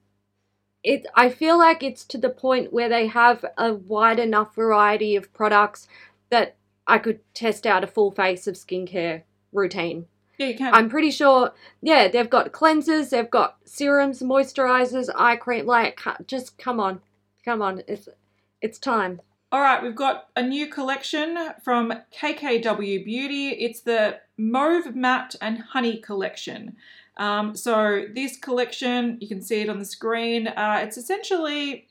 it 0.82 1.06
I 1.14 1.28
feel 1.28 1.58
like 1.58 1.82
it's 1.82 2.04
to 2.12 2.18
the 2.18 2.30
point 2.30 2.72
where 2.72 2.88
they 2.88 3.06
have 3.08 3.44
a 3.58 3.74
wide 3.74 4.18
enough 4.18 4.54
variety 4.54 5.16
of 5.16 5.32
products 5.34 5.86
that 6.30 6.56
I 6.86 6.98
could 6.98 7.20
test 7.34 7.66
out 7.66 7.84
a 7.84 7.86
full 7.96 8.10
face 8.10 8.46
of 8.46 8.54
skincare 8.54 9.22
routine. 9.52 10.06
Yeah, 10.40 10.46
you 10.46 10.56
can. 10.56 10.72
I'm 10.72 10.88
pretty 10.88 11.10
sure, 11.10 11.52
yeah, 11.82 12.08
they've 12.08 12.30
got 12.30 12.50
cleansers, 12.50 13.10
they've 13.10 13.30
got 13.30 13.58
serums, 13.66 14.22
moisturizers, 14.22 15.10
eye 15.14 15.36
cream. 15.36 15.66
Like, 15.66 16.00
just 16.26 16.56
come 16.56 16.80
on, 16.80 17.02
come 17.44 17.60
on, 17.60 17.82
it's 17.86 18.08
it's 18.62 18.78
time. 18.78 19.20
All 19.52 19.60
right, 19.60 19.82
we've 19.82 19.94
got 19.94 20.28
a 20.36 20.42
new 20.42 20.68
collection 20.68 21.36
from 21.62 21.92
KKW 22.18 23.04
Beauty. 23.04 23.48
It's 23.48 23.82
the 23.82 24.20
Mauve 24.38 24.96
Matte 24.96 25.34
and 25.42 25.58
Honey 25.58 25.98
collection. 25.98 26.76
Um, 27.18 27.54
so 27.54 28.06
this 28.14 28.38
collection, 28.38 29.18
you 29.20 29.28
can 29.28 29.42
see 29.42 29.60
it 29.60 29.68
on 29.68 29.78
the 29.78 29.84
screen. 29.84 30.48
Uh, 30.48 30.80
it's 30.82 30.96
essentially 30.96 31.86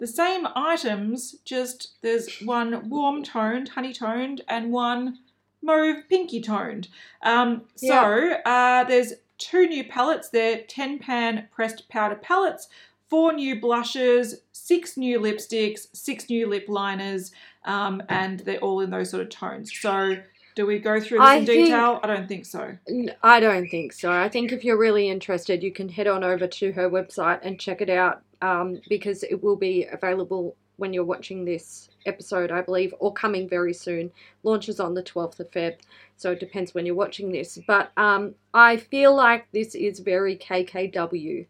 the 0.00 0.06
same 0.08 0.48
items, 0.56 1.36
just 1.44 2.00
there's 2.02 2.40
one 2.40 2.88
warm 2.90 3.22
toned, 3.22 3.68
honey 3.68 3.92
toned, 3.92 4.40
and 4.48 4.72
one 4.72 5.18
mauve 5.64 6.08
pinky 6.08 6.40
toned. 6.40 6.88
Um, 7.22 7.62
so 7.74 8.34
uh, 8.44 8.84
there's 8.84 9.14
two 9.38 9.66
new 9.66 9.84
palettes. 9.84 10.28
They're 10.28 10.62
10 10.68 10.98
pan 10.98 11.48
pressed 11.50 11.88
powder 11.88 12.16
palettes, 12.16 12.68
four 13.08 13.32
new 13.32 13.60
blushes, 13.60 14.42
six 14.52 14.96
new 14.96 15.18
lipsticks, 15.20 15.88
six 15.92 16.28
new 16.28 16.48
lip 16.48 16.66
liners, 16.68 17.32
um, 17.64 18.02
and 18.08 18.40
they're 18.40 18.58
all 18.58 18.80
in 18.80 18.90
those 18.90 19.10
sort 19.10 19.22
of 19.22 19.30
tones. 19.30 19.72
So 19.76 20.16
do 20.54 20.66
we 20.66 20.78
go 20.78 21.00
through 21.00 21.18
this 21.18 21.26
I 21.26 21.34
in 21.36 21.46
think- 21.46 21.66
detail? 21.66 22.00
I 22.02 22.06
don't 22.06 22.28
think 22.28 22.46
so. 22.46 22.76
I 23.22 23.40
don't 23.40 23.68
think 23.68 23.92
so. 23.92 24.10
I 24.12 24.28
think 24.28 24.52
if 24.52 24.64
you're 24.64 24.78
really 24.78 25.08
interested, 25.08 25.62
you 25.62 25.72
can 25.72 25.88
head 25.88 26.06
on 26.06 26.22
over 26.22 26.46
to 26.46 26.72
her 26.72 26.88
website 26.88 27.40
and 27.42 27.58
check 27.58 27.80
it 27.80 27.90
out 27.90 28.22
um, 28.40 28.80
because 28.88 29.22
it 29.24 29.42
will 29.42 29.56
be 29.56 29.86
available 29.90 30.56
when 30.76 30.92
you're 30.92 31.04
watching 31.04 31.44
this 31.44 31.88
episode, 32.06 32.50
I 32.50 32.60
believe, 32.62 32.94
or 32.98 33.12
coming 33.12 33.48
very 33.48 33.72
soon. 33.74 34.10
Launches 34.42 34.80
on 34.80 34.94
the 34.94 35.02
12th 35.02 35.40
of 35.40 35.50
Feb, 35.50 35.76
so 36.16 36.32
it 36.32 36.40
depends 36.40 36.74
when 36.74 36.84
you're 36.86 36.94
watching 36.94 37.30
this. 37.32 37.58
But 37.66 37.92
um, 37.96 38.34
I 38.52 38.76
feel 38.76 39.14
like 39.14 39.50
this 39.52 39.74
is 39.74 40.00
very 40.00 40.36
KKW. 40.36 41.46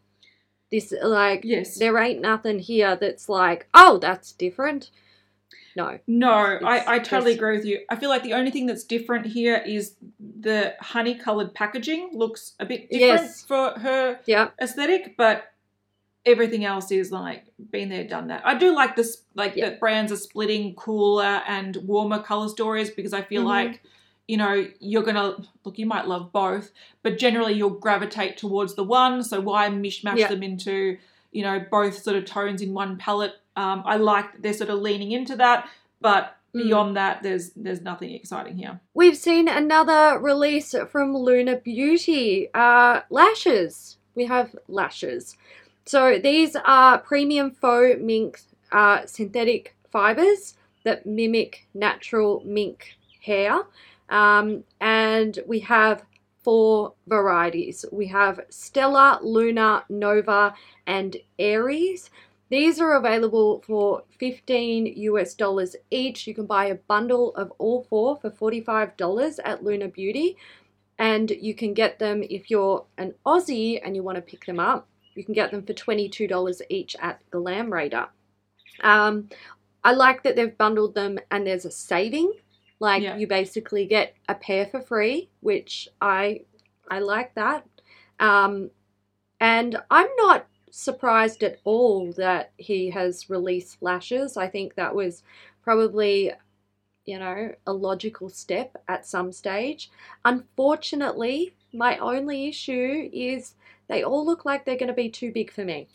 This, 0.70 0.92
like, 1.02 1.42
Yes. 1.44 1.78
there 1.78 1.98
ain't 1.98 2.20
nothing 2.20 2.58
here 2.58 2.96
that's 2.96 3.28
like, 3.28 3.68
oh, 3.74 3.98
that's 3.98 4.32
different. 4.32 4.90
No. 5.76 5.98
No, 6.06 6.46
It's 6.52 6.64
I, 6.64 6.94
I 6.94 6.98
totally 7.00 7.32
agree 7.34 7.56
with 7.56 7.64
you. 7.66 7.80
I 7.90 7.96
feel 7.96 8.08
like 8.08 8.22
the 8.22 8.34
only 8.34 8.50
thing 8.52 8.66
that's 8.66 8.84
different 8.84 9.26
here 9.26 9.62
is 9.66 9.96
the 10.20 10.74
honey 10.80 11.16
coloured 11.16 11.52
packaging 11.54 12.10
looks 12.12 12.54
a 12.60 12.64
bit 12.66 12.88
different 12.90 13.22
Yes. 13.22 13.44
for 13.44 13.70
her 13.78 14.20
Yeah. 14.26 14.50
aesthetic, 14.60 15.16
but 15.16 15.44
everything 16.26 16.64
else 16.64 16.90
is 16.90 17.12
like 17.12 17.44
been 17.70 17.88
there, 17.88 18.04
done 18.04 18.28
that. 18.28 18.42
I 18.46 18.54
do 18.56 18.74
like 18.74 18.96
this, 18.96 19.22
like 19.34 19.56
Yeah. 19.56 19.70
that 19.70 19.80
brands 19.80 20.10
are 20.12 20.16
splitting 20.16 20.74
cooler 20.74 21.42
and 21.46 21.76
warmer 21.76 22.20
color 22.22 22.48
stories 22.48 22.90
because 22.90 23.12
I 23.12 23.22
feel 23.22 23.42
Mhm. 23.42 23.46
like 23.46 23.82
you 24.26 24.38
know 24.38 24.66
you're 24.80 25.02
gonna 25.02 25.36
look. 25.64 25.78
You 25.78 25.84
might 25.86 26.08
love 26.08 26.32
both, 26.32 26.70
but 27.02 27.18
generally 27.18 27.52
you'll 27.52 27.70
gravitate 27.70 28.38
towards 28.38 28.74
the 28.74 28.84
one. 28.84 29.22
So 29.22 29.40
why 29.40 29.68
mishmash 29.68 30.16
Yeah. 30.16 30.28
them 30.28 30.42
into 30.42 30.96
you 31.32 31.42
know 31.42 31.60
both 31.70 31.98
sort 32.02 32.16
of 32.16 32.24
tones 32.24 32.62
in 32.62 32.72
one 32.72 32.96
palette? 32.96 33.34
Um, 33.56 33.82
I 33.84 33.96
like 33.96 34.32
that 34.32 34.42
they're 34.42 34.52
sort 34.54 34.70
of 34.70 34.80
leaning 34.80 35.12
into 35.12 35.36
that, 35.36 35.68
but 36.00 36.36
Mm. 36.54 36.62
beyond 36.62 36.96
that, 36.96 37.22
there's 37.22 37.50
there's 37.50 37.82
nothing 37.82 38.12
exciting 38.12 38.56
here. 38.56 38.80
We've 38.94 39.16
seen 39.16 39.46
another 39.46 40.18
release 40.18 40.74
from 40.90 41.14
Lunar 41.14 41.56
Beauty. 41.56 42.48
Uh, 42.54 43.02
lashes. 43.10 43.98
We 44.14 44.24
have 44.26 44.56
lashes. 44.68 45.36
So 45.86 46.18
these 46.18 46.56
are 46.56 46.98
premium 46.98 47.50
faux 47.50 47.98
mink 48.00 48.40
uh, 48.72 49.06
synthetic 49.06 49.76
fibers 49.90 50.54
that 50.84 51.04
mimic 51.06 51.66
natural 51.74 52.42
mink 52.44 52.96
hair. 53.20 53.62
Um, 54.08 54.64
and 54.80 55.38
we 55.46 55.60
have 55.60 56.04
four 56.42 56.94
varieties. 57.06 57.84
We 57.90 58.06
have 58.08 58.40
Stella, 58.50 59.18
Luna, 59.22 59.84
Nova, 59.88 60.54
and 60.86 61.16
Aries. 61.38 62.10
These 62.50 62.80
are 62.80 62.94
available 62.94 63.62
for 63.66 64.04
15 64.18 64.86
US 64.86 65.34
dollars 65.34 65.76
each. 65.90 66.26
You 66.26 66.34
can 66.34 66.46
buy 66.46 66.66
a 66.66 66.74
bundle 66.74 67.34
of 67.34 67.52
all 67.58 67.86
four 67.88 68.16
for 68.16 68.30
$45 68.30 69.38
at 69.44 69.64
Lunar 69.64 69.88
Beauty. 69.88 70.36
And 70.98 71.30
you 71.30 71.54
can 71.54 71.74
get 71.74 71.98
them 71.98 72.22
if 72.22 72.50
you're 72.50 72.84
an 72.98 73.14
Aussie 73.26 73.80
and 73.82 73.96
you 73.96 74.02
want 74.02 74.16
to 74.16 74.22
pick 74.22 74.44
them 74.46 74.60
up. 74.60 74.86
You 75.14 75.24
can 75.24 75.34
get 75.34 75.50
them 75.50 75.62
for 75.62 75.72
$22 75.72 76.62
each 76.68 76.96
at 77.00 77.20
Glam 77.30 77.72
Raider. 77.72 78.08
Um, 78.82 79.28
I 79.84 79.92
like 79.92 80.22
that 80.22 80.36
they've 80.36 80.56
bundled 80.56 80.94
them 80.94 81.18
and 81.30 81.46
there's 81.46 81.64
a 81.64 81.70
saving. 81.70 82.32
Like 82.80 83.02
Yeah. 83.02 83.16
you 83.16 83.26
basically 83.26 83.86
get 83.86 84.14
a 84.28 84.34
pair 84.34 84.66
for 84.66 84.80
free, 84.80 85.30
which 85.40 85.88
I 86.00 86.42
I 86.88 86.98
like 86.98 87.34
that. 87.34 87.66
Um, 88.20 88.70
and 89.40 89.76
I'm 89.90 90.08
not 90.16 90.46
surprised 90.70 91.42
at 91.42 91.60
all 91.64 92.12
that 92.12 92.52
he 92.56 92.90
has 92.90 93.30
released 93.30 93.82
lashes. 93.82 94.36
I 94.36 94.48
think 94.48 94.74
that 94.74 94.94
was 94.94 95.22
probably, 95.62 96.32
you 97.06 97.18
know, 97.18 97.54
a 97.66 97.72
logical 97.72 98.28
step 98.28 98.76
at 98.88 99.06
some 99.06 99.32
stage. 99.32 99.90
Unfortunately, 100.24 101.54
my 101.72 101.98
only 101.98 102.48
issue 102.48 103.08
is 103.12 103.54
they 103.88 104.02
all 104.02 104.24
look 104.24 104.44
like 104.44 104.64
they're 104.64 104.76
going 104.76 104.88
to 104.88 104.94
be 104.94 105.08
too 105.10 105.32
big 105.32 105.52
for 105.52 105.64
me. 105.64 105.88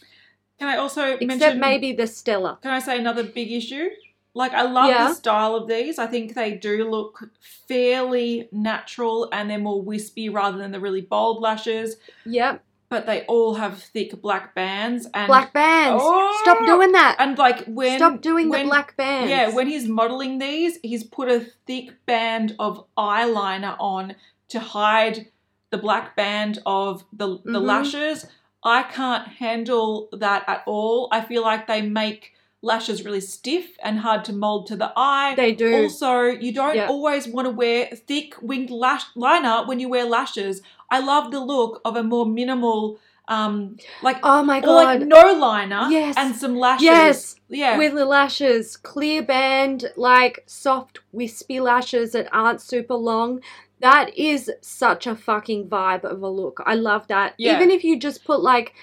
Can 0.60 0.68
I 0.68 0.78
also 0.78 1.14
Except 1.14 1.26
mention 1.26 1.60
maybe 1.60 1.94
the 1.94 2.06
Stella. 2.08 2.60
Can 2.62 2.72
I 2.72 2.80
say 2.80 2.98
another 3.00 3.24
big 3.24 3.52
issue? 3.52 3.90
Like 4.34 4.52
I 4.54 4.64
love 4.64 4.90
Yeah. 4.90 5.08
the 5.08 5.14
style 5.16 5.56
of 5.56 5.68
these. 5.68 5.98
I 5.98 6.06
think 6.08 6.34
they 6.36 6.52
do 6.54 6.90
look 6.90 7.30
fairly 7.68 8.50
natural 8.52 9.30
and 9.32 9.50
they're 9.50 9.58
more 9.58 9.82
wispy 9.82 10.30
rather 10.30 10.58
than 10.58 10.72
the 10.72 10.80
really 10.80 11.02
bold 11.02 11.42
lashes. 11.42 11.96
Yep. 12.26 12.64
But 12.90 13.06
they 13.06 13.22
all 13.28 13.54
have 13.54 13.82
thick 13.84 14.20
black 14.22 14.56
bands 14.56 15.08
and 15.14 15.28
Black 15.28 15.54
bands. 15.54 16.02
Oh! 16.04 16.40
Stop 16.42 16.66
doing 16.66 16.92
that. 16.94 17.18
and 17.20 17.38
like 17.38 17.64
when 17.66 18.00
Stop 18.00 18.22
doing 18.22 18.50
when- 18.50 18.64
the 18.66 18.70
black 18.70 18.98
bands. 18.98 19.30
Yeah, 19.30 19.54
when 19.54 19.68
he's 19.68 19.88
modeling 19.88 20.40
these, 20.40 20.78
he's 20.82 21.04
put 21.04 21.30
a 21.30 21.46
thick 21.68 22.04
band 22.08 22.56
of 22.60 22.86
eyeliner 22.98 23.76
on 23.80 24.16
to 24.50 24.60
hide 24.60 25.28
the 25.72 25.78
black 25.78 26.16
band 26.16 26.60
of 26.66 27.04
the 27.14 27.38
the 27.46 27.60
Mhm. 27.60 27.66
lashes. 27.66 28.26
I 28.64 28.84
can't 28.84 29.28
handle 29.28 30.10
that 30.12 30.44
at 30.48 30.64
all. 30.66 31.08
I 31.12 31.22
feel 31.22 31.44
like 31.44 31.68
they 31.68 31.82
make 31.82 32.34
lashes 32.62 33.06
really 33.06 33.22
stiff 33.22 33.78
and 33.82 34.00
hard 34.00 34.26
to 34.26 34.34
mold 34.34 34.68
to 34.68 34.76
the 34.76 34.92
eye. 34.98 35.34
they 35.38 35.54
do. 35.54 35.84
Also, 35.84 36.24
you 36.26 36.52
don't 36.52 36.76
Yeah. 36.76 36.88
always 36.90 37.26
want 37.28 37.46
to 37.46 37.52
wear 37.52 37.86
thick 38.08 38.36
winged 38.42 38.70
lash 38.70 39.06
liner 39.16 39.64
when 39.66 39.80
you 39.80 39.88
wear 39.88 40.04
lashes. 40.06 40.62
I 40.92 41.00
love 41.00 41.32
the 41.32 41.40
look 41.40 41.80
of 41.86 41.96
a 41.96 42.04
more 42.04 42.26
minimal, 42.26 43.00
um, 43.30 43.78
like 44.02 44.18
oh 44.24 44.44
my 44.44 44.60
or 44.60 44.74
like 44.74 45.00
god. 45.00 45.08
no 45.08 45.34
liner 45.34 45.88
Yes. 45.90 46.16
and 46.18 46.36
some 46.36 46.58
lashes. 46.58 46.84
Yes. 46.84 47.36
yeah. 47.48 47.78
With 47.78 47.94
the 47.94 48.06
lashes, 48.06 48.76
clear 48.76 49.22
band, 49.22 49.94
like 49.96 50.44
soft, 50.46 51.00
wispy 51.14 51.62
lashes 51.62 52.12
that 52.12 52.28
aren't 52.34 52.60
super 52.60 52.96
long. 52.96 53.40
That 53.82 54.18
is 54.18 54.52
such 54.62 55.08
a 55.08 55.16
fucking 55.16 55.70
vibe 55.70 56.04
of 56.04 56.22
a 56.22 56.30
look. 56.30 56.62
I 56.66 56.76
love 56.76 57.08
that. 57.08 57.34
Yeah. 57.38 57.56
Even 57.56 57.72
if 57.72 57.84
you 57.84 57.98
just 57.98 58.26
put 58.26 58.42
like, 58.42 58.74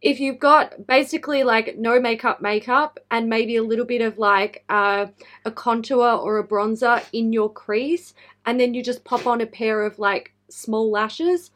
if 0.00 0.20
you've 0.20 0.38
got 0.38 0.86
basically 0.86 1.42
like 1.44 1.76
no 1.76 2.00
makeup 2.00 2.40
makeup 2.40 2.98
and 3.10 3.28
maybe 3.28 3.56
a 3.56 3.62
little 3.62 3.84
bit 3.84 4.00
of 4.00 4.16
like 4.18 4.64
uh, 4.68 5.06
a 5.44 5.50
contour 5.50 6.12
or 6.12 6.38
a 6.38 6.46
bronzer 6.46 7.04
in 7.12 7.32
your 7.32 7.52
crease, 7.52 8.14
and 8.46 8.58
then 8.58 8.72
you 8.74 8.82
just 8.82 9.04
pop 9.04 9.26
on 9.26 9.40
a 9.40 9.46
pair 9.46 9.84
of 9.84 9.98
like 9.98 10.32
small 10.48 10.90
lashes. 10.90 11.50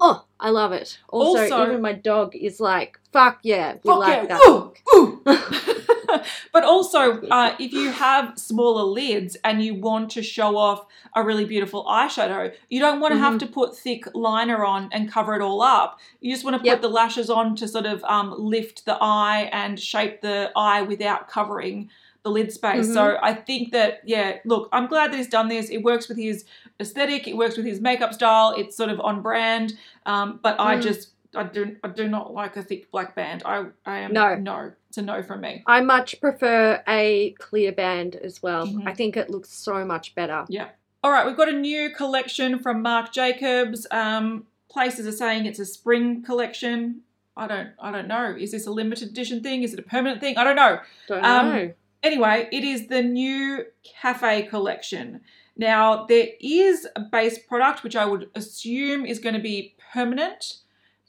Oh, 0.00 0.24
I 0.38 0.50
love 0.50 0.72
it. 0.72 0.98
Also, 1.08 1.42
Also- 1.42 1.66
even 1.66 1.80
my 1.82 1.92
dog 1.92 2.34
is 2.36 2.60
like, 2.60 2.98
fuck 3.12 3.38
yeah, 3.42 3.74
we 3.82 3.88
Fuck 3.90 3.98
like 3.98 4.22
yeah, 4.22 4.26
that. 4.26 4.40
woo, 4.46 4.74
woo. 4.92 5.22
but 6.52 6.64
also, 6.64 7.20
uh, 7.30 7.54
if 7.58 7.72
you 7.72 7.90
have 7.90 8.38
smaller 8.38 8.82
lids 8.84 9.36
and 9.44 9.62
you 9.62 9.74
want 9.74 10.10
to 10.12 10.22
show 10.22 10.56
off 10.56 10.86
a 11.14 11.22
really 11.22 11.44
beautiful 11.44 11.84
eyeshadow, 11.84 12.52
you 12.68 12.80
don't 12.80 13.00
want 13.00 13.12
to 13.14 13.18
have 13.18 13.34
Mhm. 13.34 13.38
to 13.40 13.46
put 13.46 13.76
thick 13.76 14.04
liner 14.14 14.64
on 14.64 14.88
and 14.92 15.10
cover 15.10 15.34
it 15.34 15.42
all 15.42 15.62
up. 15.62 15.98
You 16.20 16.32
just 16.32 16.44
want 16.44 16.54
to 16.54 16.58
put 16.60 16.66
Yep. 16.66 16.80
the 16.82 16.88
lashes 16.88 17.30
on 17.30 17.56
to 17.56 17.68
sort 17.68 17.86
of 17.86 18.02
um, 18.04 18.34
lift 18.38 18.84
the 18.84 18.96
eye 19.00 19.48
and 19.52 19.78
shape 19.78 20.20
the 20.20 20.50
eye 20.56 20.82
without 20.82 21.28
covering 21.28 21.90
the 22.24 22.30
lid 22.30 22.52
space. 22.52 22.92
So 22.92 23.16
I 23.22 23.32
think 23.32 23.72
that 23.72 24.00
yeah, 24.04 24.38
look, 24.44 24.68
I'm 24.72 24.86
glad 24.86 25.12
that 25.12 25.16
he's 25.16 25.28
done 25.28 25.48
this. 25.48 25.70
It 25.70 25.78
works 25.82 26.08
with 26.08 26.18
his 26.18 26.44
aesthetic. 26.80 27.26
It 27.28 27.36
works 27.36 27.56
with 27.56 27.64
his 27.64 27.80
makeup 27.80 28.12
style. 28.12 28.54
It's 28.56 28.76
sort 28.76 28.90
of 28.90 29.00
on 29.00 29.22
brand. 29.22 29.74
Um, 30.04 30.40
but 30.42 30.58
I 30.60 30.76
Mm. 30.76 30.82
just 30.82 31.10
I 31.36 31.44
do 31.44 31.76
I 31.84 31.88
do 31.88 32.08
not 32.08 32.32
like 32.34 32.56
a 32.56 32.62
thick 32.62 32.90
black 32.90 33.14
band. 33.14 33.42
I 33.46 33.66
I 33.86 33.98
am 33.98 34.12
No. 34.12 34.34
no. 34.34 34.72
It's 34.88 34.98
know 34.98 35.22
from 35.22 35.40
me. 35.42 35.62
I 35.66 35.80
much 35.82 36.20
prefer 36.20 36.82
a 36.88 37.34
clear 37.38 37.72
band 37.72 38.16
as 38.16 38.42
well. 38.42 38.66
Mhm. 38.66 38.86
I 38.88 38.94
think 38.94 39.16
it 39.16 39.28
looks 39.30 39.50
so 39.50 39.84
much 39.84 40.14
better. 40.14 40.46
Yeah. 40.48 40.68
All 41.04 41.10
right, 41.12 41.26
we've 41.26 41.36
got 41.36 41.48
a 41.48 41.52
new 41.52 41.90
collection 41.90 42.58
from 42.58 42.82
Marc 42.82 43.12
Jacobs. 43.12 43.86
Um, 43.90 44.46
places 44.70 45.06
are 45.06 45.12
saying 45.12 45.46
it's 45.46 45.58
a 45.58 45.64
spring 45.66 46.22
collection. 46.22 47.02
I 47.36 47.46
don't, 47.46 47.68
I 47.78 47.92
don't 47.92 48.08
know. 48.08 48.34
Is 48.36 48.50
this 48.50 48.66
a 48.66 48.70
limited 48.70 49.10
edition 49.10 49.42
thing? 49.42 49.62
Is 49.62 49.72
it 49.72 49.78
a 49.78 49.82
permanent 49.82 50.20
thing? 50.20 50.36
I 50.36 50.42
don't 50.44 50.56
know. 50.56 50.80
Don't 51.06 51.24
Um, 51.24 51.48
know. 51.50 51.72
Anyway, 52.02 52.48
it 52.50 52.64
is 52.64 52.88
the 52.88 53.02
new 53.02 53.64
cafe 53.84 54.42
collection. 54.44 55.20
Now 55.56 56.04
there 56.06 56.28
is 56.40 56.86
a 56.96 57.00
base 57.00 57.38
product 57.38 57.82
which 57.84 57.94
I 57.96 58.06
would 58.06 58.30
assume 58.34 59.04
is 59.04 59.18
going 59.18 59.34
to 59.34 59.40
be 59.40 59.74
permanent, 59.92 60.58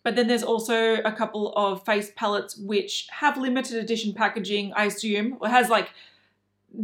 but 0.03 0.15
then 0.15 0.27
there's 0.27 0.43
also 0.43 0.95
a 0.95 1.11
couple 1.11 1.53
of 1.55 1.83
face 1.85 2.11
palettes 2.15 2.55
which 2.57 3.07
have 3.11 3.37
limited 3.37 3.77
edition 3.77 4.13
packaging. 4.13 4.73
I 4.75 4.85
assume 4.85 5.37
or 5.41 5.49
has 5.49 5.69
like 5.69 5.89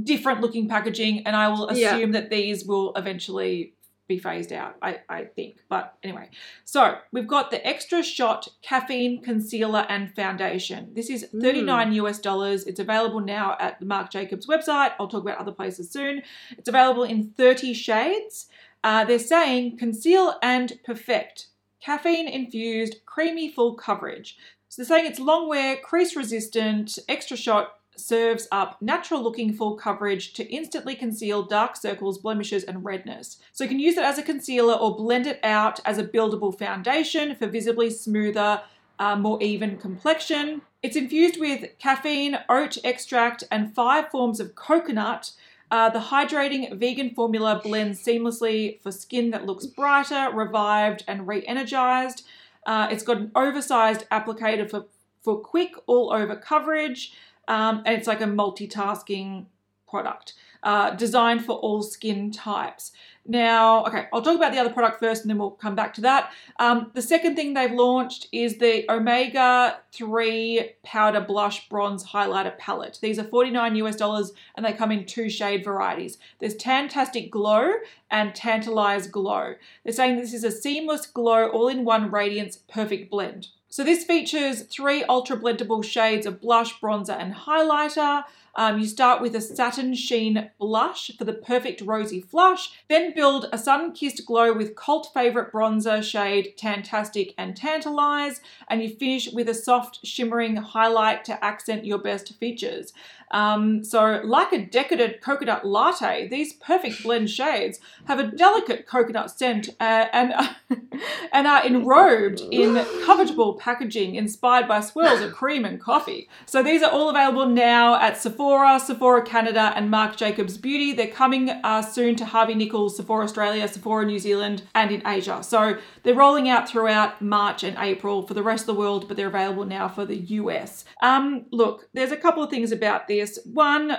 different 0.04 0.42
looking 0.42 0.68
packaging, 0.68 1.26
and 1.26 1.36
I 1.36 1.48
will 1.50 1.72
Yeah. 1.74 1.96
assume 1.96 2.12
that 2.14 2.30
these 2.30 2.66
will 2.66 2.94
eventually 2.96 3.74
be 4.08 4.20
phased 4.20 4.54
out. 4.54 4.76
I, 4.84 5.00
I 5.10 5.24
think, 5.24 5.58
but 5.68 5.96
anyway. 6.04 6.30
So 6.64 7.00
we've 7.12 7.28
got 7.28 7.50
the 7.50 7.66
extra 7.66 8.04
shot 8.04 8.48
caffeine 8.62 9.24
concealer 9.24 9.84
and 9.90 10.14
foundation. 10.16 10.92
This 10.94 11.10
is 11.10 11.26
39 11.32 11.92
US 11.94 12.20
dollars. 12.20 12.66
It's 12.66 12.80
available 12.80 13.20
now 13.20 13.58
at 13.60 13.80
the 13.80 13.86
Marc 13.88 14.12
Jacobs 14.12 14.46
website. 14.46 14.92
I'll 15.00 15.08
talk 15.08 15.24
about 15.24 15.40
other 15.40 15.52
places 15.52 15.90
soon. 15.90 16.22
It's 16.52 16.70
available 16.70 17.02
in 17.04 17.32
30 17.32 17.74
shades. 17.74 18.48
Uh, 18.84 19.06
they're 19.06 19.18
saying 19.18 19.78
conceal 19.78 20.36
and 20.44 20.74
perfect. 20.84 21.48
Caffeine 21.86 22.28
infused, 22.28 22.96
creamy 23.06 23.48
full 23.48 23.76
coverage. 23.76 24.40
So 24.70 24.82
they're 24.82 24.88
saying 24.88 25.06
it's 25.06 25.20
long 25.20 25.48
wear, 25.48 25.78
crease 25.78 26.16
resistant, 26.16 26.98
extra 27.08 27.38
shot 27.38 27.76
serves 27.96 28.48
up 28.52 28.82
natural 28.82 29.22
looking 29.22 29.54
full 29.54 29.76
coverage 29.76 30.34
to 30.34 30.52
instantly 30.52 30.96
conceal 30.96 31.44
dark 31.44 31.76
circles, 31.76 32.18
blemishes, 32.18 32.64
and 32.64 32.84
redness. 32.84 33.38
So 33.52 33.66
you 33.66 33.70
can 33.70 33.78
use 33.80 33.98
it 33.98 34.04
as 34.04 34.18
a 34.18 34.24
concealer 34.24 34.74
or 34.74 34.96
blend 34.96 35.28
it 35.28 35.40
out 35.44 35.80
as 35.86 36.00
a 36.00 36.04
buildable 36.04 36.58
foundation 36.58 37.36
for 37.36 37.46
visibly 37.46 37.92
smoother, 37.92 38.64
uh, 38.98 39.16
more 39.16 39.42
even 39.44 39.78
complexion. 39.78 40.64
It's 40.82 40.96
infused 40.96 41.40
with 41.40 41.70
caffeine, 41.78 42.40
oat 42.50 42.80
extract, 42.84 43.44
and 43.52 43.76
five 43.76 44.10
forms 44.10 44.40
of 44.40 44.56
coconut. 44.56 45.34
Uh, 45.72 45.90
the 45.90 46.00
hydrating 46.00 46.78
vegan 46.78 47.10
formula 47.12 47.60
blends 47.64 48.04
seamlessly 48.04 48.82
for 48.82 48.92
skin 48.92 49.32
that 49.32 49.46
looks 49.46 49.66
brighter, 49.66 50.30
revived, 50.34 51.04
and 51.08 51.28
re 51.28 51.46
energized. 51.46 52.26
Uh, 52.66 52.88
it's 52.92 53.04
got 53.04 53.18
an 53.18 53.32
oversized 53.36 54.06
applicator 54.12 54.70
for, 54.70 54.86
for 55.22 55.40
quick 55.40 55.74
all 55.88 56.12
over 56.14 56.36
coverage, 56.36 57.14
um, 57.48 57.84
and 57.86 57.96
it's 57.96 58.08
like 58.08 58.22
a 58.22 58.26
multitasking 58.26 59.46
product 59.88 60.34
uh, 60.64 60.92
designed 60.92 61.46
for 61.46 61.54
all 61.58 61.82
skin 61.82 62.32
types. 62.32 62.92
Now, 63.28 63.84
okay, 63.86 64.08
I'll 64.14 64.22
talk 64.22 64.36
about 64.36 64.52
the 64.54 64.60
other 64.60 64.72
product 64.72 65.00
first 65.00 65.24
and 65.24 65.30
then 65.32 65.40
we'll 65.40 65.52
come 65.52 65.76
back 65.76 65.96
to 65.96 66.02
that. 66.02 66.32
Um, 66.60 66.92
the 66.94 67.02
second 67.02 67.36
thing 67.36 67.54
they've 67.54 67.72
launched 67.72 68.28
is 68.32 68.60
the 68.60 68.90
Omega 68.92 69.80
3 69.94 70.74
Powder 70.84 71.22
Blush 71.22 71.68
Bronze 71.68 72.06
Highlighter 72.06 72.56
Palette. 72.60 73.00
These 73.02 73.18
are 73.18 73.24
49 73.24 73.76
US 73.78 73.96
dollars 73.96 74.32
and 74.56 74.64
they 74.64 74.74
come 74.74 74.92
in 74.92 75.06
two 75.06 75.30
shade 75.30 75.64
varieties. 75.64 76.20
There's 76.40 76.56
Tantastic 76.56 77.32
Glow 77.32 77.72
and 78.12 78.36
Tantalize 78.36 79.08
Glow. 79.08 79.56
They're 79.84 79.94
saying 79.94 80.18
this 80.18 80.34
is 80.34 80.44
a 80.44 80.52
seamless 80.52 81.06
glow, 81.06 81.48
all 81.50 81.68
in 81.68 81.86
one 81.86 82.12
radiance, 82.12 82.58
perfect 82.68 83.10
blend. 83.10 83.48
So 83.76 83.84
this 83.84 84.06
features 84.06 84.62
three 84.62 85.04
ultra 85.04 85.36
blendable 85.36 85.84
shades 85.84 86.26
of 86.26 86.40
blush, 86.40 86.80
bronzer, 86.80 87.20
and 87.20 87.34
highlighter. 87.34 88.24
Um, 88.56 88.80
you 88.80 88.88
start 88.88 89.22
with 89.22 89.36
a 89.36 89.42
satin 89.42 89.94
sheen 89.96 90.50
blush 90.58 91.12
for 91.18 91.26
the 91.26 91.34
perfect 91.34 91.82
rosy 91.82 92.22
flush, 92.22 92.72
then 92.88 93.14
build 93.14 93.50
a 93.52 93.58
sun 93.58 93.92
kissed 93.92 94.26
glow 94.26 94.54
with 94.54 94.78
cult 94.78 95.12
favorite 95.14 95.52
bronzer 95.52 96.02
shade 96.02 96.54
Tantastic 96.58 97.34
and 97.38 97.58
Tantalize, 97.58 98.40
and 98.70 98.82
you 98.82 98.96
finish 98.96 99.30
with 99.34 99.50
a 99.50 99.54
soft 99.54 100.06
shimmering 100.06 100.56
highlight 100.56 101.26
to 101.26 101.44
accent 101.44 101.84
your 101.84 101.98
best 101.98 102.34
features. 102.40 102.94
Um, 103.32 103.84
so, 103.84 104.22
like 104.24 104.54
a 104.54 104.66
decadent 104.66 105.22
coconut 105.22 105.66
latte, 105.66 106.28
these 106.28 106.54
perfect 106.54 107.04
blend 107.04 107.30
shades 107.30 107.80
have 108.06 108.20
a 108.20 108.28
delicate 108.28 108.86
coconut 108.86 109.32
scent 109.32 109.70
uh, 109.80 110.06
and, 110.14 110.34
and 111.34 111.48
are 111.48 111.62
enrobed 111.62 112.48
in 112.52 112.76
covetable 113.06 113.58
packaging 113.60 114.16
inspired 114.16 114.68
by 114.68 114.80
swirls 114.80 115.22
of 115.22 115.34
cream 115.34 115.66
and 115.66 115.82
coffee. 115.82 116.30
So, 116.46 116.62
these 116.62 116.84
are 116.84 116.92
all 116.92 117.10
available 117.10 117.48
now 117.48 117.96
at 118.00 118.18
Sephora, 118.18 118.80
Sephora 118.80 119.24
Canada, 119.24 119.74
and 119.76 119.90
Marc 119.90 120.16
Jacobs 120.16 120.58
Beauty. 120.58 120.94
They're 120.94 121.08
coming 121.08 121.50
uh, 121.50 121.82
soon 121.82 122.16
to 122.18 122.26
Harvey 122.26 122.56
Nichols, 122.56 122.96
Sephora 122.96 123.24
Australia, 123.24 123.68
Sephora 123.68 124.06
New 124.06 124.20
Zealand, 124.20 124.64
and 124.74 124.92
in 124.92 125.06
Asia. 125.06 125.44
So, 125.44 125.78
they're 126.04 126.16
rolling 126.16 126.48
out 126.48 126.70
throughout 126.70 127.22
March 127.22 127.64
and 127.64 127.76
April 127.80 128.26
for 128.26 128.34
the 128.34 128.44
rest 128.44 128.64
of 128.64 128.68
the 128.68 128.80
world, 128.80 129.08
but 129.08 129.18
they're 129.18 129.28
available 129.28 129.66
now 129.66 129.88
for 129.88 130.06
the 130.06 130.16
US. 130.16 130.86
Um, 131.02 131.46
look, 131.52 131.90
there's 131.94 132.12
a 132.12 132.18
couple 132.18 132.44
of 132.44 132.50
things 132.50 132.72
about 132.72 133.08
this. 133.08 133.15
One, 133.46 133.98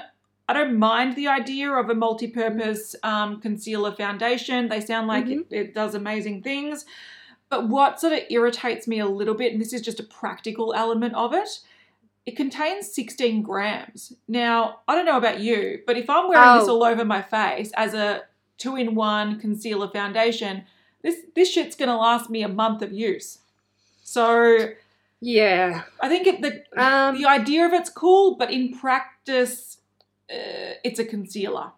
I 0.49 0.53
don't 0.53 0.79
mind 0.79 1.17
the 1.17 1.29
idea 1.29 1.71
of 1.73 1.91
a 1.91 1.95
multi-purpose 1.95 2.95
um, 3.03 3.41
concealer 3.41 3.93
foundation. 3.93 4.69
They 4.69 4.81
sound 4.81 5.09
like 5.09 5.27
it, 5.29 5.47
it 5.51 5.75
does 5.75 5.95
amazing 5.95 6.43
things. 6.43 6.85
But 7.49 7.69
what 7.69 8.01
sort 8.01 8.13
of 8.13 8.21
irritates 8.31 8.89
me 8.89 8.99
a 8.99 9.07
little 9.07 9.35
bit, 9.35 9.53
and 9.53 9.61
this 9.61 9.73
is 9.73 9.81
just 9.81 10.01
a 10.01 10.05
practical 10.05 10.75
element 10.75 11.15
of 11.15 11.33
it, 11.33 11.61
it 12.27 12.37
contains 12.37 12.93
16 12.93 13.43
grams. 13.43 14.13
Now, 14.27 14.81
I 14.89 14.95
don't 14.97 15.07
know 15.07 15.17
about 15.17 15.39
you, 15.41 15.81
but 15.87 15.97
if 15.97 16.11
I'm 16.11 16.29
wearing 16.29 16.59
this 16.59 16.69
Oh. 16.69 16.75
all 16.77 16.85
over 16.85 17.05
my 17.05 17.23
face 17.23 17.71
as 17.77 17.95
a 17.95 18.23
two-in-one 18.59 19.39
concealer 19.41 19.89
foundation, 19.89 20.65
this 21.03 21.17
this 21.37 21.53
shit's 21.53 21.77
gonna 21.77 21.97
last 21.97 22.29
me 22.31 22.43
a 22.43 22.49
month 22.49 22.83
of 22.83 22.93
use. 22.93 23.39
So 24.03 24.71
Yeah. 25.21 25.83
I 26.01 26.09
think 26.09 26.27
it, 26.27 26.43
the 26.43 26.63
Um, 26.81 27.19
the 27.19 27.27
idea 27.27 27.67
of 27.67 27.73
it's 27.73 27.91
cool, 27.91 28.37
but 28.37 28.51
in 28.51 28.79
practice, 28.79 29.79
uh, 30.31 30.75
it's 30.85 30.99
a 30.99 31.05
concealer. 31.05 31.73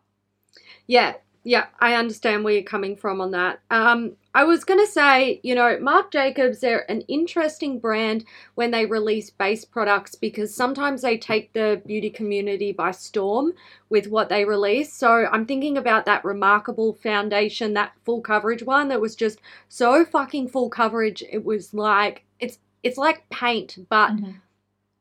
Yeah, 0.87 1.15
yeah, 1.45 1.67
I 1.81 1.95
understand 1.95 2.45
where 2.45 2.55
you're 2.55 2.63
coming 2.63 2.97
from 2.97 3.21
on 3.21 3.31
that. 3.31 3.61
Um, 3.71 4.17
I 4.35 4.45
was 4.45 4.65
gonna 4.65 4.87
say, 4.87 5.41
you 5.43 5.55
know, 5.55 5.79
Marc 5.81 6.11
Jacobs, 6.11 6.61
they're 6.61 6.91
an 6.91 7.03
interesting 7.03 7.79
brand 7.79 8.25
when 8.55 8.71
they 8.71 8.87
release 8.87 9.31
base 9.31 9.65
products 9.65 10.15
because 10.15 10.55
sometimes 10.55 11.03
they 11.03 11.17
take 11.17 11.53
the 11.53 11.81
beauty 11.87 12.11
community 12.11 12.73
by 12.73 12.91
storm 12.91 13.55
with 13.89 14.09
what 14.09 14.29
they 14.29 14.45
release. 14.45 14.93
So 14.93 15.27
I'm 15.33 15.47
thinking 15.47 15.79
about 15.79 16.07
that 16.07 16.25
remarkable 16.25 16.93
foundation, 16.95 17.75
that 17.75 17.93
full 18.05 18.21
coverage 18.21 18.63
one 18.63 18.89
that 18.89 19.01
was 19.01 19.17
just 19.17 19.41
so 19.69 20.05
fucking 20.05 20.49
full 20.49 20.71
coverage. 20.71 21.23
It 21.31 21.45
was 21.45 21.73
like 21.73 22.25
it's 22.41 22.59
it's 22.83 22.99
like 22.99 23.29
paint, 23.31 23.79
but 23.89 24.13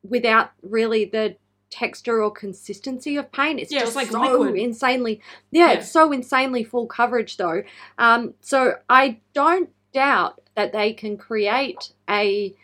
without 0.04 0.52
really 0.62 1.06
the 1.06 1.36
texture 1.70 2.24
or 2.24 2.32
consistency 2.32 3.18
of 3.18 3.32
paint. 3.32 3.60
It's 3.60 3.72
Yeah, 3.72 3.80
just 3.82 3.96
was 3.96 3.96
like 3.96 4.12
so 4.12 4.40
liquid. 4.40 4.56
insanely 4.56 5.22
yeah, 5.52 5.68
Yeah. 5.72 5.80
it's 5.80 5.92
so 5.92 6.12
insanely 6.12 6.64
full 6.64 6.88
coverage 6.88 7.38
though. 7.38 7.64
Um, 7.98 8.34
so 8.40 8.76
I 8.90 9.20
don't 9.34 9.70
doubt 9.94 10.42
that 10.56 10.72
they 10.72 10.94
can 10.94 11.18
create 11.18 11.92
a 12.10 12.56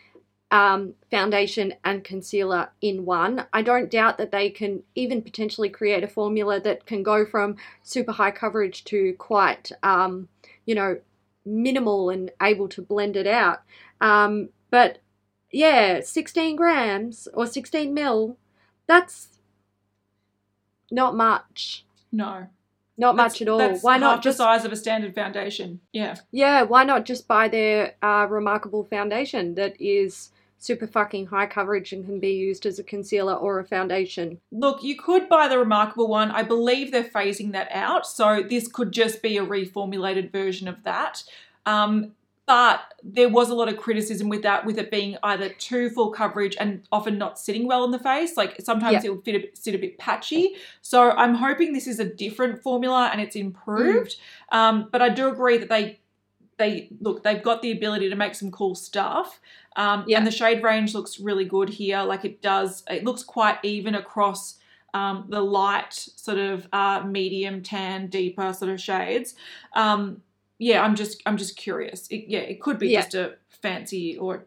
um, 0.51 0.93
foundation 1.09 1.73
and 1.83 2.03
concealer 2.03 2.69
in 2.79 3.05
one. 3.05 3.45
I 3.51 3.61
don't 3.63 3.89
doubt 3.89 4.17
that 4.19 4.31
they 4.31 4.49
can 4.51 4.83
even 4.93 5.21
potentially 5.21 5.67
create 5.69 6.03
a 6.03 6.07
formula 6.07 6.59
that 6.61 6.85
can 6.85 7.01
go 7.01 7.25
from 7.25 7.57
super 7.81 8.11
high 8.11 8.31
coverage 8.31 8.83
to 8.85 9.13
quite, 9.13 9.71
um, 9.81 10.27
you 10.65 10.75
know, 10.75 10.99
minimal 11.45 12.09
and 12.11 12.31
able 12.41 12.69
to 12.69 12.81
blend 12.83 13.15
it 13.17 13.27
out. 13.27 13.63
Um, 13.99 14.49
but 14.69 14.99
yeah, 15.53 16.01
16 16.01 16.55
grams 16.55 17.27
or 17.33 17.45
16 17.45 17.93
mil, 17.93 18.37
that's 18.87 19.29
not 20.91 21.15
much. 21.15 21.85
No, 22.11 22.47
Not 22.97 23.15
That's- 23.15 23.33
much 23.33 23.41
at 23.41 23.47
all. 23.47 23.75
Why 23.77 23.97
not 23.97 24.17
the 24.17 24.21
just 24.23 24.37
size 24.37 24.65
of 24.65 24.71
a 24.71 24.75
standard 24.75 25.15
foundation? 25.15 25.79
Yeah, 25.93 26.15
yeah? 26.31 26.63
Why 26.63 26.83
not 26.83 27.05
just 27.05 27.27
buy 27.27 27.47
their 27.47 27.95
uh, 28.03 28.27
remarkable 28.29 28.83
foundation 28.83 29.55
that 29.55 29.79
is 29.81 30.29
super 30.59 30.85
fucking 30.87 31.25
high 31.27 31.47
coverage 31.47 31.91
and 31.91 32.05
can 32.05 32.19
be 32.19 32.33
used 32.33 32.65
as 32.65 32.77
a 32.79 32.83
concealer 32.83 33.33
or 33.33 33.59
a 33.59 33.65
foundation? 33.65 34.39
look, 34.51 34.83
you 34.83 34.95
could 34.95 35.27
buy 35.27 35.47
the 35.47 35.57
remarkable 35.57 36.07
one. 36.07 36.29
I 36.31 36.43
believe 36.43 36.91
they're 36.91 37.03
phasing 37.03 37.51
that 37.53 37.67
out, 37.71 38.05
so 38.05 38.43
this 38.47 38.67
could 38.67 38.91
just 38.91 39.21
be 39.21 39.37
a 39.37 39.45
reformulated 39.45 40.31
version 40.31 40.67
of 40.67 40.83
that. 40.83 41.23
Um, 41.65 42.13
but 42.45 42.81
there 43.03 43.29
was 43.29 43.49
a 43.49 43.55
lot 43.55 43.69
of 43.69 43.77
criticism 43.77 44.27
with 44.27 44.41
that, 44.43 44.65
with 44.65 44.77
it 44.77 44.91
being 44.91 45.15
either 45.23 45.49
too 45.49 45.89
full 45.89 46.11
coverage 46.11 46.57
and 46.59 46.81
often 46.91 47.17
not 47.17 47.39
sitting 47.39 47.67
well 47.67 47.85
in 47.85 47.91
the 47.91 47.99
face. 47.99 48.35
Like 48.35 48.59
sometimes 48.61 49.03
Yeah. 49.03 49.11
it 49.11 49.15
would 49.15 49.23
fit 49.23 49.35
a, 49.35 49.55
sit 49.57 49.75
a 49.75 49.77
bit 49.77 49.97
patchy. 49.97 50.55
So 50.81 51.11
I'm 51.11 51.35
hoping 51.35 51.71
this 51.73 51.87
is 51.87 51.99
a 51.99 52.05
different 52.05 52.61
formula 52.61 53.09
and 53.11 53.21
it's 53.21 53.35
improved. 53.37 54.17
Um, 54.51 54.89
but 54.91 55.01
I 55.01 55.09
do 55.09 55.29
agree 55.29 55.57
that 55.57 55.69
they 55.69 55.99
they 56.57 56.89
look 56.99 57.23
they've 57.23 57.41
got 57.41 57.61
the 57.61 57.71
ability 57.71 58.09
to 58.09 58.15
make 58.15 58.35
some 58.35 58.51
cool 58.51 58.75
stuff. 58.75 59.39
Um, 59.75 60.03
Yeah. 60.07 60.17
And 60.17 60.27
the 60.27 60.31
shade 60.31 60.61
range 60.63 60.93
looks 60.93 61.19
really 61.19 61.45
good 61.45 61.69
here. 61.69 62.01
Like 62.03 62.25
it 62.25 62.41
does, 62.41 62.83
it 62.89 63.03
looks 63.05 63.23
quite 63.23 63.57
even 63.63 63.95
across 63.95 64.59
um, 64.93 65.25
the 65.29 65.41
light, 65.41 65.93
sort 65.93 66.37
of 66.37 66.67
uh, 66.71 67.03
medium 67.05 67.63
tan, 67.63 68.07
deeper 68.07 68.53
sort 68.53 68.69
of 68.69 68.79
shades. 68.79 69.33
Um, 69.73 70.21
yeah, 70.59 70.81
I'm 70.83 70.95
just 70.95 71.21
I'm 71.25 71.37
just 71.37 71.55
curious. 71.57 72.07
It, 72.07 72.25
yeah, 72.27 72.39
it 72.39 72.61
could 72.61 72.79
be 72.79 72.89
Yeah. 72.89 73.01
just 73.01 73.15
a 73.15 73.35
fancy 73.49 74.17
or 74.17 74.45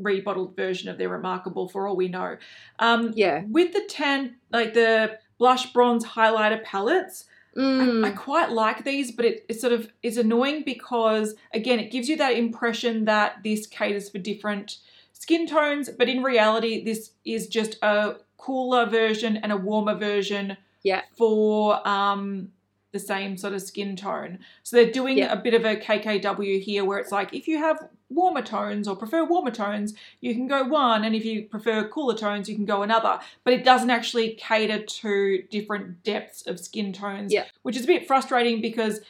rebottled 0.00 0.54
version 0.56 0.88
of 0.90 0.98
their 0.98 1.08
remarkable 1.08 1.68
for 1.68 1.86
all 1.88 1.96
we 1.96 2.08
know. 2.08 2.36
Um, 2.78 3.12
Yeah. 3.16 3.44
With 3.48 3.72
the 3.72 3.84
tan, 3.88 4.36
like 4.52 4.74
the 4.74 5.18
blush 5.38 5.72
bronze 5.72 6.04
highlighter 6.04 6.62
palettes, 6.62 7.24
I, 7.56 7.60
Mm. 7.60 8.04
I 8.06 8.10
quite 8.10 8.50
like 8.50 8.84
these, 8.84 9.10
but 9.12 9.24
it, 9.24 9.46
it 9.48 9.58
sort 9.58 9.72
of 9.72 9.90
is 10.02 10.18
annoying 10.18 10.62
because 10.64 11.34
again, 11.54 11.78
it 11.80 11.90
gives 11.90 12.06
you 12.10 12.16
that 12.16 12.34
impression 12.36 13.06
that 13.06 13.42
this 13.42 13.66
caters 13.66 14.10
for 14.10 14.18
different 14.18 14.76
skin 15.14 15.46
tones, 15.46 15.88
but 15.88 16.06
in 16.10 16.22
reality, 16.22 16.84
this 16.84 17.12
is 17.24 17.46
just 17.46 17.78
a 17.82 18.16
cooler 18.36 18.84
version 18.84 19.38
and 19.38 19.50
a 19.52 19.56
warmer 19.56 19.94
version 19.94 20.58
Yeah. 20.82 21.00
for 21.16 21.80
um 21.88 22.52
the 22.92 22.98
same 22.98 23.36
sort 23.36 23.52
of 23.52 23.62
skin 23.62 23.96
tone. 23.96 24.38
So 24.62 24.76
they're 24.76 24.90
doing 24.92 25.18
Yeah. 25.18 25.32
a 25.32 25.36
bit 25.36 25.54
of 25.54 25.64
a 25.64 25.76
KKW 25.76 26.60
here 26.60 26.84
where 26.84 26.98
it's 26.98 27.12
like 27.12 27.34
if 27.34 27.46
you 27.48 27.58
have 27.58 27.88
warmer 28.08 28.42
tones 28.42 28.86
or 28.86 28.94
prefer 28.96 29.24
warmer 29.24 29.50
tones, 29.50 29.94
you 30.20 30.32
can 30.34 30.46
go 30.46 30.62
one, 30.64 31.04
and 31.04 31.14
if 31.14 31.24
you 31.24 31.42
prefer 31.44 31.86
cooler 31.88 32.14
tones, 32.16 32.48
you 32.48 32.54
can 32.54 32.64
go 32.64 32.82
another. 32.82 33.18
But 33.44 33.52
it 33.54 33.64
doesn't 33.64 33.90
actually 33.90 34.34
cater 34.34 34.78
to 34.82 35.42
different 35.50 36.02
depths 36.04 36.46
of 36.46 36.60
skin 36.60 36.92
tones, 36.92 37.32
Yeah. 37.32 37.44
which 37.62 37.76
is 37.76 37.84
a 37.84 37.88
bit 37.88 38.06
frustrating 38.06 38.60
because 38.60 39.00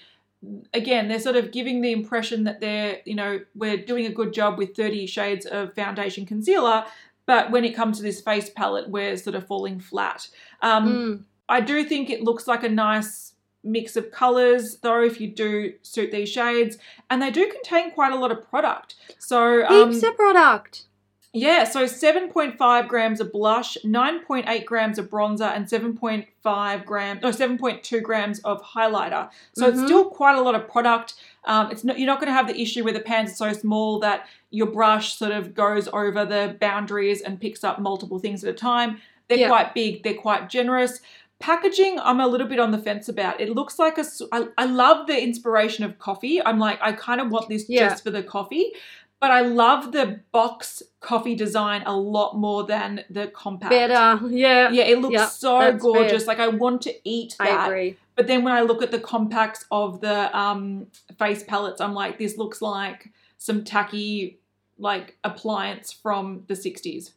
again, 0.75 1.09
they're 1.09 1.19
sort 1.19 1.35
of 1.35 1.51
giving 1.51 1.81
the 1.81 1.91
impression 1.91 2.45
that 2.45 2.61
they're, 2.61 3.01
you 3.05 3.15
know, 3.15 3.41
we're 3.57 3.77
doing 3.79 4.07
a 4.07 4.11
good 4.11 4.33
job 4.33 4.59
with 4.59 4.77
30 4.77 5.07
shades 5.07 5.45
of 5.47 5.75
foundation 5.75 6.25
concealer, 6.27 6.85
but 7.25 7.51
when 7.51 7.65
it 7.65 7.75
comes 7.75 7.97
to 7.97 8.03
this 8.03 8.21
face 8.21 8.49
palette, 8.51 8.89
we're 8.89 9.17
sort 9.17 9.35
of 9.35 9.47
falling 9.47 9.81
flat. 9.81 10.29
Um, 10.63 10.87
Mm. 10.89 11.25
I 11.49 11.61
do 11.61 11.83
think 11.85 12.11
it 12.11 12.23
looks 12.23 12.47
like 12.47 12.63
a 12.63 12.69
nice 12.69 13.33
mix 13.67 13.97
of 13.97 14.11
colors, 14.11 14.79
though, 14.83 15.03
if 15.03 15.21
you 15.21 15.29
do 15.29 15.75
suit 15.83 16.13
these 16.13 16.29
shades, 16.29 16.79
and 17.11 17.21
they 17.21 17.31
do 17.31 17.51
contain 17.51 17.91
quite 17.91 18.13
a 18.13 18.17
lot 18.17 18.31
of 18.33 18.49
product. 18.49 18.95
So, 19.19 19.67
um, 19.67 19.91
Heaps 19.93 20.03
of 20.05 20.17
product. 20.17 20.85
yeah, 21.33 21.65
so 21.65 21.85
7.5 21.87 22.89
grams 22.89 23.21
of 23.21 23.33
blush, 23.33 23.77
9.8 23.85 24.65
grams 24.65 24.99
of 24.99 25.11
bronzer, 25.11 25.51
and 25.55 25.67
7.5 25.69 26.85
grams, 26.87 27.23
no, 27.23 27.31
7.2 27.31 28.01
grams 28.03 28.39
of 28.41 28.63
highlighter. 28.63 29.29
So 29.53 29.69
it's 29.69 29.81
Mhm. 29.81 29.85
still 29.85 30.05
quite 30.11 30.37
a 30.37 30.41
lot 30.41 30.55
of 30.55 30.69
product. 30.69 31.15
Um, 31.45 31.71
it's 31.71 31.85
not, 31.85 31.99
you're 31.99 32.07
not 32.07 32.19
going 32.21 32.29
to 32.29 32.33
have 32.35 32.49
the 32.49 32.59
issue 32.61 32.85
where 32.85 32.93
the 32.93 33.01
pans 33.01 33.33
are 33.33 33.53
so 33.53 33.61
small 33.61 33.99
that 34.01 34.27
your 34.51 34.67
brush 34.67 35.15
sort 35.17 35.33
of 35.33 35.55
goes 35.55 35.89
over 35.93 36.25
the 36.25 36.57
boundaries 36.61 37.21
and 37.21 37.41
picks 37.41 37.63
up 37.65 37.79
multiple 37.79 38.19
things 38.19 38.43
at 38.45 38.51
a 38.51 38.57
time. 38.57 39.01
They're 39.29 39.39
Yeah. 39.39 39.49
quite 39.49 39.75
big, 39.75 40.03
they're 40.05 40.15
quite 40.15 40.49
generous. 40.49 41.01
Packaging, 41.39 41.99
I'm 42.01 42.19
a 42.21 42.27
little 42.27 42.47
bit 42.49 42.59
on 42.59 42.71
the 42.71 42.79
fence 42.79 43.09
about. 43.09 43.41
It 43.41 43.51
looks 43.51 43.79
like 43.79 43.99
a. 43.99 44.05
I, 44.33 44.49
I 44.57 44.65
love 44.65 45.07
the 45.07 45.23
inspiration 45.23 45.85
of 45.85 45.99
coffee. 45.99 46.43
I'm 46.43 46.59
like, 46.59 46.79
I 46.81 46.93
kind 46.93 47.21
of 47.21 47.31
want 47.31 47.49
this 47.49 47.69
Yeah. 47.69 47.91
just 47.91 48.03
for 48.05 48.11
the 48.11 48.23
coffee, 48.23 48.73
but 49.21 49.31
I 49.31 49.43
love 49.43 49.93
the 49.93 50.21
box 50.33 50.83
coffee 51.01 51.35
design 51.35 51.83
a 51.85 51.95
lot 51.97 52.37
more 52.39 52.65
than 52.65 53.05
the 53.11 53.27
compact. 53.29 53.71
Better. 53.71 54.27
Yeah. 54.29 54.71
Yeah, 54.71 54.85
it 54.85 54.99
looks 55.01 55.13
Yeah, 55.13 55.27
so 55.27 55.59
that's 55.59 55.73
fair. 55.85 55.93
gorgeous. 55.93 56.27
Like 56.27 56.39
I 56.41 56.49
want 56.49 56.81
to 56.83 56.95
eat 57.05 57.37
that. 57.39 57.49
I 57.49 57.67
agree. 57.67 57.97
But 58.15 58.29
then 58.29 58.43
when 58.43 58.55
I 58.55 58.63
look 58.63 58.83
at 58.83 58.91
the 58.91 58.99
compacts 59.01 59.67
of 59.71 60.01
the 60.01 60.37
um, 60.37 60.87
face 61.19 61.43
palettes, 61.43 61.83
I'm 61.83 61.93
like, 61.93 62.19
this 62.19 62.39
looks 62.39 62.63
like 62.63 63.11
some 63.37 63.63
tacky 63.63 64.39
like 64.79 65.17
appliance 65.23 65.93
from 65.93 66.45
the 66.49 66.55
60s 66.55 67.13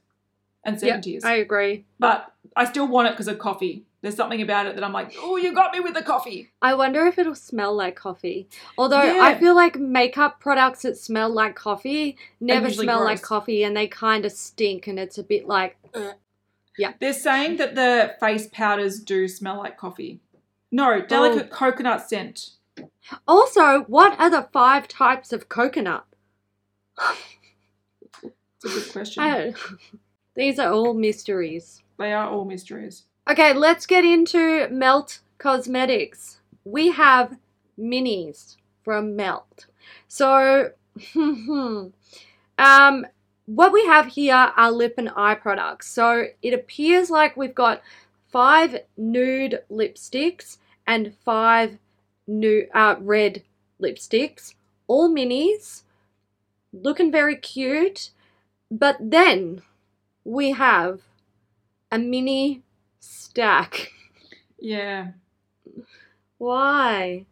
and 0.64 0.78
70s. 0.78 1.24
I 1.24 1.36
agree. 1.36 1.86
but 2.00 2.34
I 2.56 2.66
still 2.66 2.88
want 2.88 3.08
it 3.08 3.12
because 3.12 3.28
of 3.28 3.40
coffee. 3.40 3.86
There's 4.02 4.16
something 4.16 4.42
about 4.42 4.66
it 4.66 4.76
that 4.76 4.84
I'm 4.84 4.94
like, 4.94 5.14
oh, 5.20 5.36
you 5.36 5.54
got 5.54 5.74
me 5.74 5.82
with 5.82 5.94
the 5.94 6.02
coffee. 6.02 6.52
I 6.62 6.74
wonder 6.74 7.06
if 7.06 7.18
it'll 7.18 7.36
smell 7.36 7.76
like 7.76 7.96
coffee. 7.98 8.48
Although 8.78 9.04
Yeah. 9.04 9.24
I 9.24 9.38
feel 9.38 9.56
like 9.56 9.78
makeup 9.78 10.40
products 10.40 10.84
that 10.84 10.98
smell 10.98 11.30
like 11.30 11.56
coffee 11.56 12.18
never 12.40 12.68
usually 12.68 12.86
smell 12.86 13.04
like 13.04 13.22
coffee 13.22 13.64
and 13.64 13.76
they 13.76 13.88
kind 13.88 14.26
of 14.26 14.32
stink 14.32 14.88
and 14.88 14.98
it's 14.98 15.18
a 15.18 15.24
bit 15.24 15.48
like 15.48 15.78
yeah. 16.78 16.94
They're 17.00 17.12
saying 17.14 17.58
that 17.58 17.76
the 17.76 18.16
face 18.22 18.48
powders 18.48 19.02
do 19.02 19.28
smell 19.28 19.58
like 19.58 19.78
coffee. 19.78 20.22
No, 20.72 21.02
delicate 21.02 21.50
oh. 21.52 21.56
coconut 21.56 22.08
scent. 22.08 22.52
Also, 23.28 23.82
what 23.82 24.18
are 24.20 24.30
the 24.30 24.48
five 24.54 24.88
types 24.88 25.34
of 25.34 25.50
coconut? 25.50 26.06
It's 28.24 28.66
a 28.66 28.68
good 28.68 28.92
question. 28.92 29.56
These 30.40 30.58
are 30.58 30.72
all 30.72 30.94
mysteries. 30.94 31.84
They 31.98 32.14
are 32.14 32.30
all 32.30 32.46
mysteries. 32.46 33.04
Okay, 33.30 33.52
let's 33.52 33.86
get 33.86 34.06
into 34.06 34.70
Melt 34.70 35.20
Cosmetics. 35.38 36.40
We 36.64 36.92
have 36.92 37.38
minis 37.78 38.56
from 38.82 39.18
Melt. 39.18 39.66
So, 40.08 40.72
um, 41.14 41.92
what 43.48 43.74
we 43.74 43.86
have 43.86 44.06
here 44.06 44.54
are 44.56 44.72
lip 44.72 44.94
and 44.98 45.12
eye 45.14 45.36
products. 45.36 45.90
So 45.90 46.28
it 46.42 46.54
appears 46.54 47.10
like 47.10 47.36
we've 47.36 47.54
got 47.54 47.82
five 48.30 48.78
nude 48.96 49.64
lipsticks 49.70 50.56
and 50.88 51.16
five 51.26 51.80
new 52.28 52.66
uh, 52.74 52.96
red 53.02 53.44
lipsticks, 53.82 54.54
all 54.88 55.10
minis, 55.10 55.84
looking 56.72 57.12
very 57.12 57.36
cute. 57.36 58.12
But 58.72 58.96
then 59.02 59.64
we 60.30 60.52
have 60.52 61.02
a 61.92 61.98
mini 61.98 62.62
stack. 63.00 63.92
Yeah. 64.60 65.08
Why? 66.38 67.26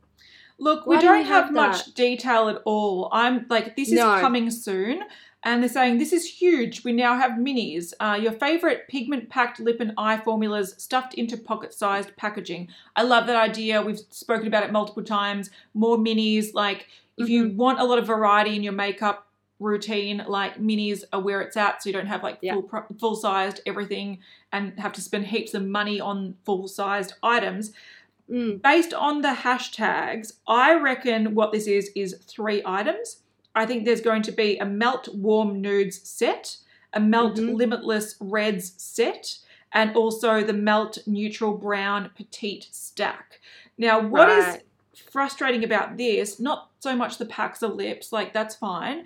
Look, 0.59 0.87
Why 0.87 0.95
we 0.95 1.01
do 1.01 1.07
don't 1.07 1.25
have, 1.25 1.45
have 1.45 1.53
much 1.53 1.93
detail 1.93 2.49
at 2.49 2.61
all. 2.65 3.09
I'm 3.11 3.45
like, 3.49 3.75
this 3.75 3.89
is 3.89 3.93
No. 3.95 4.19
coming 4.19 4.49
soon. 4.49 5.03
And 5.43 5.61
they're 5.61 5.69
saying 5.69 5.99
this 5.99 6.11
is 6.11 6.25
huge. 6.27 6.83
We 6.83 6.91
now 6.91 7.15
have 7.15 7.31
minis. 7.33 7.93
Uh, 7.99 8.17
your 8.19 8.31
favorite 8.33 8.87
pigment 8.89 9.29
packed 9.29 9.59
lip 9.59 9.79
and 9.79 9.93
eye 9.97 10.17
formulas 10.17 10.73
stuffed 10.79 11.13
into 11.13 11.37
pocket 11.37 11.73
sized 11.73 12.15
packaging. 12.17 12.69
I 12.95 13.03
love 13.03 13.27
that 13.27 13.35
idea. 13.35 13.81
We've 13.81 13.99
spoken 14.09 14.47
about 14.47 14.63
it 14.63 14.71
multiple 14.71 15.03
times. 15.03 15.51
More 15.75 15.97
minis. 15.97 16.53
Like, 16.53 16.87
if 17.17 17.29
you 17.29 17.45
Mm-hmm. 17.45 17.57
want 17.57 17.79
a 17.79 17.83
lot 17.85 17.99
of 17.99 18.07
variety 18.07 18.55
in 18.55 18.63
your 18.63 18.73
makeup 18.73 19.26
routine, 19.59 20.23
like 20.27 20.59
minis 20.59 21.03
are 21.11 21.19
where 21.19 21.41
it's 21.41 21.57
at. 21.57 21.81
So 21.81 21.89
you 21.89 21.93
don't 21.93 22.07
have 22.07 22.23
like 22.23 22.37
Yeah. 22.41 22.53
full, 22.53 22.63
pro- 22.63 22.85
full 22.99 23.15
sized 23.15 23.61
everything 23.65 24.19
and 24.51 24.77
have 24.79 24.93
to 24.93 25.01
spend 25.01 25.25
heaps 25.27 25.53
of 25.53 25.65
money 25.65 25.99
on 25.99 26.35
full 26.45 26.67
sized 26.67 27.13
items 27.23 27.71
Mm, 28.29 28.61
based 28.61 28.93
on 28.93 29.21
the 29.21 29.29
hashtags, 29.29 30.33
I 30.45 30.73
reckon 30.75 31.33
what 31.33 31.53
this 31.53 31.65
is 31.65 31.89
is 31.95 32.17
three 32.27 32.61
items. 32.65 33.21
I 33.55 33.65
think 33.65 33.85
there's 33.85 34.01
going 34.01 34.21
to 34.23 34.33
be 34.33 34.57
a 34.57 34.65
melt 34.65 35.07
warm 35.15 35.61
nudes 35.61 36.01
set, 36.07 36.57
a 36.93 36.99
melt 36.99 37.37
Mhm. 37.37 37.55
limitless 37.55 38.15
reds 38.19 38.73
set, 38.75 39.37
and 39.71 39.95
also 39.95 40.43
the 40.43 40.51
melt 40.51 40.97
neutral 41.07 41.53
brown 41.53 42.11
petite 42.17 42.67
stack. 42.71 43.39
Now, 43.77 44.01
what 44.01 44.27
is 44.27 44.45
Right. 44.45 44.63
frustrating 45.09 45.63
about 45.63 45.95
this, 45.95 46.37
not 46.37 46.69
so 46.79 46.97
much 46.97 47.19
the 47.19 47.25
packs 47.25 47.63
of 47.63 47.75
lips, 47.75 48.11
like 48.11 48.33
that's 48.33 48.55
fine. 48.55 49.05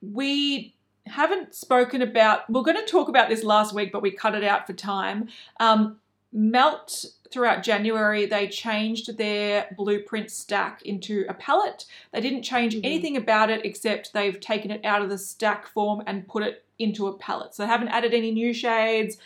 We 0.00 0.74
haven't 1.06 1.54
spoken 1.54 2.02
about, 2.02 2.48
we're 2.50 2.62
going 2.62 2.76
to 2.76 2.90
talk 2.90 3.08
about 3.08 3.28
this 3.28 3.44
last 3.44 3.74
week, 3.74 3.92
but 3.92 4.02
we 4.02 4.10
cut 4.10 4.34
it 4.34 4.44
out 4.44 4.66
for 4.66 4.72
time. 4.72 5.28
Um, 5.60 5.98
Melt 6.32 7.04
throughout 7.30 7.62
January, 7.62 8.26
they 8.26 8.48
changed 8.48 9.16
their 9.16 9.68
blueprint 9.76 10.30
stack 10.30 10.82
into 10.82 11.24
a 11.28 11.34
palette. 11.34 11.86
They 12.12 12.20
didn't 12.20 12.42
change 12.42 12.74
Mhm. 12.74 12.80
anything 12.84 13.16
about 13.16 13.48
it 13.50 13.64
except 13.64 14.12
they've 14.12 14.38
taken 14.38 14.70
it 14.70 14.84
out 14.84 15.02
of 15.02 15.08
the 15.08 15.18
stack 15.18 15.66
form 15.66 16.02
and 16.06 16.28
put 16.28 16.42
it 16.42 16.64
into 16.78 17.06
a 17.06 17.16
palette. 17.16 17.54
So 17.54 17.62
they 17.62 17.68
haven't 17.68 17.88
added 17.88 18.12
any 18.12 18.32
new 18.32 18.52
shades. 18.52 19.16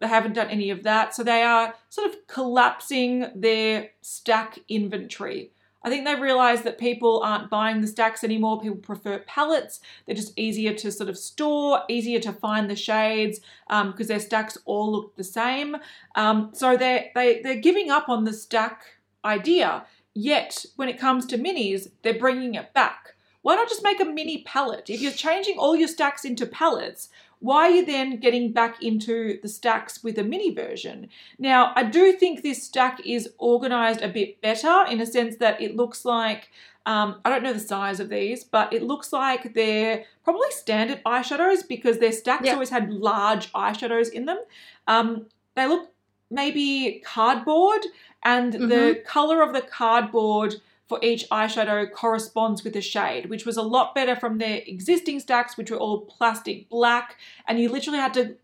They 0.00 0.06
haven't 0.08 0.34
done 0.34 0.48
any 0.48 0.70
of 0.70 0.82
that. 0.84 1.14
So 1.14 1.24
they 1.24 1.42
are 1.42 1.74
sort 1.88 2.08
of 2.08 2.26
collapsing 2.26 3.30
their 3.34 3.90
stack 4.00 4.58
inventory. 4.68 5.50
I 5.82 5.88
think 5.88 6.04
they 6.04 6.14
realized 6.14 6.64
that 6.64 6.78
people 6.78 7.22
aren't 7.22 7.48
buying 7.50 7.80
the 7.80 7.86
stacks 7.86 8.22
anymore. 8.22 8.60
People 8.60 8.76
prefer 8.78 9.18
palettes. 9.20 9.80
They're 10.04 10.14
just 10.14 10.38
easier 10.38 10.74
to 10.74 10.92
sort 10.92 11.08
of 11.08 11.16
store, 11.16 11.82
easier 11.88 12.20
to 12.20 12.32
find 12.32 12.68
the 12.68 12.76
shades 12.76 13.40
because 13.68 14.08
their 14.08 14.20
stacks 14.20 14.58
all 14.66 14.92
look 14.92 15.16
the 15.16 15.24
same. 15.24 15.76
Um, 16.16 16.50
so 16.52 16.76
they're, 16.76 17.10
they, 17.14 17.40
they're 17.42 17.56
giving 17.56 17.90
up 17.90 18.08
on 18.08 18.24
the 18.24 18.32
stack 18.32 18.82
idea. 19.24 19.86
Yet, 20.14 20.66
when 20.76 20.88
it 20.88 20.98
comes 20.98 21.24
to 21.26 21.38
minis, 21.38 21.88
they're 22.02 22.18
bringing 22.18 22.56
it 22.56 22.74
back. 22.74 23.14
Why 23.42 23.54
not 23.54 23.68
just 23.68 23.82
make 23.82 24.00
a 24.00 24.04
mini 24.04 24.42
palette? 24.42 24.90
If 24.90 25.00
you're 25.00 25.12
changing 25.12 25.56
all 25.56 25.74
your 25.74 25.88
stacks 25.88 26.26
into 26.26 26.44
palettes, 26.44 27.08
why 27.40 27.64
are 27.64 27.70
you 27.70 27.84
then 27.86 28.18
getting 28.20 28.52
back 28.52 28.82
into 28.82 29.40
the 29.40 29.48
stacks 29.48 30.04
with 30.04 30.18
a 30.18 30.22
mini 30.24 30.54
version? 30.54 31.08
Now, 31.38 31.72
I 31.74 31.82
do 31.84 32.12
think 32.12 32.42
this 32.42 32.62
stack 32.62 33.00
is 33.04 33.30
organized 33.38 34.02
a 34.02 34.08
bit 34.08 34.40
better 34.40 34.84
in 34.88 35.00
a 35.00 35.06
sense 35.06 35.36
that 35.36 35.60
it 35.60 35.74
looks 35.74 36.04
like, 36.04 36.50
um, 36.86 37.20
I 37.24 37.30
don't 37.30 37.42
know 37.42 37.52
the 37.52 37.60
size 37.60 37.98
of 37.98 38.10
these, 38.10 38.44
but 38.44 38.72
it 38.72 38.82
looks 38.82 39.12
like 39.12 39.54
they're 39.54 40.04
probably 40.22 40.50
standard 40.50 41.00
eyeshadows 41.04 41.66
because 41.66 41.98
their 41.98 42.12
stacks 42.12 42.44
Yeah. 42.46 42.54
always 42.54 42.70
had 42.70 42.92
large 42.92 43.50
eyeshadows 43.52 44.10
in 44.12 44.26
them. 44.26 44.38
Um, 44.86 45.26
they 45.54 45.66
look 45.66 45.90
maybe 46.30 47.02
cardboard, 47.04 47.84
and 48.22 48.52
the 48.52 49.02
color 49.06 49.42
of 49.42 49.52
the 49.54 49.62
cardboard 49.62 50.56
for 50.90 50.98
each 51.02 51.24
eyeshadow 51.30 51.88
corresponds 51.92 52.64
with 52.64 52.72
the 52.72 52.80
shade, 52.80 53.30
which 53.30 53.46
was 53.46 53.56
a 53.56 53.62
lot 53.62 53.94
better 53.94 54.16
from 54.16 54.38
their 54.38 54.60
existing 54.66 55.20
stacks, 55.20 55.56
which 55.56 55.70
were 55.70 55.76
all 55.76 56.00
plastic 56.00 56.68
black, 56.68 57.16
and 57.46 57.60
you 57.60 57.68
literally 57.68 58.00
had 58.00 58.12
to 58.12 58.34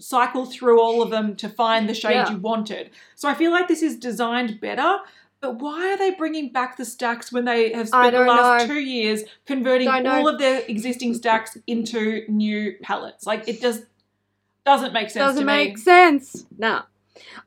cycle 0.00 0.46
through 0.46 0.80
all 0.80 1.02
of 1.02 1.10
them 1.10 1.36
to 1.36 1.46
find 1.46 1.90
the 1.90 1.92
shade 1.92 2.14
Yeah. 2.14 2.30
you 2.30 2.38
wanted. 2.38 2.88
So 3.16 3.28
I 3.28 3.34
feel 3.34 3.50
like 3.50 3.68
this 3.68 3.82
is 3.82 3.96
designed 3.98 4.62
better. 4.62 5.00
But 5.42 5.58
why 5.58 5.92
are 5.92 5.98
they 5.98 6.10
bringing 6.10 6.50
back 6.52 6.78
the 6.78 6.86
stacks 6.86 7.30
when 7.30 7.44
they 7.44 7.72
have 7.74 7.88
spent 7.88 8.12
the 8.12 8.24
last 8.24 8.66
know. 8.66 8.74
two 8.74 8.80
years 8.80 9.24
converting 9.44 9.88
all 9.88 10.26
of 10.26 10.38
their 10.38 10.62
existing 10.68 11.12
stacks 11.14 11.58
into 11.66 12.24
new 12.28 12.76
palettes? 12.82 13.26
Like 13.26 13.46
it 13.46 13.60
just 13.60 13.84
doesn't 14.64 14.94
make 14.94 15.10
sense 15.10 15.22
Doesn't 15.22 15.40
to 15.40 15.46
make 15.46 15.76
sense. 15.76 16.46
Nah, 16.56 16.84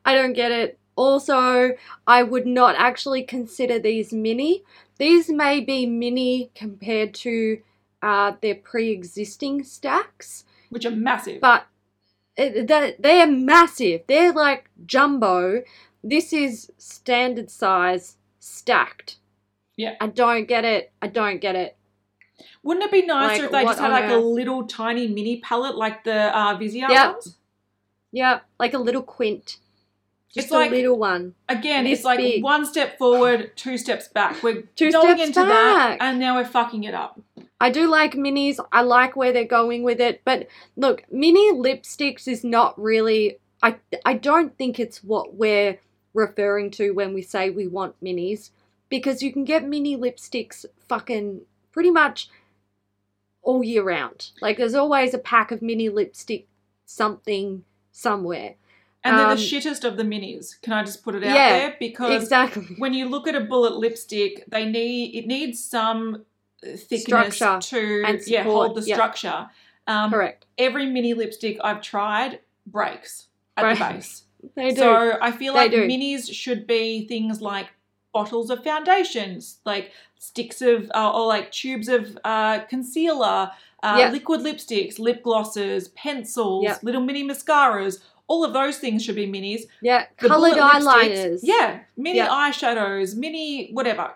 I 0.04 0.14
don't 0.14 0.32
get 0.32 0.52
it. 0.52 0.78
Also, 0.96 1.72
I 2.06 2.22
would 2.22 2.46
not 2.46 2.74
actually 2.76 3.22
consider 3.24 3.78
these 3.78 4.12
mini. 4.12 4.62
These 4.98 5.28
may 5.30 5.60
be 5.60 5.86
mini 5.86 6.50
compared 6.54 7.14
to 7.14 7.58
uh, 8.02 8.32
their 8.40 8.54
pre-existing 8.54 9.64
stacks, 9.64 10.44
Which 10.70 10.84
are 10.86 10.90
massive. 10.90 11.40
but 11.40 11.66
it, 12.36 12.66
they- 12.68 12.94
they're 12.98 13.26
massive. 13.26 14.02
They're 14.06 14.32
like 14.32 14.70
jumbo. 14.86 15.62
This 16.02 16.32
is 16.32 16.70
standard 16.78 17.50
size 17.50 18.16
stacked. 18.38 19.16
Yeah. 19.76 19.94
I 20.00 20.06
don't 20.08 20.46
get 20.46 20.64
it. 20.64 20.92
I 21.02 21.08
don't 21.08 21.40
get 21.40 21.56
it. 21.56 21.76
Wouldn't 22.62 22.84
it 22.84 22.92
be 22.92 23.06
nicer 23.06 23.34
Like, 23.34 23.42
if 23.44 23.50
they 23.52 23.64
just 23.64 23.78
had 23.80 23.90
like 23.90 24.10
a 24.10 24.16
little 24.16 24.66
tiny 24.66 25.06
mini 25.08 25.40
palette 25.40 25.76
like 25.76 26.04
the 26.04 26.36
uh, 26.36 26.56
Vizia 26.58 26.88
Yep. 26.88 27.12
ones? 27.12 27.36
Yeah, 28.12 28.40
like 28.60 28.74
a 28.74 28.78
little 28.78 29.02
quint. 29.02 29.56
Just 30.34 30.46
It's 30.46 30.52
a 30.52 30.56
like- 30.58 30.70
little 30.72 30.98
one. 30.98 31.34
Again, 31.48 31.86
it's 31.86 32.02
like 32.04 32.18
big. 32.18 32.42
one 32.42 32.66
step 32.66 32.98
forward, 32.98 33.52
two 33.56 33.78
steps 33.78 34.08
back. 34.08 34.42
We're 34.42 34.62
Two 34.76 34.90
going 34.90 35.14
steps 35.16 35.28
into 35.28 35.40
that, 35.44 35.98
and 36.00 36.18
now 36.18 36.36
we're 36.36 36.44
fucking 36.44 36.82
it 36.84 36.92
up. 36.94 37.20
I 37.60 37.70
do 37.70 37.88
like 37.88 38.14
minis. 38.14 38.58
I 38.72 38.82
like 38.82 39.14
where 39.14 39.32
they're 39.32 39.44
going 39.44 39.84
with 39.84 40.00
it. 40.00 40.22
But 40.24 40.48
look, 40.76 41.04
mini 41.10 41.52
lipsticks 41.52 42.26
is 42.26 42.42
not 42.42 42.78
really. 42.80 43.38
I 43.62 43.76
I 44.04 44.14
don't 44.14 44.56
think 44.58 44.80
it's 44.80 45.04
what 45.04 45.34
we're 45.36 45.78
referring 46.14 46.70
to 46.72 46.90
when 46.90 47.14
we 47.14 47.22
say 47.22 47.48
we 47.50 47.68
want 47.68 48.02
minis, 48.02 48.50
because 48.88 49.22
you 49.22 49.32
can 49.32 49.44
get 49.44 49.64
mini 49.64 49.96
lipsticks 49.96 50.64
fucking 50.88 51.42
pretty 51.70 51.90
much 51.92 52.28
all 53.42 53.62
year 53.62 53.84
round. 53.84 54.30
Like 54.40 54.56
there's 54.56 54.74
always 54.74 55.14
a 55.14 55.18
pack 55.18 55.52
of 55.52 55.62
mini 55.62 55.88
lipstick 55.88 56.48
something 56.86 57.64
somewhere. 57.92 58.54
And 59.04 59.18
they're 59.18 59.26
Um, 59.26 59.36
the 59.36 59.42
shittest 59.42 59.84
of 59.84 59.96
the 59.98 60.02
minis. 60.02 60.60
Can 60.62 60.72
I 60.72 60.82
just 60.82 61.04
put 61.04 61.14
it 61.14 61.22
out 61.24 61.34
Yeah, 61.34 61.58
there? 61.58 61.76
Because 61.78 62.22
Exactly. 62.22 62.64
when 62.78 62.94
you 62.94 63.06
look 63.08 63.28
at 63.28 63.34
a 63.34 63.40
bullet 63.40 63.76
lipstick, 63.76 64.44
they 64.48 64.64
need 64.64 65.14
it 65.14 65.26
needs 65.26 65.62
some 65.62 66.24
thickness 66.62 67.34
Structure 67.34 68.02
to 68.02 68.22
yeah 68.26 68.42
hold 68.44 68.76
the 68.76 68.82
yeah. 68.82 68.94
structure. 68.94 69.50
Um, 69.86 70.10
Correct. 70.10 70.46
Every 70.56 70.86
mini 70.86 71.12
lipstick 71.12 71.58
I've 71.62 71.82
tried 71.82 72.40
breaks 72.66 73.28
at 73.56 73.74
the 73.78 73.84
base. 73.94 74.22
They 74.56 74.70
do. 74.70 74.76
So 74.76 75.18
I 75.22 75.30
feel 75.32 75.54
They 75.54 75.58
like 75.60 75.70
do. 75.70 75.86
minis 75.88 76.30
should 76.32 76.66
be 76.66 77.06
things 77.06 77.40
like 77.40 77.68
bottles 78.12 78.50
of 78.50 78.62
foundations, 78.62 79.58
like 79.64 79.90
sticks 80.18 80.60
of, 80.62 80.90
uh, 80.94 81.12
or 81.14 81.26
like 81.26 81.50
tubes 81.50 81.88
of 81.88 82.18
uh, 82.24 82.60
concealer, 82.68 83.50
uh, 83.82 83.96
Yeah. 83.98 84.10
liquid 84.10 84.40
lipsticks, 84.42 84.98
lip 84.98 85.22
glosses, 85.22 85.88
pencils, 85.88 86.64
Yeah. 86.64 86.76
little 86.82 87.00
mini 87.00 87.24
mascaras. 87.24 88.00
All 88.26 88.44
of 88.44 88.52
those 88.52 88.78
things 88.78 89.04
should 89.04 89.16
be 89.16 89.26
minis. 89.26 89.62
yeah, 89.82 90.06
The 90.18 90.28
colored 90.28 90.56
eyeliners. 90.56 91.40
Yeah, 91.42 91.80
mini 91.96 92.16
Yeah. 92.18 92.28
eyeshadows, 92.28 93.16
mini 93.16 93.70
whatever. 93.72 94.14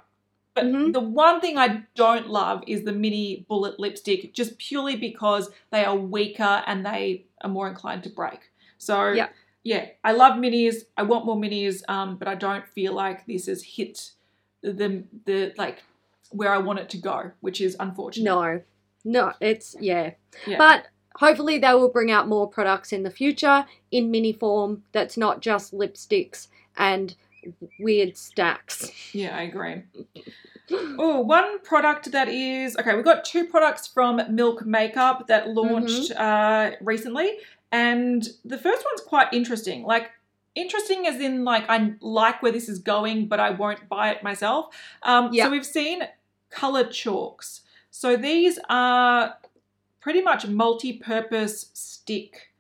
But 0.54 0.64
Mhm. 0.64 0.92
the 0.92 1.00
one 1.00 1.40
thing 1.40 1.56
I 1.58 1.82
don't 1.94 2.28
love 2.28 2.64
is 2.66 2.82
the 2.84 2.92
mini 2.92 3.44
bullet 3.48 3.78
lipstick, 3.78 4.32
just 4.32 4.58
purely 4.58 4.96
because 4.96 5.50
they 5.70 5.84
are 5.84 5.94
weaker 5.96 6.64
and 6.66 6.84
they 6.84 7.26
are 7.42 7.50
more 7.50 7.68
inclined 7.68 8.02
to 8.04 8.10
break. 8.10 8.50
So 8.78 9.12
Yeah. 9.12 9.28
yeah, 9.62 9.90
I 10.02 10.12
love 10.12 10.38
minis. 10.38 10.84
I 10.96 11.02
want 11.02 11.26
more 11.26 11.36
minis, 11.36 11.82
um, 11.88 12.16
but 12.16 12.26
I 12.28 12.34
don't 12.34 12.66
feel 12.66 12.92
like 12.94 13.26
this 13.26 13.46
has 13.46 13.62
hit 13.62 14.12
the 14.62 15.04
the 15.26 15.52
like 15.56 15.84
where 16.30 16.52
I 16.52 16.58
want 16.58 16.78
it 16.80 16.88
to 16.90 16.98
go, 16.98 17.30
which 17.40 17.60
is 17.60 17.76
unfortunate. 17.78 18.24
No, 18.24 18.62
no, 19.04 19.32
it's 19.40 19.76
yeah. 19.80 20.14
Yeah. 20.46 20.58
But 20.58 20.88
hopefully 21.18 21.58
they 21.58 21.74
will 21.74 21.88
bring 21.88 22.10
out 22.10 22.28
more 22.28 22.48
products 22.48 22.92
in 22.92 23.02
the 23.02 23.10
future 23.10 23.66
in 23.90 24.10
mini 24.10 24.32
form 24.32 24.82
that's 24.92 25.16
not 25.16 25.40
just 25.40 25.72
lipsticks 25.72 26.48
and 26.76 27.14
weird 27.78 28.16
stacks. 28.16 28.90
Yeah, 29.12 29.36
I 29.36 29.42
agree. 29.42 29.82
Oh, 30.70 31.20
one 31.20 31.60
product 31.60 32.12
that 32.12 32.28
is 32.28 32.76
okay. 32.76 32.94
We've 32.94 33.04
got 33.04 33.24
two 33.24 33.46
products 33.46 33.86
from 33.86 34.20
Milk 34.34 34.66
Makeup 34.66 35.26
that 35.28 35.48
launched 35.48 36.12
uh, 36.12 36.72
recently, 36.80 37.38
and 37.72 38.28
the 38.44 38.58
first 38.58 38.84
one's 38.84 39.00
quite 39.00 39.32
interesting. 39.32 39.84
Like 39.84 40.10
interesting 40.54 41.06
as 41.06 41.20
in 41.20 41.44
like 41.44 41.64
I 41.68 41.94
like 42.00 42.42
where 42.42 42.52
this 42.52 42.68
is 42.68 42.78
going, 42.78 43.28
but 43.28 43.40
I 43.40 43.50
won't 43.50 43.88
buy 43.88 44.10
it 44.10 44.22
myself. 44.22 44.74
Um, 45.02 45.30
Yeah. 45.32 45.44
So 45.44 45.50
we've 45.50 45.66
seen 45.66 46.02
color 46.50 46.84
chalks. 46.84 47.62
So 47.90 48.16
these 48.16 48.58
are 48.68 49.34
pretty 50.08 50.22
much 50.22 50.46
multi-purpose 50.46 51.68
stick 51.74 52.54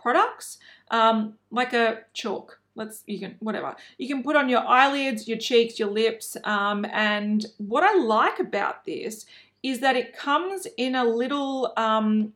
products, 0.00 0.58
um, 0.92 1.34
like 1.50 1.72
a 1.72 1.98
chalk. 2.14 2.60
Let's 2.76 3.02
you 3.08 3.18
can 3.18 3.34
whatever 3.40 3.74
you 3.98 4.06
can 4.06 4.22
put 4.22 4.36
on 4.36 4.48
your 4.48 4.60
eyelids, 4.60 5.26
your 5.26 5.36
cheeks, 5.36 5.80
your 5.80 5.90
lips. 5.90 6.36
Um, 6.44 6.86
and 6.92 7.44
what 7.58 7.82
I 7.82 7.98
like 7.98 8.38
about 8.38 8.84
this 8.84 9.26
is 9.64 9.80
that 9.80 9.96
it 9.96 10.16
comes 10.16 10.68
in 10.76 10.94
a 10.94 11.04
little 11.04 11.72
um, 11.76 12.34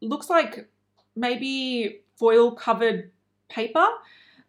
looks 0.00 0.30
like 0.30 0.66
maybe 1.14 2.00
foil 2.16 2.52
covered 2.52 3.10
paper. 3.50 3.86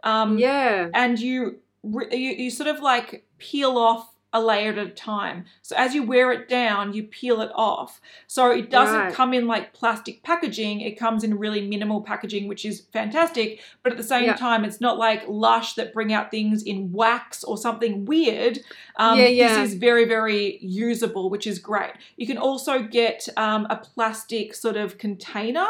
Um, 0.06 0.40
yeah. 0.40 0.88
and 0.94 1.20
you, 1.20 1.58
you 1.84 2.30
you 2.44 2.50
sort 2.50 2.70
of 2.70 2.80
like 2.80 3.26
peel 3.38 3.78
off 3.78 4.11
a 4.34 4.42
layer 4.42 4.72
at 4.72 4.78
a 4.78 4.88
time. 4.90 5.46
So 5.62 5.76
as 5.78 5.94
you 5.94 6.04
wear 6.04 6.32
it 6.32 6.48
down, 6.48 6.94
you 6.94 7.04
peel 7.04 7.42
it 7.42 7.52
off. 7.54 8.00
So 8.28 8.50
it 8.52 8.70
doesn't 8.70 8.98
Right. 8.98 9.14
come 9.14 9.34
in 9.34 9.46
like 9.46 9.74
plastic 9.74 10.24
packaging. 10.24 10.80
It 10.82 10.98
comes 10.98 11.24
in 11.24 11.38
really 11.38 11.68
minimal 11.68 12.02
packaging, 12.02 12.48
which 12.48 12.64
is 12.66 12.82
fantastic. 12.94 13.62
But 13.84 13.92
at 13.92 13.98
the 13.98 14.04
same 14.04 14.24
Yeah. 14.26 14.36
time, 14.36 14.64
it's 14.64 14.80
not 14.80 14.98
like 14.98 15.24
Lush 15.28 15.74
that 15.74 15.94
bring 15.94 16.14
out 16.14 16.32
things 16.32 16.64
in 16.64 16.92
wax 16.94 17.44
or 17.44 17.58
something 17.58 18.06
weird. 18.06 18.60
Um, 18.96 19.20
Yeah, 19.20 19.28
yeah. 19.28 19.62
This 19.62 19.74
is 19.74 19.78
very 19.80 20.06
very 20.06 20.60
usable, 20.62 21.30
which 21.30 21.46
is 21.46 21.60
great. 21.60 21.92
You 22.16 22.26
can 22.26 22.38
also 22.38 22.82
get 22.84 23.28
um, 23.36 23.68
a 23.70 23.76
plastic 23.76 24.56
sort 24.56 24.78
of 24.78 24.98
container. 24.98 25.68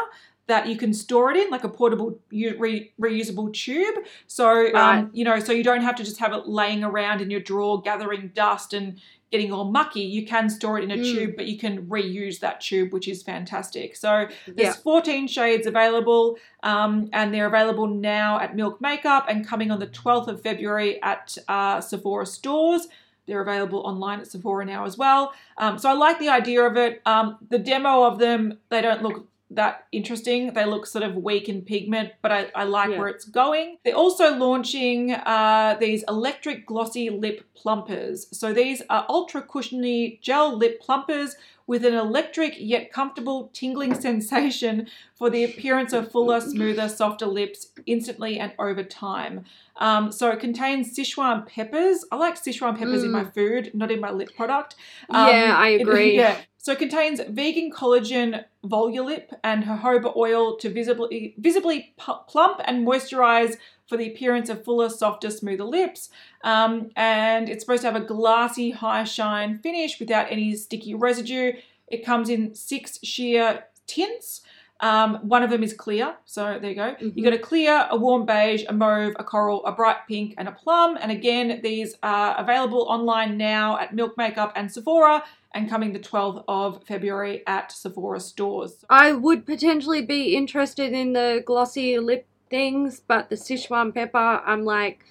That 0.48 0.66
you 0.66 0.76
can 0.76 0.92
store 0.92 1.30
it 1.30 1.36
in, 1.36 1.50
like 1.50 1.62
a 1.64 1.68
portable 1.68 2.18
re- 2.30 2.92
reusable 3.00 3.52
tube. 3.52 4.04
So, 4.26 4.46
Right. 4.52 4.74
um, 4.98 5.10
you 5.12 5.24
know, 5.24 5.38
so 5.38 5.52
you 5.52 5.62
don't 5.62 5.82
have 5.82 5.94
to 5.96 6.04
just 6.04 6.18
have 6.18 6.32
it 6.32 6.48
laying 6.48 6.82
around 6.82 7.20
in 7.20 7.30
your 7.30 7.40
drawer 7.40 7.80
gathering 7.80 8.32
dust 8.34 8.74
and 8.74 8.98
getting 9.30 9.52
all 9.52 9.64
mucky. 9.70 10.00
You 10.02 10.26
can 10.26 10.50
store 10.50 10.78
it 10.78 10.84
in 10.84 10.90
a 10.90 10.96
Mm. 10.96 11.04
tube, 11.04 11.30
but 11.36 11.46
you 11.46 11.56
can 11.58 11.86
reuse 11.86 12.40
that 12.40 12.60
tube, 12.60 12.92
which 12.92 13.06
is 13.08 13.22
fantastic. 13.22 13.94
So 13.96 14.26
Yeah. 14.46 14.52
there's 14.56 14.76
14 14.76 15.26
shades 15.28 15.66
available, 15.66 16.36
um, 16.64 17.08
and 17.12 17.32
they're 17.32 17.46
available 17.46 17.86
now 17.86 18.38
at 18.40 18.54
Milk 18.56 18.80
Makeup 18.80 19.26
and 19.28 19.46
coming 19.46 19.70
on 19.70 19.78
the 19.78 19.86
12th 19.86 20.28
of 20.28 20.42
February 20.42 21.00
at 21.02 21.38
uh, 21.48 21.80
Sephora 21.80 22.26
stores. 22.26 22.88
They're 23.26 23.40
available 23.40 23.78
online 23.86 24.18
at 24.20 24.26
Sephora 24.26 24.64
now 24.66 24.84
as 24.84 24.98
well. 24.98 25.32
Um, 25.56 25.78
so 25.78 25.88
I 25.88 25.92
like 25.92 26.18
the 26.18 26.28
idea 26.28 26.62
of 26.64 26.76
it. 26.76 27.00
Um, 27.06 27.38
the 27.48 27.58
demo 27.60 28.02
of 28.02 28.18
them, 28.18 28.58
they 28.68 28.82
don't 28.82 29.02
look 29.02 29.28
that 29.54 29.86
interesting. 29.92 30.52
They 30.54 30.64
look 30.64 30.86
sort 30.86 31.04
of 31.04 31.16
weak 31.16 31.48
in 31.48 31.62
pigment, 31.62 32.12
but 32.22 32.32
I, 32.32 32.50
I 32.54 32.64
like 32.64 32.90
Yeah. 32.90 32.98
where 32.98 33.08
it's 33.08 33.24
going. 33.24 33.78
They're 33.84 33.94
also 33.94 34.36
launching 34.36 35.12
uh, 35.12 35.76
these 35.80 36.04
electric 36.08 36.66
glossy 36.66 37.10
lip 37.10 37.44
plumpers. 37.54 38.26
So 38.36 38.52
these 38.52 38.82
are 38.90 39.04
ultra 39.08 39.42
cushiony 39.42 40.18
gel 40.22 40.56
lip 40.56 40.80
plumpers 40.80 41.36
with 41.66 41.84
an 41.84 41.94
electric 41.94 42.54
yet 42.58 42.92
comfortable 42.92 43.48
tingling 43.54 43.94
sensation 44.08 44.88
for 45.14 45.30
the 45.30 45.44
appearance 45.44 45.92
of 45.92 46.10
fuller, 46.10 46.40
smoother, 46.40 46.88
softer 46.88 47.26
lips 47.26 47.68
instantly 47.86 48.38
and 48.38 48.52
over 48.58 48.82
time. 48.82 49.44
Um, 49.76 50.12
so 50.12 50.28
it 50.30 50.40
contains 50.40 50.94
Sichuan 50.96 51.46
peppers. 51.46 52.04
I 52.12 52.16
like 52.16 52.34
Sichuan 52.34 52.76
peppers 52.76 53.04
in 53.04 53.10
my 53.12 53.24
food, 53.24 53.70
not 53.74 53.90
in 53.90 54.00
my 54.00 54.10
lip 54.10 54.34
product. 54.36 54.74
Um, 55.08 55.28
Yeah, 55.28 55.54
I 55.56 55.68
it- 55.78 55.82
agree. 55.82 56.16
yeah. 56.16 56.36
So 56.62 56.70
it 56.70 56.78
contains 56.78 57.20
vegan 57.28 57.72
collagen 57.72 58.44
Volulip 58.64 59.34
and 59.42 59.64
jojoba 59.64 60.14
oil 60.16 60.56
to 60.58 60.70
visibly 60.70 61.34
visibly 61.36 61.92
plump 61.96 62.60
and 62.64 62.86
moisturize 62.86 63.56
for 63.88 63.96
the 63.96 64.06
appearance 64.06 64.48
of 64.48 64.64
fuller, 64.64 64.88
softer, 64.88 65.28
smoother 65.28 65.64
lips. 65.64 66.08
Um, 66.44 66.92
and 66.94 67.48
it's 67.48 67.64
supposed 67.64 67.82
to 67.82 67.90
have 67.90 68.00
a 68.00 68.04
glassy, 68.04 68.70
high 68.70 69.02
shine 69.02 69.58
finish 69.58 69.98
without 69.98 70.30
any 70.30 70.54
sticky 70.54 70.94
residue. 70.94 71.54
It 71.88 72.06
comes 72.06 72.28
in 72.28 72.54
six 72.54 73.00
sheer 73.02 73.64
tints. 73.88 74.42
Um, 74.78 75.16
one 75.28 75.42
of 75.42 75.50
them 75.50 75.64
is 75.64 75.74
clear, 75.74 76.16
so 76.24 76.58
there 76.60 76.70
you 76.70 76.76
go. 76.76 76.94
Mhm. 76.94 77.16
You 77.16 77.24
got 77.24 77.32
a 77.32 77.38
clear, 77.38 77.86
a 77.90 77.96
warm 77.96 78.24
beige, 78.24 78.64
a 78.68 78.72
mauve, 78.72 79.14
a 79.18 79.24
coral, 79.24 79.64
a 79.66 79.72
bright 79.72 79.98
pink, 80.08 80.34
and 80.38 80.48
a 80.48 80.52
plum. 80.52 80.96
And 81.00 81.10
again, 81.10 81.60
these 81.62 81.96
are 82.02 82.36
available 82.38 82.82
online 82.88 83.36
now 83.36 83.78
at 83.78 83.94
Milk 83.94 84.16
Makeup 84.16 84.52
and 84.56 84.70
Sephora, 84.72 85.22
and 85.54 85.68
coming 85.68 85.92
the 85.92 85.98
12th 85.98 86.44
of 86.48 86.82
February 86.84 87.42
at 87.46 87.72
Sephora 87.72 88.20
stores. 88.20 88.84
I 88.88 89.12
would 89.12 89.46
potentially 89.46 90.02
be 90.02 90.34
interested 90.36 90.92
in 90.92 91.12
the 91.12 91.42
glossy 91.44 91.98
lip 91.98 92.26
things, 92.50 93.00
but 93.00 93.30
the 93.30 93.36
Sichuan 93.36 93.94
pepper, 93.94 94.18
I'm 94.18 94.64
like, 94.64 95.04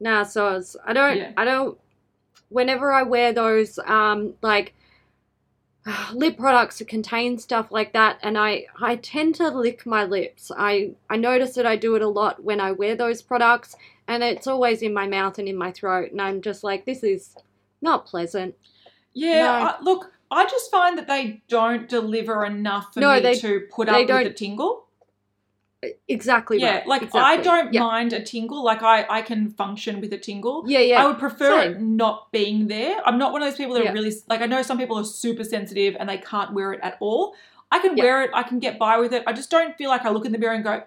nah, 0.00 0.24
soz. 0.24 0.76
I 0.84 0.92
don't, 0.92 1.16
Yeah. 1.16 1.32
I 1.36 1.44
don't. 1.44 1.78
Whenever 2.48 2.92
I 2.92 3.02
wear 3.02 3.32
those, 3.32 3.78
um, 3.86 4.34
like 4.42 4.74
lip 6.12 6.36
products 6.36 6.78
that 6.78 6.88
contain 6.88 7.38
stuff 7.38 7.68
like 7.70 7.92
that, 7.92 8.18
and 8.22 8.36
I, 8.36 8.66
I 8.80 8.96
tend 8.96 9.36
to 9.36 9.48
lick 9.48 9.86
my 9.86 10.04
lips. 10.04 10.50
I, 10.56 10.92
I 11.08 11.16
notice 11.16 11.54
that 11.54 11.66
I 11.66 11.76
do 11.76 11.94
it 11.94 12.02
a 12.02 12.08
lot 12.08 12.44
when 12.44 12.60
I 12.60 12.72
wear 12.72 12.94
those 12.94 13.22
products, 13.22 13.74
and 14.06 14.22
it's 14.22 14.46
always 14.46 14.82
in 14.82 14.92
my 14.92 15.06
mouth 15.06 15.38
and 15.38 15.48
in 15.48 15.56
my 15.56 15.72
throat, 15.72 16.10
and 16.12 16.20
I'm 16.20 16.42
just 16.42 16.62
like, 16.62 16.84
this 16.84 17.02
is 17.02 17.34
not 17.80 18.06
pleasant. 18.06 18.54
Yeah, 19.14 19.42
No. 19.42 19.50
I, 19.52 19.76
look, 19.82 20.12
I 20.30 20.44
just 20.46 20.70
find 20.70 20.96
that 20.98 21.06
they 21.08 21.42
don't 21.48 21.88
deliver 21.88 22.44
enough 22.44 22.94
for 22.94 23.00
No, 23.00 23.14
me 23.14 23.20
they- 23.20 23.34
to 23.40 23.60
put 23.70 23.88
up 23.88 23.98
with 23.98 24.08
don't- 24.08 24.24
the 24.24 24.30
tingle. 24.32 24.86
Exactly. 26.06 26.60
Yeah, 26.60 26.76
right. 26.78 26.86
like 26.86 27.12
I 27.12 27.38
don't 27.38 27.74
Yeah. 27.74 27.80
mind 27.82 28.12
a 28.12 28.22
tingle. 28.22 28.62
Like 28.62 28.84
I, 28.84 29.04
I 29.10 29.20
can 29.20 29.50
function 29.50 30.00
with 30.00 30.12
a 30.12 30.18
tingle. 30.18 30.62
Yeah, 30.68 30.78
yeah. 30.78 31.02
I 31.02 31.06
would 31.08 31.18
prefer 31.18 31.58
it 31.62 31.80
not 31.80 32.30
being 32.30 32.68
there. 32.68 33.00
I'm 33.04 33.18
not 33.18 33.32
one 33.32 33.42
of 33.42 33.48
those 33.48 33.56
people 33.56 33.74
that 33.74 33.82
Yeah. 33.82 33.90
are 33.90 33.94
really 33.94 34.12
like 34.28 34.40
I 34.42 34.46
know 34.46 34.62
some 34.62 34.78
people 34.78 34.96
are 34.96 35.04
super 35.04 35.42
sensitive 35.42 35.96
and 35.98 36.08
they 36.08 36.18
can't 36.18 36.52
wear 36.52 36.72
it 36.72 36.78
at 36.84 36.98
all. 37.00 37.34
I 37.72 37.80
can 37.80 37.96
Yeah. 37.96 38.04
wear 38.04 38.22
it, 38.22 38.30
I 38.32 38.44
can 38.44 38.60
get 38.60 38.78
by 38.78 38.98
with 39.00 39.12
it. 39.12 39.24
I 39.26 39.32
just 39.32 39.50
don't 39.50 39.76
feel 39.76 39.90
like 39.90 40.04
I 40.04 40.10
look 40.10 40.24
in 40.24 40.30
the 40.30 40.38
mirror 40.38 40.54
and 40.54 40.62
go, 40.62 40.84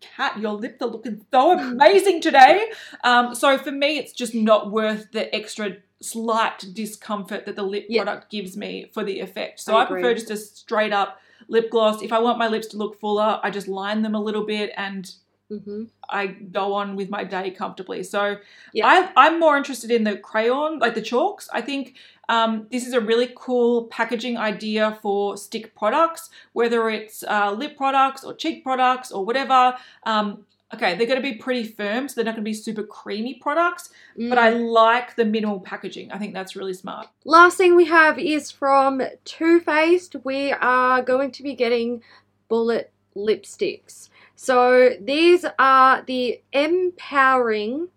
Cat, 0.00 0.38
your 0.38 0.52
lips 0.54 0.80
are 0.80 0.88
looking 0.88 1.22
so 1.30 1.58
amazing 1.58 2.22
today. 2.22 2.70
Um, 3.04 3.34
so 3.34 3.58
for 3.58 3.72
me, 3.72 3.98
it's 3.98 4.14
just 4.14 4.34
not 4.34 4.70
worth 4.70 5.12
the 5.12 5.34
extra 5.34 5.76
slight 6.02 6.64
discomfort 6.72 7.46
that 7.46 7.56
the 7.56 7.62
lip 7.62 7.86
Yeah. 7.88 8.04
product 8.04 8.30
gives 8.30 8.56
me 8.56 8.90
for 8.92 9.04
the 9.04 9.20
effect. 9.20 9.60
So 9.60 9.76
I 9.76 9.82
I, 9.82 9.86
prefer 9.86 10.14
just 10.14 10.30
a 10.30 10.36
straight 10.36 10.92
up 10.92 11.20
lip 11.48 11.70
gloss. 11.70 12.02
If 12.02 12.12
I 12.12 12.18
want 12.18 12.38
my 12.38 12.48
lips 12.48 12.68
to 12.68 12.76
look 12.76 12.98
fuller, 13.00 13.40
I 13.42 13.50
just 13.50 13.68
line 13.68 14.02
them 14.02 14.14
a 14.14 14.20
little 14.20 14.44
bit 14.44 14.72
and 14.76 15.10
hmm 15.48 15.84
I 16.08 16.26
go 16.26 16.74
on 16.74 16.96
with 16.96 17.08
my 17.08 17.22
day 17.24 17.50
comfortably. 17.50 18.02
So 18.02 18.36
Yeah. 18.72 18.86
I, 18.86 19.12
I'm 19.16 19.38
more 19.38 19.56
interested 19.56 19.90
in 19.90 20.04
the 20.04 20.16
crayon, 20.16 20.78
like 20.78 20.94
the 20.94 21.02
chalks. 21.02 21.48
I 21.52 21.60
think 21.60 21.94
um, 22.28 22.66
this 22.70 22.86
is 22.86 22.92
a 22.94 23.00
really 23.00 23.30
cool 23.36 23.84
packaging 23.86 24.36
idea 24.38 24.98
for 25.02 25.36
stick 25.36 25.74
products, 25.76 26.30
whether 26.52 26.88
it's 26.88 27.22
uh, 27.24 27.52
lip 27.52 27.76
products 27.76 28.24
or 28.24 28.34
cheek 28.34 28.62
products 28.64 29.10
or 29.12 29.24
whatever. 29.24 29.76
Um, 30.04 30.46
okay, 30.74 30.94
they're 30.96 31.06
going 31.06 31.20
to 31.20 31.28
be 31.30 31.34
pretty 31.36 31.64
firm, 31.64 32.08
so 32.08 32.14
they're 32.14 32.24
not 32.24 32.36
going 32.36 32.44
to 32.44 32.48
be 32.48 32.54
super 32.54 32.82
creamy 32.82 33.34
products, 33.34 33.90
but 34.16 34.38
I 34.38 34.52
Mm. 34.52 34.70
like 34.70 35.16
the 35.16 35.24
minimal 35.24 35.60
packaging. 35.60 36.12
I 36.12 36.18
think 36.18 36.32
that's 36.32 36.54
really 36.54 36.74
smart. 36.74 37.08
Last 37.24 37.56
thing 37.56 37.74
we 37.74 37.86
have 37.86 38.18
is 38.18 38.50
from 38.50 39.02
Too 39.24 39.60
Faced. 39.60 40.16
We 40.24 40.52
are 40.52 41.02
going 41.02 41.32
to 41.32 41.42
be 41.42 41.54
getting 41.54 42.02
bullet 42.48 42.92
lipsticks. 43.16 44.08
So 44.36 44.90
these 45.00 45.44
are 45.58 46.02
the 46.02 46.40
empowering 46.52 47.88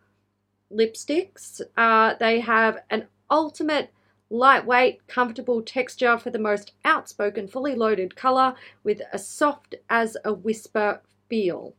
lipsticks. 0.71 1.61
Uh, 1.77 2.15
they 2.19 2.39
have 2.39 2.79
an 2.89 3.07
ultimate 3.29 3.91
lightweight, 4.29 5.05
comfortable 5.07 5.61
texture 5.61 6.17
for 6.17 6.31
the 6.31 6.39
most 6.39 6.71
outspoken, 6.83 7.47
fully 7.47 7.75
loaded 7.75 8.15
color 8.15 8.55
with 8.83 9.01
a 9.11 9.19
soft 9.19 9.75
as 9.89 10.17
a 10.25 10.33
whisper 10.33 11.01
feel. 11.29 11.75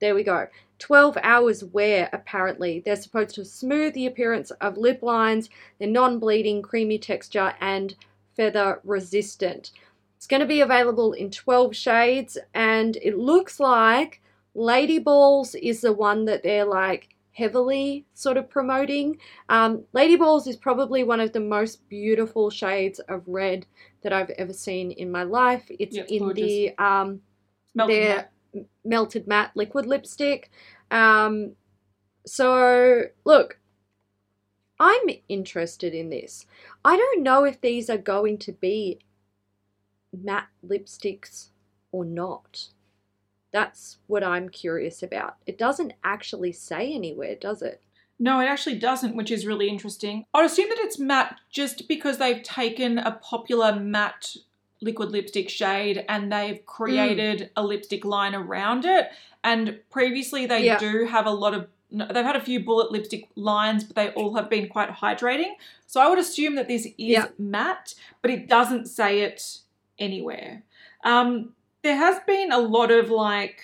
There 0.00 0.14
we 0.14 0.22
go. 0.24 0.48
12 0.78 1.16
hours 1.22 1.64
wear, 1.64 2.10
apparently. 2.12 2.80
They're 2.84 2.96
supposed 2.96 3.34
to 3.36 3.44
smooth 3.44 3.94
the 3.94 4.06
appearance 4.06 4.50
of 4.60 4.76
lip 4.76 5.02
lines, 5.02 5.48
they're 5.78 5.88
non 5.88 6.18
bleeding, 6.18 6.62
creamy 6.62 6.98
texture, 6.98 7.54
and 7.60 7.94
feather 8.36 8.80
resistant. 8.84 9.70
It's 10.16 10.26
going 10.26 10.40
to 10.40 10.46
be 10.46 10.60
available 10.60 11.12
in 11.12 11.30
12 11.30 11.74
shades, 11.74 12.36
and 12.54 12.96
it 12.96 13.16
looks 13.16 13.58
like 13.58 14.20
Lady 14.54 14.98
Balls 14.98 15.54
is 15.54 15.80
the 15.80 15.92
one 15.92 16.24
that 16.26 16.42
they're 16.42 16.64
like 16.64 17.08
heavily 17.32 18.04
sort 18.14 18.36
of 18.36 18.48
promoting. 18.48 19.18
Um, 19.48 19.84
Lady 19.92 20.16
Balls 20.16 20.46
is 20.46 20.56
probably 20.56 21.04
one 21.04 21.20
of 21.20 21.32
the 21.32 21.40
most 21.40 21.86
beautiful 21.88 22.48
shades 22.50 22.98
of 23.00 23.22
red 23.26 23.66
that 24.02 24.12
I've 24.12 24.30
ever 24.30 24.54
seen 24.54 24.90
in 24.90 25.10
my 25.10 25.22
life. 25.22 25.64
It's 25.68 25.96
Yeah, 25.96 26.04
in 26.08 26.32
the 26.32 26.76
um, 26.78 27.20
They're- 27.74 28.16
matte. 28.16 28.32
Melted 28.84 29.26
matte 29.26 29.52
liquid 29.54 29.86
lipstick. 29.86 30.50
Um, 30.90 31.52
so 32.26 33.04
look, 33.24 33.58
I'm 34.78 35.08
interested 35.28 35.94
in 35.94 36.10
this. 36.10 36.46
I 36.84 36.96
don't 36.96 37.22
know 37.22 37.44
if 37.44 37.60
these 37.60 37.88
are 37.88 37.98
going 37.98 38.38
to 38.38 38.52
be 38.52 39.00
matte 40.12 40.48
lipsticks 40.66 41.48
or 41.92 42.04
not. 42.04 42.68
That's 43.52 43.98
what 44.06 44.22
I'm 44.22 44.48
curious 44.48 45.02
about. 45.02 45.36
It 45.46 45.56
doesn't 45.56 45.94
actually 46.04 46.52
say 46.52 46.92
anywhere, 46.92 47.36
does 47.36 47.62
it? 47.62 47.82
No, 48.18 48.40
it 48.40 48.46
actually 48.46 48.78
doesn't, 48.78 49.16
which 49.16 49.30
is 49.30 49.46
really 49.46 49.68
interesting. 49.68 50.24
I'd 50.32 50.44
assume 50.44 50.68
that 50.70 50.78
it's 50.78 50.98
matte 50.98 51.38
just 51.50 51.86
because 51.86 52.18
they've 52.18 52.42
taken 52.42 52.98
a 52.98 53.12
popular 53.12 53.78
matte 53.78 54.36
liquid 54.80 55.10
lipstick 55.10 55.48
shade 55.48 56.04
and 56.08 56.30
they've 56.32 56.64
created 56.66 57.50
a 57.56 57.62
lipstick 57.62 58.04
line 58.04 58.34
around 58.34 58.84
it. 58.84 59.08
And 59.42 59.78
previously, 59.90 60.46
they 60.46 60.64
Yeah. 60.64 60.78
do 60.78 61.06
have 61.06 61.26
a 61.26 61.30
lot 61.30 61.54
of. 61.54 61.68
They've 61.90 62.24
had 62.24 62.34
a 62.36 62.40
few 62.40 62.60
bullet 62.64 62.90
lipstick 62.90 63.28
lines, 63.36 63.84
but 63.84 63.94
they 63.94 64.10
all 64.10 64.34
have 64.34 64.50
been 64.50 64.68
quite 64.68 64.90
hydrating. 64.90 65.52
So 65.86 66.00
I 66.00 66.08
would 66.08 66.18
assume 66.18 66.56
that 66.56 66.66
this 66.66 66.84
is 66.84 66.92
Yeah. 66.96 67.28
matte, 67.38 67.94
but 68.22 68.30
it 68.32 68.48
doesn't 68.48 68.86
say 68.86 69.20
it 69.20 69.58
anywhere. 69.98 70.64
Um, 71.04 71.54
there 71.82 71.96
has 71.96 72.18
been 72.26 72.50
a 72.50 72.58
lot 72.58 72.90
of 72.90 73.10
like 73.10 73.60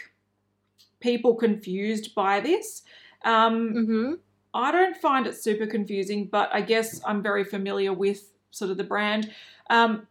people 1.01 1.35
confused 1.35 2.15
by 2.15 2.41
this. 2.41 2.83
Um, 3.25 3.75
Mm-hmm. 3.75 4.13
I 4.55 4.71
don't 4.71 4.97
find 4.97 5.27
it 5.27 5.35
super 5.35 5.67
confusing, 5.67 6.27
but 6.27 6.49
I 6.53 6.61
guess 6.61 7.01
I'm 7.07 7.23
very 7.23 7.43
familiar 7.43 7.93
with 7.93 8.31
sort 8.51 8.71
of 8.71 8.77
the 8.77 8.85
brand. 8.85 9.33
Um, 9.71 10.07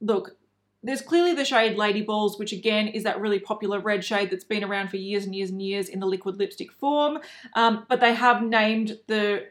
look, 0.00 0.36
there's 0.82 1.02
clearly 1.02 1.34
the 1.34 1.44
shade 1.44 1.76
Lady 1.76 2.02
Balls, 2.02 2.38
which 2.38 2.52
again 2.52 2.88
is 2.88 3.04
that 3.04 3.20
really 3.20 3.38
popular 3.38 3.80
red 3.80 4.04
shade 4.04 4.30
that's 4.30 4.44
been 4.44 4.64
around 4.64 4.88
for 4.88 4.96
years 4.96 5.24
and 5.24 5.34
years 5.34 5.50
and 5.50 5.60
years 5.60 5.88
in 5.88 6.00
the 6.00 6.06
liquid 6.06 6.38
lipstick 6.38 6.72
form. 6.72 7.18
Um, 7.54 7.84
but 7.88 8.00
they 8.00 8.14
have 8.14 8.42
named 8.42 8.98
the 9.06 9.46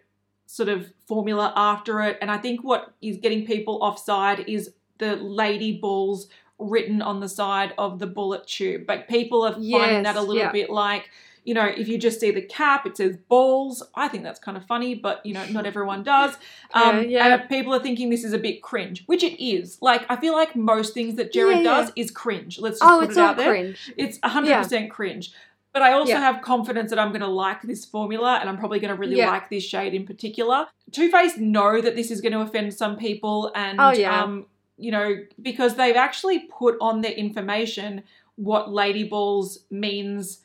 sort 0.48 0.70
of 0.70 0.92
formula 1.08 1.54
after 1.56 2.02
it, 2.02 2.18
and 2.22 2.32
I 2.32 2.38
think 2.38 2.64
what 2.64 2.94
is 3.02 3.18
getting 3.18 3.46
people 3.46 3.80
offside 3.84 4.40
is 4.48 4.72
the 4.98 5.16
Lady 5.16 5.78
Balls 5.78 6.28
written 6.58 7.02
on 7.02 7.20
the 7.20 7.30
side 7.30 7.74
of 7.78 8.00
the 8.00 8.08
bullet 8.08 8.46
tube. 8.48 8.86
But 8.86 9.08
people 9.08 9.44
are 9.44 9.54
finding 9.54 9.70
Yes, 9.70 10.04
that 10.04 10.16
a 10.16 10.22
little 10.22 10.36
yeah. 10.36 10.52
bit 10.52 10.70
like 10.70 11.10
you 11.44 11.54
know, 11.54 11.66
if 11.66 11.88
you 11.88 11.98
just 11.98 12.20
see 12.20 12.32
the 12.32 12.42
cap, 12.42 12.86
it 12.86 12.98
says 12.98 13.18
balls. 13.28 13.82
I 13.96 14.08
think 14.08 14.24
that's 14.24 14.40
kind 14.40 14.58
of 14.58 14.66
funny, 14.66 14.96
but 14.96 15.26
you 15.26 15.34
know, 15.34 15.46
not 15.48 15.66
everyone 15.66 16.04
does. 16.04 16.36
Um, 16.74 16.98
Yeah, 16.98 17.02
yeah. 17.28 17.36
And 17.40 17.50
people 17.50 17.74
are 17.74 17.80
thinking 17.80 18.10
this 18.12 18.24
is 18.24 18.34
a 18.34 18.38
bit 18.38 18.62
cringe, 18.62 19.04
which 19.08 19.24
it 19.24 19.44
is. 19.44 19.80
Like, 19.82 20.06
I 20.10 20.16
feel 20.18 20.34
like 20.34 20.56
most 20.56 20.94
things 20.94 21.16
that 21.16 21.34
Jerrod 21.34 21.58
Yeah, 21.58 21.64
does 21.64 21.92
is 21.96 22.12
cringe. 22.12 22.60
Let's 22.60 22.80
just 22.80 22.92
Oh, 22.92 23.00
put 23.00 23.10
it's 23.10 23.18
it 23.18 23.22
out 23.22 23.38
there. 23.38 23.50
cringe. 23.50 23.94
It's 23.98 24.20
100% 24.20 24.90
cringe. 24.92 25.32
But 25.74 25.82
I 25.84 25.94
also 25.94 26.14
have 26.20 26.42
confidence 26.44 26.90
that 26.92 27.00
I'm 27.00 27.10
going 27.10 27.22
to 27.22 27.28
like 27.28 27.62
this 27.64 27.86
formula 27.86 28.38
and 28.40 28.50
I'm 28.50 28.58
probably 28.58 28.80
going 28.80 28.94
to 28.94 29.00
really 29.00 29.16
like 29.28 29.50
this 29.50 29.64
shade 29.64 29.94
in 29.94 30.06
particular. 30.06 30.68
Too 30.92 31.10
Faced 31.12 31.38
know 31.40 31.80
that 31.82 31.96
this 31.96 32.10
is 32.12 32.22
going 32.22 32.34
to 32.34 32.42
offend 32.42 32.74
some 32.74 32.98
people 32.98 33.52
and, 33.56 33.80
Oh, 33.80 33.92
yeah. 33.92 34.24
um, 34.24 34.46
you 34.78 34.92
know, 34.92 35.16
because 35.42 35.76
they've 35.76 35.96
actually 35.96 36.40
put 36.40 36.76
on 36.82 37.02
their 37.02 37.12
information 37.12 38.04
what 38.36 38.72
Lady 38.72 39.04
Balls 39.04 39.60
means 39.70 40.40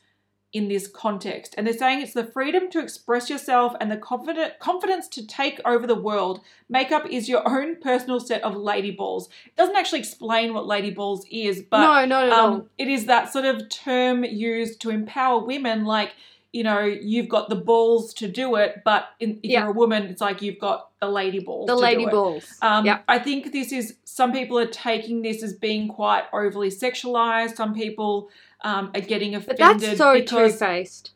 in 0.55 0.69
this 0.69 0.87
context. 0.87 1.53
And 1.57 1.67
they're 1.67 1.73
saying 1.77 2.01
it's 2.01 2.13
the 2.13 2.23
freedom 2.23 2.69
to 2.71 2.79
express 2.79 3.29
yourself 3.29 3.73
and 3.81 3.91
the 3.91 3.97
confident 3.97 4.57
confidence 4.59 5.07
to 5.09 5.27
take 5.27 5.59
over 5.65 5.85
the 5.85 5.95
world. 6.09 6.39
Makeup 6.69 7.05
is 7.09 7.27
your 7.27 7.47
own 7.55 7.75
personal 7.81 8.19
set 8.21 8.41
of 8.41 8.55
lady 8.55 8.91
balls. 8.91 9.27
It 9.45 9.55
doesn't 9.57 9.75
actually 9.75 9.99
explain 9.99 10.53
what 10.53 10.65
lady 10.65 10.91
balls 10.91 11.25
is, 11.29 11.61
but 11.61 11.81
no, 11.81 12.05
not 12.05 12.23
at 12.27 12.31
all. 12.31 12.53
um, 12.53 12.69
it 12.77 12.87
is 12.87 13.05
that 13.07 13.33
sort 13.33 13.43
of 13.45 13.67
term 13.69 14.23
used 14.23 14.79
to 14.81 14.89
empower 14.89 15.43
women 15.45 15.83
like 15.85 16.13
you 16.53 16.63
know, 16.63 16.79
you've 16.85 17.27
got 17.27 17.49
the 17.49 17.55
balls 17.55 18.13
to 18.13 18.29
do 18.29 18.55
it, 18.55 18.81
but 18.85 19.09
in, 19.19 19.31
if 19.43 19.51
Yeah. 19.51 19.59
you're 19.63 19.71
a 19.71 19.73
woman, 19.73 20.03
it's 20.03 20.21
like 20.21 20.41
you've 20.41 20.57
got 20.57 20.87
the 21.01 21.07
lady 21.09 21.39
balls. 21.39 21.67
The 21.67 21.73
to 21.75 21.81
lady 21.81 22.03
do 22.03 22.07
it. 22.07 22.11
balls. 22.13 22.45
Um, 22.61 22.85
yeah. 22.85 22.99
I 23.09 23.19
think 23.19 23.51
this 23.51 23.73
is 23.73 23.97
some 24.05 24.31
people 24.31 24.57
are 24.57 24.65
taking 24.65 25.21
this 25.21 25.43
as 25.43 25.51
being 25.51 25.89
quite 25.89 26.23
overly 26.31 26.69
sexualized. 26.69 27.57
Some 27.57 27.73
people 27.73 28.29
um, 28.65 28.91
are 28.93 29.01
getting 29.01 29.35
offended. 29.35 29.57
But 29.59 29.79
that's 29.79 29.97
so 29.97 30.19
two 30.21 30.49
faced. 30.49 31.11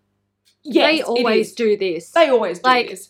yes, 0.63 0.85
they 0.97 1.01
always 1.03 1.53
do 1.53 1.75
this. 1.75 2.11
They 2.11 2.29
always 2.29 2.59
do 2.59 2.67
Like, 2.69 2.89
this. 2.89 3.09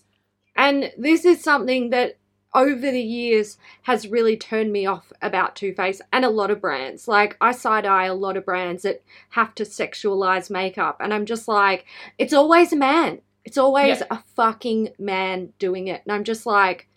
And 0.55 0.91
this 0.97 1.25
is 1.25 1.43
something 1.43 1.91
that 1.91 2.17
over 2.55 2.89
the 2.91 2.99
years 3.01 3.57
has 3.83 4.07
really 4.07 4.35
turned 4.35 4.71
me 4.71 4.85
off 4.87 5.13
about 5.21 5.55
Too 5.55 5.71
Faced 5.73 6.01
and 6.11 6.25
a 6.25 6.29
lot 6.29 6.49
of 6.49 6.59
brands. 6.59 7.07
Like 7.07 7.37
I 7.39 7.51
side 7.51 7.85
eye 7.85 8.05
a 8.05 8.15
lot 8.15 8.37
of 8.37 8.45
brands 8.45 8.81
that 8.83 9.03
have 9.29 9.53
to 9.55 9.63
sexualize 9.63 10.49
makeup, 10.49 10.97
and 10.99 11.13
I'm 11.13 11.25
just 11.27 11.47
like, 11.47 11.85
it's 12.17 12.33
always 12.33 12.73
a 12.73 12.75
man. 12.77 13.21
It's 13.45 13.57
always 13.57 13.99
Yeah. 13.99 14.07
a 14.11 14.17
fucking 14.35 14.89
man 14.97 15.53
doing 15.59 15.87
it, 15.89 16.01
and 16.05 16.11
I'm 16.11 16.23
just 16.23 16.45
like, 16.45 16.87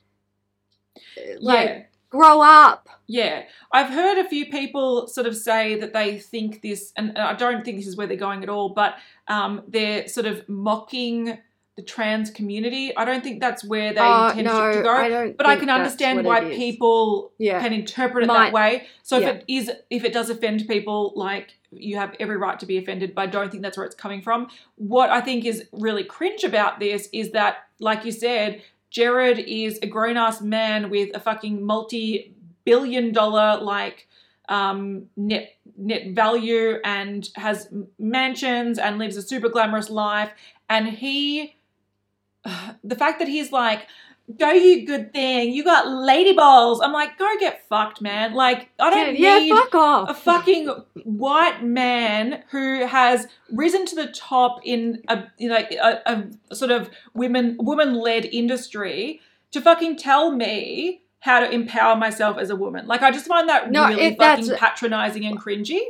like 1.40 1.68
yeah. 1.68 1.82
Grow 2.12 2.42
up. 2.42 2.88
Yeah, 3.06 3.44
I've 3.72 3.88
heard 3.88 4.18
a 4.18 4.28
few 4.28 4.44
people 4.46 5.06
sort 5.08 5.26
of 5.26 5.34
say 5.34 5.80
that 5.80 5.94
they 5.94 6.18
think 6.18 6.60
this, 6.60 6.92
and 6.96 7.16
I 7.18 7.32
don't 7.32 7.64
think 7.64 7.78
this 7.78 7.86
is 7.86 7.96
where 7.96 8.06
they're 8.06 8.16
going 8.18 8.42
at 8.42 8.50
all, 8.50 8.68
but 8.68 8.96
um, 9.28 9.62
they're 9.66 10.06
sort 10.06 10.26
of 10.26 10.46
mocking 10.48 11.38
the 11.76 11.82
trans 11.82 12.30
community. 12.30 12.94
I 12.94 13.06
don't 13.06 13.24
think 13.24 13.40
that's 13.40 13.64
where 13.64 13.94
they 13.94 14.00
Oh, 14.00 14.28
intend 14.28 14.44
no, 14.46 14.72
to 14.74 14.82
go. 14.82 14.90
I 14.94 15.32
but 15.32 15.46
I 15.46 15.56
can 15.56 15.70
understand 15.70 16.22
why 16.22 16.44
people 16.54 17.32
Yeah. 17.38 17.60
can 17.62 17.72
interpret 17.72 18.24
it 18.24 18.26
Might- 18.26 18.44
that 18.48 18.52
way. 18.52 18.86
So 19.02 19.18
if 19.18 19.26
it 19.26 19.44
is, 19.48 19.70
if 19.88 20.04
it 20.04 20.12
does 20.12 20.28
offend 20.28 20.68
people, 20.68 21.14
like 21.16 21.54
you 21.70 21.96
have 21.96 22.14
every 22.20 22.36
right 22.36 22.60
to 22.60 22.66
be 22.66 22.76
offended. 22.76 23.14
But 23.14 23.22
I 23.22 23.26
don't 23.28 23.50
think 23.50 23.62
that's 23.62 23.78
where 23.78 23.86
it's 23.86 23.94
coming 23.94 24.20
from. 24.20 24.48
What 24.76 25.08
I 25.08 25.22
think 25.22 25.46
is 25.46 25.64
really 25.72 26.04
cringe 26.04 26.44
about 26.44 26.78
this 26.78 27.08
is 27.14 27.30
that, 27.30 27.64
like 27.80 28.04
you 28.04 28.12
said, 28.12 28.60
Jerrod 28.92 29.42
is 29.46 29.78
a 29.82 29.86
grown 29.86 30.16
ass 30.16 30.40
man 30.40 30.90
with 30.90 31.16
a 31.16 31.20
fucking 31.20 31.64
multi 31.64 32.34
billion 32.64 33.12
dollar 33.12 33.58
like 33.60 34.06
um, 34.48 35.06
net 35.16 35.54
net 35.76 36.14
value 36.14 36.78
and 36.84 37.28
has 37.36 37.68
mansions 37.98 38.78
and 38.78 38.98
lives 38.98 39.16
a 39.16 39.22
super 39.22 39.48
glamorous 39.48 39.90
life. 39.90 40.30
And 40.68 40.88
he, 40.88 41.56
the 42.84 42.96
fact 42.96 43.18
that 43.18 43.28
he's 43.28 43.52
like, 43.52 43.86
go 44.38 44.50
you 44.50 44.86
good 44.86 45.12
thing, 45.12 45.52
you 45.52 45.64
got 45.64 45.88
lady 45.88 46.34
balls. 46.34 46.80
I'm 46.80 46.92
like, 46.92 47.18
go 47.18 47.28
get 47.38 47.66
fucked, 47.68 48.00
man. 48.00 48.34
Like, 48.34 48.70
I 48.78 48.90
don't 48.90 49.16
yeah, 49.16 49.38
need 49.38 49.48
yeah, 49.48 49.56
fuck 49.56 49.74
off. 49.74 50.10
a 50.10 50.14
fucking 50.14 50.68
white 51.04 51.62
man 51.62 52.44
who 52.50 52.86
has 52.86 53.26
risen 53.50 53.86
to 53.86 53.94
the 53.94 54.06
top 54.08 54.60
in 54.64 55.02
a 55.08 55.24
you 55.38 55.48
know 55.48 55.56
a, 55.56 56.24
a 56.50 56.54
sort 56.54 56.70
of 56.70 56.90
women 57.14 57.56
woman 57.58 57.94
led 57.94 58.24
industry 58.26 59.20
to 59.52 59.60
fucking 59.60 59.96
tell 59.96 60.32
me 60.32 61.02
how 61.20 61.38
to 61.40 61.50
empower 61.50 61.94
myself 61.96 62.36
as 62.38 62.50
a 62.50 62.56
woman. 62.56 62.86
Like 62.86 63.02
I 63.02 63.10
just 63.10 63.26
find 63.26 63.48
that 63.48 63.70
No, 63.70 63.88
really 63.88 64.14
fucking 64.16 64.56
patronizing 64.56 65.24
and 65.24 65.40
cringy. 65.40 65.80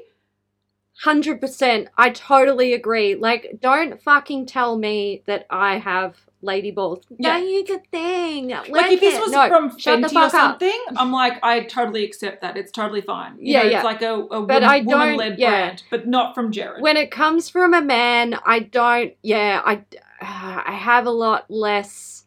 Hundred 1.02 1.40
percent. 1.40 1.88
I 1.96 2.10
totally 2.10 2.74
agree. 2.74 3.14
Like, 3.14 3.58
don't 3.60 4.00
fucking 4.00 4.46
tell 4.46 4.76
me 4.76 5.22
that 5.26 5.46
I 5.48 5.78
have 5.78 6.16
lady 6.42 6.70
balls. 6.70 7.04
Yeah. 7.18 7.38
You 7.38 7.64
good 7.66 7.86
thing. 7.90 8.48
Like 8.48 8.92
if 8.92 9.00
this 9.00 9.18
was 9.18 9.30
no, 9.32 9.48
from 9.48 9.70
Fenty 9.70 10.04
or 10.04 10.08
fuck 10.08 10.24
up. 10.24 10.30
something, 10.32 10.84
I'm 10.96 11.12
like, 11.12 11.34
I 11.42 11.60
totally 11.64 12.04
accept 12.04 12.42
that. 12.42 12.56
It's 12.56 12.70
totally 12.72 13.00
fine. 13.00 13.36
You 13.38 13.52
Yeah, 13.54 13.62
know, 13.62 13.68
yeah. 13.70 13.76
It's 13.78 13.84
like 13.84 14.02
a, 14.02 14.14
a 14.14 14.42
But 14.42 14.62
woman, 14.62 14.86
don't- 14.86 15.16
led 15.16 15.38
yeah. 15.38 15.50
brand, 15.50 15.82
but 15.90 16.06
not 16.06 16.34
from 16.34 16.52
Jerrod. 16.52 16.80
When 16.80 16.96
it 16.96 17.10
comes 17.10 17.48
from 17.48 17.72
a 17.74 17.80
man, 17.82 18.38
I 18.44 18.58
don't. 18.58 19.14
Yeah, 19.22 19.62
I. 19.64 19.84
I 20.20 20.72
have 20.74 21.06
a 21.06 21.10
lot 21.10 21.50
less 21.50 22.24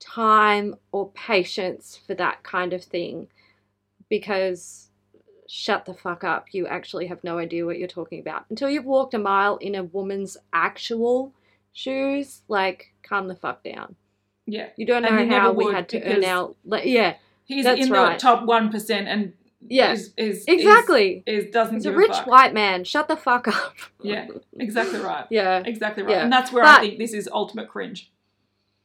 time 0.00 0.76
or 0.92 1.10
patience 1.12 1.98
for 2.06 2.14
that 2.14 2.42
kind 2.42 2.72
of 2.72 2.82
thing, 2.84 3.28
because 4.08 4.88
shut 5.48 5.84
the 5.84 5.94
fuck 5.94 6.24
up. 6.24 6.46
You 6.52 6.66
actually 6.66 7.06
have 7.06 7.22
no 7.22 7.38
idea 7.38 7.66
what 7.66 7.78
you're 7.78 7.88
talking 7.88 8.20
about 8.20 8.46
until 8.50 8.68
you've 8.70 8.84
walked 8.84 9.14
a 9.14 9.18
mile 9.18 9.56
in 9.58 9.74
a 9.74 9.84
woman's 9.84 10.36
actual 10.52 11.32
shoes. 11.74 12.40
Like, 12.48 12.94
calm 13.02 13.28
the 13.28 13.34
fuck 13.36 13.62
down. 13.62 13.96
yeah. 14.46 14.68
You 14.76 14.86
don't 14.86 15.02
know 15.02 15.28
how 15.28 15.52
we 15.52 15.70
had 15.72 15.90
to 15.90 16.02
earn 16.02 16.24
our. 16.24 16.54
Like, 16.64 16.86
yeah, 16.86 17.16
He's 17.44 17.66
in 17.66 17.90
right. 17.90 18.14
the 18.18 18.22
top 18.22 18.44
one 18.46 18.70
percent 18.70 19.06
and 19.08 19.34
yeah, 19.66 19.92
is, 19.92 20.12
is 20.16 20.44
exactly. 20.46 21.22
is, 21.26 21.44
is 21.44 21.50
doesn't 21.50 21.74
He's 21.74 21.86
a 21.86 21.92
rich 21.92 22.10
fuck. 22.12 22.26
white 22.26 22.54
man. 22.54 22.84
Shut 22.84 23.08
the 23.08 23.16
fuck 23.16 23.48
up. 23.48 23.74
Yeah, 24.02 24.28
exactly 24.58 25.00
right. 25.00 25.26
Yeah. 25.30 25.62
Exactly 25.64 26.02
right. 26.02 26.12
Yeah. 26.12 26.22
And 26.22 26.32
that's 26.32 26.52
where 26.52 26.64
I 26.64 26.80
think 26.80 26.98
this 26.98 27.12
is 27.12 27.28
ultimate 27.30 27.68
cringe. 27.68 28.10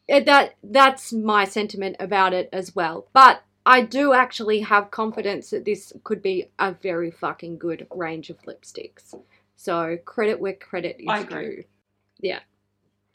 It- 0.07 0.25
that 0.25 0.55
that's 0.63 1.13
my 1.13 1.45
sentiment 1.45 1.95
about 1.99 2.33
it 2.33 2.49
as 2.51 2.75
well. 2.75 3.07
But 3.13 3.43
I 3.65 3.81
do 3.81 4.13
actually 4.13 4.61
have 4.61 4.89
confidence 4.91 5.49
that 5.51 5.65
this 5.65 5.91
could 6.03 6.21
be 6.21 6.49
a 6.57 6.71
very 6.71 7.11
fucking 7.11 7.57
good 7.59 7.85
range 7.93 8.29
of 8.29 8.41
lipsticks. 8.43 9.13
So 9.57 9.97
credit 10.05 10.39
where 10.39 10.53
credit 10.53 10.95
is 10.99 11.05
I 11.09 11.19
agree. 11.19 11.65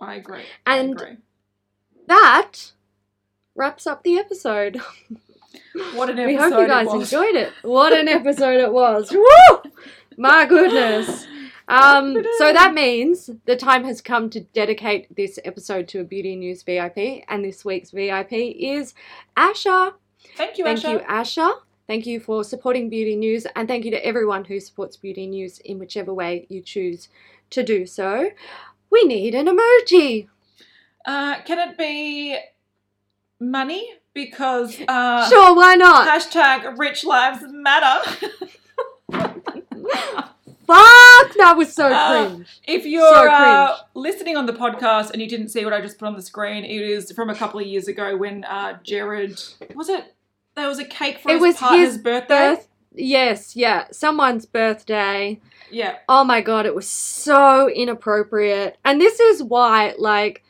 I 0.01 0.15
agree. 0.17 0.45
And- 0.67 0.91
I 0.91 0.93
agree. 1.05 1.17
That 2.07 2.73
wraps 3.55 3.87
up 3.87 4.03
the 4.03 4.19
episode. 4.19 4.81
What 5.95 6.09
an 6.11 6.19
episode! 6.19 6.27
we 6.27 6.35
hope 6.37 6.61
you 6.61 6.67
guys 6.69 6.87
it 6.87 6.97
was. 6.97 7.13
enjoyed 7.13 7.35
it. 7.37 7.53
What 7.63 7.93
an 7.93 8.07
episode 8.19 8.61
it 8.61 8.73
was. 8.73 9.11
Woo! 9.13 9.71
My 10.17 10.47
goodness. 10.47 11.27
Um, 11.67 12.15
so 12.37 12.53
that 12.53 12.75
means 12.75 13.31
the 13.47 13.57
time 13.57 13.85
has 13.85 14.03
come 14.03 14.29
to 14.31 14.41
dedicate 14.41 15.17
this 15.17 15.39
episode 15.47 15.89
to 15.89 16.01
a 16.01 16.05
Beauty 16.05 16.37
News 16.37 16.63
VIP, 16.63 17.25
and 17.27 17.43
this 17.43 17.65
week's 17.65 17.91
VIP 17.91 18.33
is 18.35 18.93
Asha. 19.35 19.95
Thank 20.37 20.59
you, 20.59 20.67
Asha. 20.67 20.83
Thank 20.83 21.01
Asha. 21.01 21.37
you, 21.37 21.43
Asha. 21.47 21.53
Thank 21.87 22.07
you 22.07 22.21
for 22.21 22.45
supporting 22.45 22.91
Beauty 22.91 23.17
News, 23.17 23.47
and 23.57 23.67
thank 23.67 23.87
you 23.87 23.91
to 23.93 24.07
everyone 24.07 24.45
who 24.45 24.61
supports 24.61 24.99
Beauty 24.99 25.27
News 25.27 25.59
in 25.61 25.79
whichever 25.79 26.13
way 26.13 26.45
you 26.51 26.61
choose 26.61 27.09
to 27.49 27.63
do 27.63 27.87
so. 27.87 28.31
We 28.95 29.03
need 29.05 29.35
an 29.35 29.47
emoji. 29.47 30.29
Uh, 31.05 31.41
can 31.43 31.59
it 31.69 31.77
be 31.77 32.39
money? 33.41 33.91
Because 34.15 34.81
uh, 34.87 35.29
sure, 35.29 35.57
why 35.57 35.75
not? 35.75 36.07
hashtag 36.07 36.79
rich 36.79 37.03
lives 37.05 37.43
matter. 37.49 38.09
Fuck, 40.67 41.35
that 41.37 41.55
was 41.57 41.73
so 41.75 41.89
Uh, 41.93 42.29
cringe. 42.29 42.61
If 42.67 42.87
you're 42.87 43.29
uh, 43.29 43.67
cringe. 43.75 43.81
listening 43.95 44.37
on 44.37 44.47
the 44.47 44.53
podcast 44.53 45.11
and 45.11 45.21
you 45.21 45.29
didn't 45.29 45.49
see 45.49 45.65
what 45.65 45.75
I 45.75 45.81
just 45.81 45.99
put 45.99 46.07
on 46.07 46.15
the 46.15 46.23
screen, 46.23 46.65
it 46.65 46.81
is 46.81 47.11
from 47.13 47.29
a 47.29 47.35
couple 47.35 47.59
of 47.61 47.67
years 47.67 47.89
ago 47.89 48.17
when 48.17 48.45
uh, 48.45 48.79
Jerrod 48.85 49.37
was 49.75 49.89
it. 49.89 50.15
There 50.55 50.69
was 50.69 50.79
a 50.79 50.85
cake 50.85 51.19
for 51.19 51.31
It 51.31 51.35
his 51.35 51.43
was 51.43 51.57
partner's 51.57 51.89
his 51.95 51.99
birthday. 51.99 52.55
Birth, 52.55 52.69
yes, 52.95 53.57
yeah, 53.57 53.89
someone's 53.91 54.47
birthday. 54.47 55.41
Yeah, 55.75 55.99
Oh 56.09 56.23
my 56.23 56.41
god, 56.41 56.67
it 56.67 56.75
was 56.75 56.89
so 56.89 57.69
inappropriate. 57.69 58.79
And 58.85 59.01
this 59.01 59.19
is 59.19 59.43
why, 59.43 59.95
like, 59.99 60.45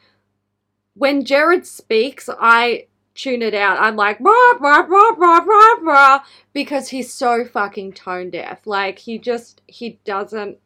when 0.95 1.25
Jerrod 1.25 1.65
speaks, 1.65 2.29
I 2.29 2.89
tune 3.15 3.41
it 3.41 3.55
out. 3.55 3.79
I'm 3.81 3.97
like, 3.97 4.21
rah, 4.21 4.53
rah, 4.61 4.81
rah, 4.87 5.15
rah, 5.17 5.39
rah, 5.39 5.75
rah, 5.81 6.25
because 6.53 6.89
he's 6.89 7.13
so 7.13 7.45
fucking 7.45 7.95
tone 7.95 8.29
deaf. 8.31 8.67
Like, 8.67 8.99
he 8.99 9.19
just, 9.19 9.63
he 9.67 9.99
doesn't. 10.05 10.59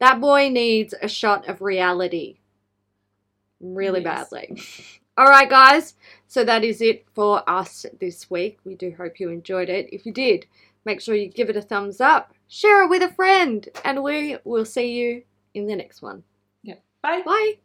That 0.00 0.20
boy 0.20 0.48
needs 0.48 0.92
a 1.00 1.06
shot 1.06 1.48
of 1.48 1.62
reality. 1.62 2.38
Really 3.60 4.02
Yes. 4.02 4.30
badly. 4.30 4.60
All 5.16 5.26
right, 5.28 5.48
guys. 5.48 5.94
So 6.26 6.42
that 6.44 6.64
is 6.64 6.80
it 6.80 7.06
for 7.14 7.48
us 7.48 7.86
this 8.00 8.28
week. 8.28 8.58
We 8.64 8.74
do 8.74 8.92
hope 8.96 9.20
you 9.20 9.28
enjoyed 9.28 9.68
it. 9.68 9.88
If 9.92 10.06
you 10.06 10.12
did, 10.12 10.46
make 10.84 11.00
sure 11.00 11.14
you 11.14 11.28
give 11.28 11.50
it 11.50 11.56
a 11.56 11.62
thumbs 11.62 12.00
up, 12.00 12.34
share 12.52 12.84
it 12.84 12.90
with 12.90 13.02
a 13.02 13.12
friend, 13.14 13.66
and 13.82 14.02
we 14.02 14.36
will 14.44 14.66
see 14.66 14.92
you 14.92 15.22
in 15.54 15.66
the 15.66 15.74
next 15.74 16.02
one. 16.02 16.22
Yeah. 16.62 16.76
bye. 17.02 17.22
Bye. 17.24 17.61